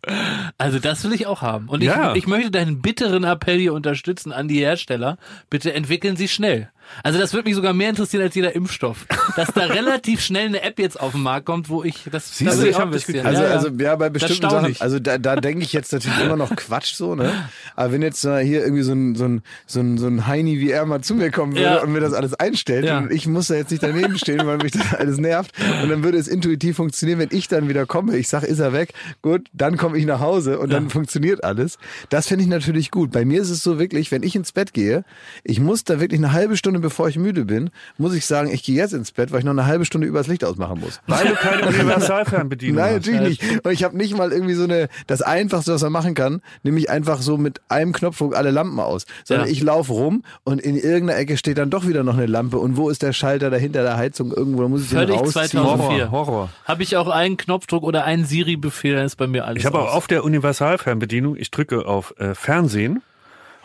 [0.59, 1.67] Also das will ich auch haben.
[1.67, 2.13] Und ich, Ja.
[2.15, 5.17] ich möchte deinen bitteren Appell hier unterstützen an die Hersteller.
[5.49, 6.69] Bitte entwickeln Sie schnell.
[7.03, 9.05] Also das würde mich sogar mehr interessieren als jeder Impfstoff.
[9.35, 12.51] Dass da relativ schnell eine App jetzt auf den Markt kommt, wo ich das, Siehst
[12.51, 13.25] das du, ich auch ein bisschen.
[13.25, 16.35] Also, ja, also ja, bei bestimmten Sachen, also da, da denke ich jetzt natürlich immer
[16.35, 17.31] noch Quatsch so, ne?
[17.75, 20.59] Aber wenn jetzt äh, hier irgendwie so ein, so ein, so ein, so ein Heini
[20.59, 21.81] wie er mal zu mir kommen würde Ja.
[21.81, 22.97] und mir das alles einstellt Ja.
[22.99, 25.51] und ich muss da jetzt nicht daneben stehen, weil mich das alles nervt
[25.83, 28.73] und dann würde es intuitiv funktionieren, wenn ich dann wieder komme, ich sag, ist er
[28.73, 31.77] weg, gut, dann komme ich nach Hause und dann funktioniert alles.
[32.09, 33.11] Das finde ich natürlich gut.
[33.11, 35.03] Bei mir ist es so wirklich, wenn ich ins Bett gehe,
[35.43, 38.63] ich muss da wirklich eine halbe Stunde, bevor ich müde bin, muss ich sagen, ich
[38.63, 40.99] gehe jetzt ins Bett, weil ich noch eine halbe Stunde übers Licht ausmachen muss.
[41.07, 43.05] Weil du keine Universalfernbedienung Nein, hast.
[43.07, 43.65] natürlich nicht.
[43.65, 46.89] Und ich habe nicht mal irgendwie so eine, das Einfachste, was man machen kann, nämlich
[46.89, 49.05] einfach so mit einem Knopfdruck alle Lampen aus.
[49.23, 49.51] Sondern Ja.
[49.51, 52.57] ich laufe rum und in irgendeiner Ecke steht dann doch wieder noch eine Lampe.
[52.57, 54.31] Und wo ist der Schalter dahinter der Heizung?
[54.31, 55.47] Irgendwo, da muss ich den Völlig rausziehen.
[55.47, 56.11] 2004.
[56.11, 56.49] Horror, Horror.
[56.65, 59.79] Habe ich auch einen Knopfdruck oder einen Siri-Befehl, dann ist bei mir alles Ich habe
[59.79, 63.01] auch auf der Universalfernbedienung, ich drücke auf äh, Fernsehen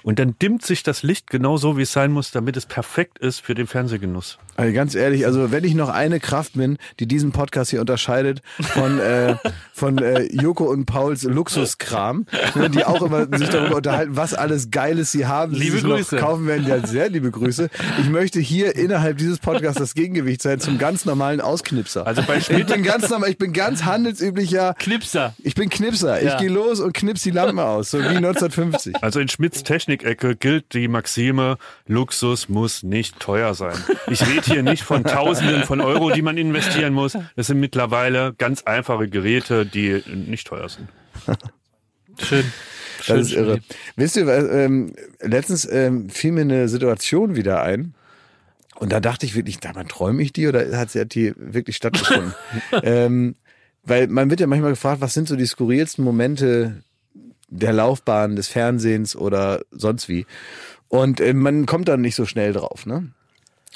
[0.07, 3.18] und dann dimmt sich das Licht genau so, wie es sein muss, damit es perfekt
[3.18, 4.38] ist für den Fernsehgenuss.
[4.57, 8.40] Also ganz ehrlich, also wenn ich noch eine Kraft bin, die diesen Podcast hier unterscheidet
[8.61, 9.36] von äh,
[9.72, 14.70] von äh, Joko und Pauls Luxuskram, ne, die auch immer sich darüber unterhalten, was alles
[14.70, 16.16] Geiles sie haben, sie Liebe sich noch Grüße.
[16.16, 17.68] kaufen werden, ja sehr liebe Grüße.
[18.00, 22.07] Ich möchte hier innerhalb dieses Podcasts das Gegengewicht sein zum ganz normalen Ausknipser.
[22.07, 25.34] Also bei ich Schnitt, bin ganz normal, ich bin ganz handelsüblicher, Knipser.
[25.42, 26.20] ich bin Knipser.
[26.20, 26.38] Ich Ja.
[26.38, 28.96] gehe los und knips die Lampen aus, so wie 1950.
[29.02, 33.74] also in Schmidts Technikecke gilt die Maxime, Luxus muss nicht teuer sein.
[34.09, 37.16] Ich rede hier nicht von Tausenden von Euro, die man investieren muss.
[37.36, 40.88] Das sind mittlerweile ganz einfache Geräte, die nicht teuer sind.
[42.18, 42.44] Schön.
[42.99, 43.53] Das Schön, ist irre.
[43.55, 43.64] schön.
[43.97, 47.94] Wisst ihr, was, ähm, letztens ähm, fiel mir eine Situation wieder ein.
[48.74, 51.32] Und da dachte ich wirklich, da man träume ich die oder hat sie hat die
[51.36, 52.34] wirklich stattgefunden?
[52.82, 53.36] ähm,
[53.82, 56.82] weil man wird ja manchmal gefragt, was sind so die skurrilsten Momente
[57.49, 60.26] der Laufbahn, des Fernsehens oder sonst wie.
[60.88, 63.11] Und äh, man kommt dann nicht so schnell drauf, ne?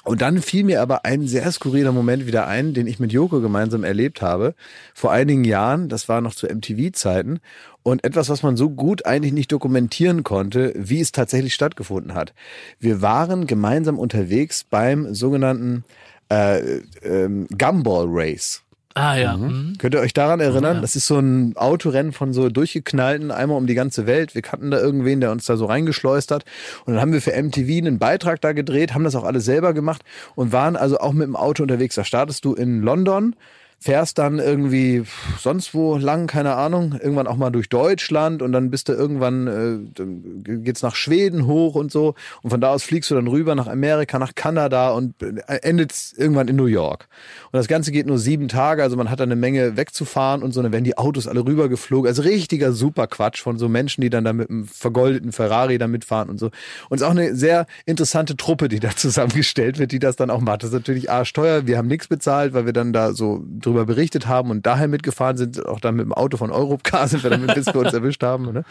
[0.03, 3.40] Und dann fiel mir aber ein sehr skurriler Moment wieder ein, den ich mit Joko
[3.40, 4.55] gemeinsam erlebt habe.
[4.94, 7.40] Vor einigen Jahren, das war noch zu MTV-Zeiten.
[7.82, 12.34] Und etwas, was man so gut eigentlich nicht dokumentieren konnte, wie es tatsächlich stattgefunden hat.
[12.78, 15.84] Wir waren gemeinsam unterwegs beim sogenannten
[16.30, 18.62] äh, ähm, Gumball Race.
[18.95, 19.36] Ah ja.
[19.36, 19.74] Mhm.
[19.78, 20.80] Könnt ihr euch daran erinnern?
[20.80, 24.34] Das ist so ein Autorennen von so durchgeknallten, einmal um die ganze Welt.
[24.34, 26.45] Wir kannten da irgendwen, der uns da so reingeschleust hat.
[26.84, 29.74] Und dann haben wir für MTV einen Beitrag da gedreht, haben das auch alles selber
[29.74, 30.03] gemacht
[30.34, 31.95] und waren also auch mit dem Auto unterwegs.
[31.95, 33.36] Da startest du in London,
[33.80, 35.04] fährst dann irgendwie
[35.38, 39.46] sonst wo lang, keine Ahnung, irgendwann auch mal durch Deutschland und dann bist du irgendwann,
[39.46, 43.26] äh, dann geht's nach Schweden hoch und so und von da aus fliegst du dann
[43.26, 47.08] rüber nach Amerika, nach Kanada und äh, endet irgendwann in New York.
[47.52, 50.52] Und das Ganze geht nur sieben Tage, also man hat da eine Menge wegzufahren und
[50.52, 52.06] so, dann werden die Autos alle rübergeflogen.
[52.06, 55.88] Also richtiger super Quatsch von so Menschen, die dann da mit einem vergoldeten Ferrari da
[55.88, 56.46] mitfahren und so.
[56.90, 60.28] Und es ist auch eine sehr interessante Truppe, die da zusammengestellt wird, die das dann
[60.28, 60.62] auch macht.
[60.62, 61.66] Das ist natürlich arschteuer.
[61.66, 65.36] Wir haben nichts bezahlt, weil wir dann da so drüber berichtet haben und daher mitgefahren
[65.36, 65.66] sind.
[65.66, 68.52] Auch dann mit dem Auto von Europcar sind wir dann bis wir uns erwischt haben.
[68.52, 68.64] Ne?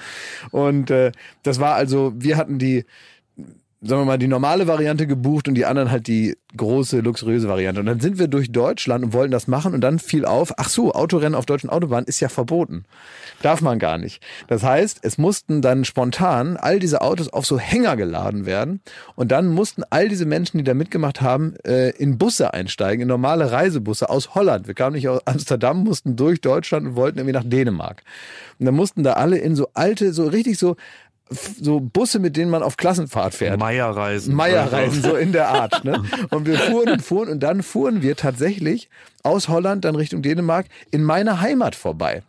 [0.52, 1.12] Und äh,
[1.44, 2.86] das war also, wir hatten die
[3.82, 7.80] sagen wir mal, die normale Variante gebucht und die anderen halt die große, luxuriöse Variante.
[7.80, 10.68] Und dann sind wir durch Deutschland und wollten das machen und dann fiel auf, ach
[10.68, 12.84] so, Autorennen auf deutschen Autobahnen ist ja verboten.
[13.42, 14.22] Darf man gar nicht.
[14.48, 18.82] Das heißt, es mussten dann spontan all diese Autos auf so Hänger geladen werden
[19.16, 23.08] und dann mussten all diese Menschen, die da mitgemacht haben, äh, in Busse einsteigen, in
[23.08, 24.68] normale Reisebusse aus Holland.
[24.68, 28.04] Wir kamen nicht aus Amsterdam, mussten durch Deutschland und wollten irgendwie nach Dänemark.
[28.60, 30.76] Und dann mussten da alle in so alte, so richtig so
[31.30, 33.60] so Busse, mit denen man auf Klassenfahrt fährt.
[33.60, 34.34] Meierreisen.
[34.34, 35.84] Meierreisen, so in der Art.
[35.84, 36.04] Ne?
[36.30, 38.90] Und wir fuhren und fuhren und dann fuhren wir tatsächlich
[39.24, 42.24] aus Holland dann Richtung Dänemark in meine Heimat vorbei.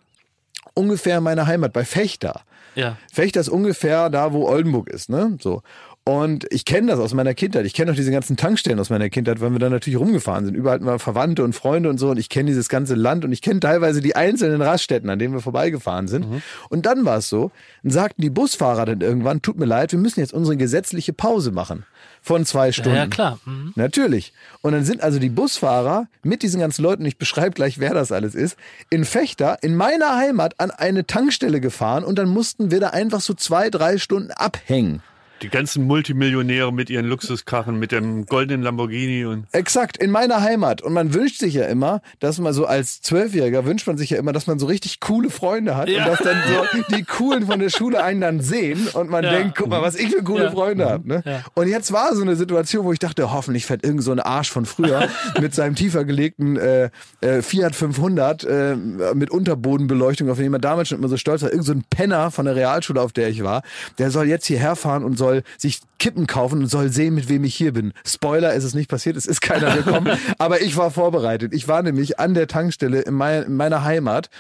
[0.74, 2.42] Ungefähr meine Heimat bei Fechter.
[2.74, 2.96] Ja.
[3.12, 5.36] Fechter ist ungefähr da, wo Oldenburg ist, ne?
[5.40, 5.62] So.
[6.04, 7.66] Und ich kenne das aus meiner Kindheit.
[7.66, 10.54] Ich kenne auch diese ganzen Tankstellen aus meiner Kindheit, weil wir da natürlich rumgefahren sind.
[10.54, 12.10] Überall wir Verwandte und Freunde und so.
[12.10, 15.34] Und ich kenne dieses ganze Land und ich kenne teilweise die einzelnen Raststätten, an denen
[15.34, 16.26] wir vorbeigefahren sind.
[16.70, 17.50] Und dann war es so,
[17.82, 21.52] dann sagten die Busfahrer dann irgendwann, tut mir leid, wir müssen jetzt unsere gesetzliche Pause
[21.52, 21.84] machen.
[22.22, 22.96] Von zwei Stunden.
[22.96, 23.38] Ja, klar.
[23.44, 23.72] Mhm.
[23.76, 24.32] Natürlich.
[24.62, 28.10] Und dann sind also die Busfahrer mit diesen ganzen Leuten, ich beschreibe gleich, wer das
[28.12, 28.56] alles ist,
[28.90, 33.20] in Fechter, in meiner Heimat, an eine Tankstelle gefahren und dann mussten wir da einfach
[33.20, 35.02] so zwei, drei Stunden abhängen.
[35.42, 40.82] Die ganzen Multimillionäre mit ihren Luxuskarren, mit dem goldenen Lamborghini und Exakt, in meiner Heimat.
[40.82, 44.18] Und man wünscht sich ja immer, dass man so als Zwölfjähriger wünscht man sich ja
[44.18, 46.04] immer, dass man so richtig coole Freunde hat Ja.
[46.04, 49.30] und dass dann so die Coolen von der Schule einen dann sehen und man Ja.
[49.30, 50.50] denkt, guck mal, was ich für coole Ja.
[50.50, 51.08] Freunde habe.
[51.08, 51.22] Ne?
[51.24, 51.42] Ja.
[51.54, 54.50] Und jetzt war so eine Situation, wo ich dachte, hoffentlich fährt irgend so ein Arsch
[54.50, 55.08] von früher
[55.40, 56.90] mit seinem tiefer gelegten äh,
[57.22, 58.76] äh, Fiat 500 äh,
[59.14, 61.50] mit Unterbodenbeleuchtung, auf den man damals schon immer so stolz war.
[61.50, 63.62] Irgend so ein Penner von der Realschule, auf der ich war,
[63.98, 67.28] der soll jetzt hierher fahren und soll soll sich Kippen kaufen und soll sehen, mit
[67.28, 67.92] wem ich hier bin.
[68.04, 71.54] Spoiler, es ist nicht passiert, es ist keiner gekommen, aber ich war vorbereitet.
[71.54, 74.30] Ich war nämlich an der Tankstelle in, mein, in meiner Heimat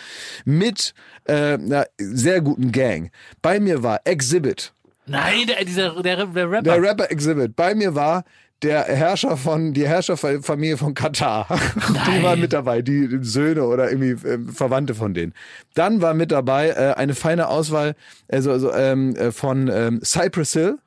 [0.44, 3.10] mit äh, einer sehr guten Gang.
[3.42, 4.72] Bei mir war Exhibit,
[5.06, 6.62] Nein, der, dieser, der, der Rapper.
[6.62, 7.56] der Rapper Exhibit.
[7.56, 8.24] Bei mir war
[8.62, 11.46] der Herrscher von, die Herrscherfamilie von Katar.
[12.06, 15.34] Die waren mit dabei, die Söhne oder irgendwie äh, Verwandte von denen.
[15.74, 17.94] Dann war mit dabei äh, eine feine Auswahl
[18.28, 20.78] also, also, ähm, äh, von ähm, Cypress Hill,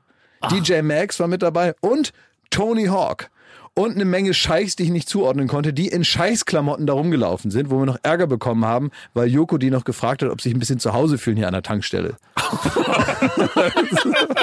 [0.51, 2.13] DJ Max war mit dabei und
[2.49, 3.29] Tony Hawk.
[3.75, 7.71] Und eine Menge Scheichs, die ich nicht zuordnen konnte, die in Scheißklamotten da rumgelaufen sind,
[7.71, 10.55] wo wir noch Ärger bekommen haben, weil Joko die noch gefragt hat, ob sie sich
[10.55, 12.17] ein bisschen zu Hause fühlen hier an der Tankstelle.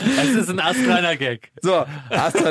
[0.00, 1.50] Es ist ein astreiner Gag.
[1.62, 1.84] So,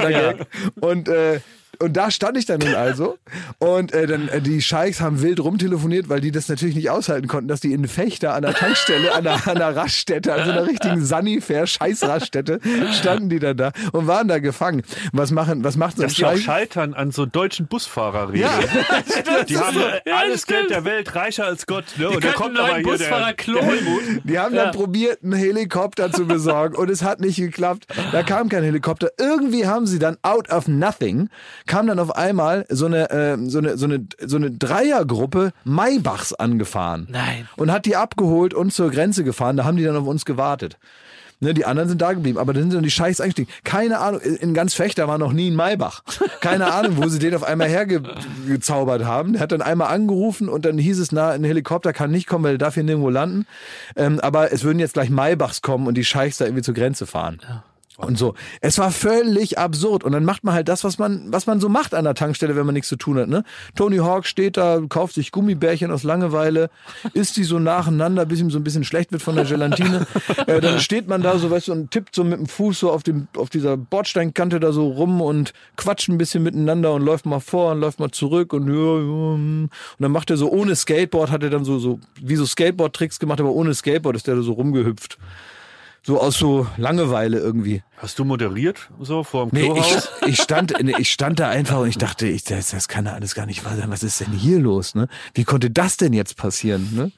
[0.09, 0.33] Ja.
[0.33, 0.47] Gag.
[0.79, 1.39] Und, äh,
[1.81, 3.17] und da stand ich dann nun also.
[3.59, 7.27] Und äh, dann äh, die Scheichs haben wild rumtelefoniert, weil die das natürlich nicht aushalten
[7.27, 10.51] konnten, dass die in Fechter an der Tankstelle, an der, an der Raststätte, an so
[10.51, 12.59] einer richtigen Sunnyfair Scheißraststätte,
[12.93, 14.83] standen die dann da und waren da gefangen.
[15.13, 16.43] Was machen, was macht so ein Scheich?
[16.43, 18.49] scheitern an so deutschen Busfahrerregeln.
[18.49, 20.59] Ja, Die haben Ja, alles stimmt.
[20.59, 21.85] Geld der Welt, reicher als Gott.
[21.97, 22.09] Ne?
[22.09, 24.01] Und da kommt aber hier der, der Helmut.
[24.23, 24.71] Die haben dann Ja.
[24.71, 27.87] probiert, einen Helikopter zu besorgen und es hat nicht geklappt.
[28.11, 29.09] Da kam kein Helikopter.
[29.19, 31.29] Irgendwie haben sie dann out of nothing,
[31.69, 36.33] kam dann auf einmal so eine, äh, so eine, so eine, so eine Dreiergruppe Maybachs
[36.33, 37.07] angefahren.
[37.09, 37.47] Nein.
[37.55, 39.55] Und hat die abgeholt und zur Grenze gefahren.
[39.55, 40.77] Da haben die dann auf uns gewartet.
[41.41, 43.49] Ne, die anderen sind da geblieben, aber dann sind dann die Scheiß eingestiegen.
[43.63, 46.01] Keine Ahnung, in ganz Fechter war noch nie ein Maybach.
[46.41, 49.33] Keine Ahnung, wo sie den auf einmal hergezaubert haben.
[49.33, 52.43] Der hat dann einmal angerufen und dann hieß es, na, ein Helikopter kann nicht kommen,
[52.43, 53.45] weil der darf hier nirgendwo landen.
[53.95, 57.05] Ähm, aber es würden jetzt gleich Maybachs kommen und die Scheichs da irgendwie zur Grenze
[57.05, 57.39] fahren.
[57.99, 58.33] Und so.
[58.61, 60.05] Es war völlig absurd.
[60.05, 62.55] Und dann macht man halt das, was man, was man so macht an der Tankstelle,
[62.55, 63.27] wenn man nichts zu tun hat.
[63.27, 63.43] Ne?
[63.75, 66.69] Tony Hawk steht da, kauft sich Gummibärchen aus Langeweile,
[67.13, 70.07] isst die so nacheinander, bis ihm so ein bisschen schlecht wird von der Gelatine.
[70.47, 72.91] äh, dann steht man da so, weißt du, und tippt so mit dem Fuß so
[72.91, 77.25] auf, dem, auf dieser Bordsteinkante da so rum und quatscht ein bisschen miteinander und läuft
[77.25, 79.69] mal vor und läuft mal zurück und und
[79.99, 83.41] dann macht er so ohne Skateboard, hat er dann so, so wie so Skateboard-Tricks gemacht,
[83.41, 85.17] aber ohne Skateboard ist der da so rumgehüpft.
[86.09, 87.83] So aus so Langeweile irgendwie.
[87.97, 90.09] Hast du moderiert so vor dem Nee, Klohaus?
[90.23, 93.13] ich, ich, stand, ich stand da einfach und ich dachte, ich, das, das kann ja
[93.13, 93.91] alles gar nicht wahr sein.
[93.91, 94.95] Was ist denn hier los?
[94.95, 95.07] Ne?
[95.35, 96.89] Wie konnte das denn jetzt passieren?
[96.95, 97.11] Ne?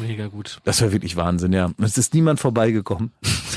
[0.00, 0.60] Mega gut.
[0.64, 1.66] Das war wirklich Wahnsinn, ja.
[1.66, 3.10] Und es ist niemand vorbeigekommen.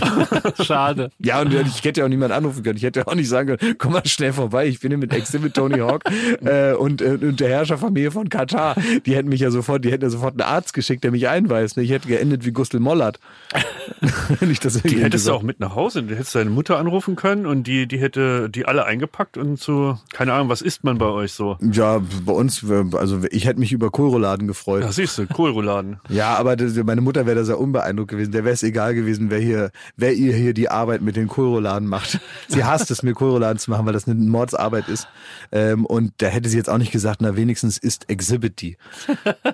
[0.63, 1.11] Schade.
[1.19, 2.77] Ja, und ich hätte ja auch niemand anrufen können.
[2.77, 5.13] Ich hätte ja auch nicht sagen können, komm mal schnell vorbei, ich bin hier mit
[5.13, 6.03] Exhibit Tony Hawk
[6.43, 8.75] äh, und, äh, und der Herrscherfamilie von Katar.
[9.05, 11.77] Die hätten mich ja sofort, die hätten ja sofort einen Arzt geschickt, der mich einweist.
[11.77, 11.83] Ne?
[11.83, 13.19] Ich hätte geendet wie Gustl Mollert.
[14.39, 16.03] Wenn ich das Die hättest du auch mit nach Hause.
[16.03, 19.99] Du hättest deine Mutter anrufen können und die, die hätte die alle eingepackt und so,
[20.11, 21.57] keine Ahnung, was isst man bei euch so?
[21.61, 24.83] Ja, bei uns, also ich hätte mich über Kohlrouladen gefreut.
[24.83, 25.99] Ja, siehst du, Kohlrouladen.
[26.09, 28.31] Ja, aber das, meine Mutter wäre da sehr unbeeindruckt gewesen.
[28.31, 31.87] Der wäre es egal gewesen, wer hier, wer ihr hier die Arbeit mit den Kohlrouladen
[31.87, 32.19] macht.
[32.47, 35.07] Sie hasst es, mir Kohlrouladen zu machen, weil das eine Mordsarbeit ist.
[35.51, 38.77] Ähm, und da hätte sie jetzt auch nicht gesagt, na wenigstens ist Exhibit die.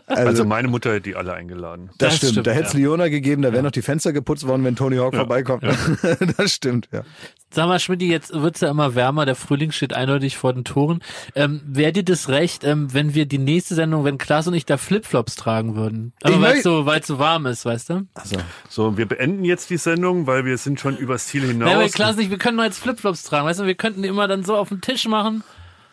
[0.08, 1.90] Also, Also meine Mutter hätte die alle eingeladen.
[1.98, 2.32] das, das stimmt.
[2.32, 2.80] stimmt, Da hätte es ja.
[2.80, 5.64] Leona gegeben, da wären noch die Fenster geputzt worden, wenn Tony Hawk vorbeikommt.
[6.38, 7.04] das stimmt, ja.
[7.52, 11.00] Sag mal, Schmidt, jetzt wird's ja immer wärmer, der Frühling steht eindeutig vor den Toren.
[11.36, 14.66] Ähm, Wäre dir das recht, ähm, wenn wir die nächste Sendung, wenn Klaas und ich
[14.68, 16.14] da Flipflops tragen würden?
[16.20, 18.08] Ich Aber weil möcht- es so, weil's so warm ist, weißt du?
[18.14, 18.38] Also,
[18.70, 21.68] So, wir beenden jetzt die Sendung, weil wir sind schon übers Ziel hinaus.
[21.70, 23.66] Nein, aber Klaas nicht, wir können nur jetzt Flipflops tragen, weißt du?
[23.66, 25.44] Wir könnten die immer dann so auf den Tisch machen.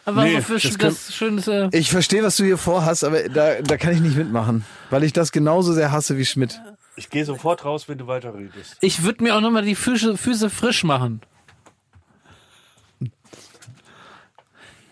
[0.04, 3.28] Einfach Nee, so für das das, schönes, äh, ich verstehe, was du hier vorhast, aber
[3.28, 6.60] da, da kann ich nicht mitmachen, weil ich das genauso sehr hasse wie Schmidt.
[6.94, 8.76] ich gehe sofort raus, wenn du weiterredest.
[8.82, 11.22] Ich würde mir auch nochmal die Füße, Füße frisch machen.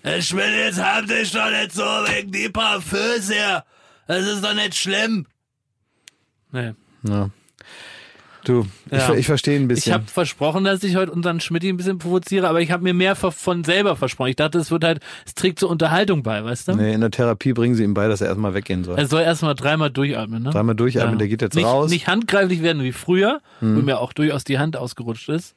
[0.03, 3.63] Ich will jetzt hab dich doch nicht so wegen die paar Füße.
[4.07, 5.27] Das ist doch nicht schlimm.
[6.55, 6.73] Nee.
[7.07, 7.29] Ja.
[8.45, 8.99] Du, ich, Ja.
[9.01, 9.95] ver- ich verstehe ein Ich bisschen.
[9.95, 13.17] habe versprochen, dass ich heute unseren Schmidt ein bisschen provoziere, aber ich habe mir mehr
[13.17, 14.29] von selber versprochen.
[14.29, 16.75] Ich dachte, es wird halt, es trägt zur Unterhaltung bei, weißt du?
[16.77, 18.99] Nee, in der Therapie bringen sie ihm bei, dass er erstmal weggehen soll.
[18.99, 20.51] Er soll erstmal dreimal durchatmen, ne?
[20.51, 21.87] Dreimal durchatmen, der geht jetzt nicht, raus.
[21.87, 21.95] Hm.
[21.95, 25.55] Nicht handgreiflich werden wie früher, wo mir auch durchaus die Hand ausgerutscht ist.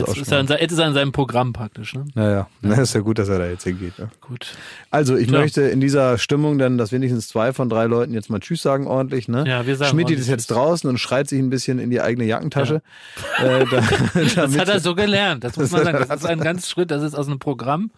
[0.00, 2.04] Das jetzt, ist er in, jetzt ist er in seinem Programm praktisch, ne?
[2.14, 3.94] Naja, na, ist ja gut, dass er da jetzt hingeht.
[3.98, 4.08] Ja.
[4.20, 4.54] Gut.
[4.90, 5.42] Also, ich Klar.
[5.42, 8.86] möchte in dieser Stimmung dann, dass wenigstens zwei von drei Leuten jetzt mal Tschüss sagen
[8.86, 9.28] ordentlich.
[9.28, 9.44] Ne?
[9.46, 12.24] Ja, wir sagen Schmidt ist jetzt draußen und schreit sich ein bisschen in die eigene
[12.24, 12.82] Jackentasche.
[13.38, 13.80] Äh, da,
[14.34, 15.44] Das hat er so gelernt.
[15.44, 16.04] Das muss man sagen.
[16.08, 16.90] Das ist ein ganz Schritt.
[16.90, 17.90] Das ist aus einem Programm.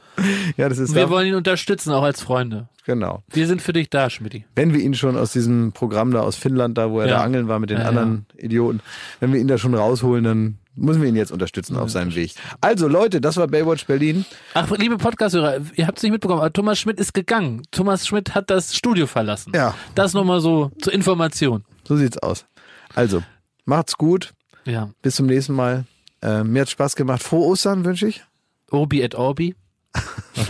[0.56, 2.68] ja, das ist Und wir ja, wollen ihn unterstützen, auch als Freunde.
[2.86, 3.22] genau.
[3.30, 4.44] Wir sind für dich da, Schmidti.
[4.54, 7.16] Wenn wir ihn schon aus diesem Programm da aus Finnland, da wo er Ja.
[7.18, 8.80] da angeln war mit den Ja, anderen Idioten,
[9.20, 12.34] wenn wir ihn da schon rausholen, dann müssen wir ihn jetzt unterstützen auf seinem Weg.
[12.60, 14.24] Also Leute, das war Baywatch Berlin.
[14.54, 17.62] Ach, liebe Podcast-Hörer, ihr habt es nicht mitbekommen, aber Thomas Schmidt ist gegangen.
[17.70, 19.52] Thomas Schmidt hat das Studio verlassen.
[19.54, 19.74] Ja.
[19.94, 21.64] Das nochmal so zur Information.
[21.86, 22.46] So sieht's aus.
[22.94, 23.22] Also,
[23.64, 24.32] Macht's gut.
[24.64, 24.90] Ja.
[25.02, 25.84] Bis zum nächsten Mal.
[26.22, 27.22] Äh, mir hat Spaß gemacht.
[27.22, 28.24] Frohe Ostern wünsche ich.
[28.70, 29.54] Obi et Orbi.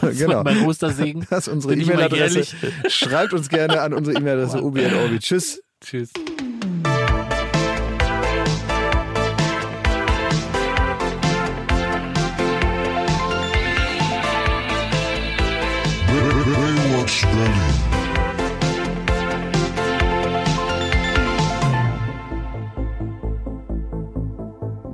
[0.00, 0.42] Das genau.
[0.42, 1.26] mein Ostersegen.
[1.28, 2.46] Das ist unsere E-Mail-Adresse.
[2.88, 5.18] Schreibt uns gerne an unsere E-Mail-Adresse obi.orbi.
[5.18, 5.60] Tschüss.
[5.82, 6.10] Tschüss.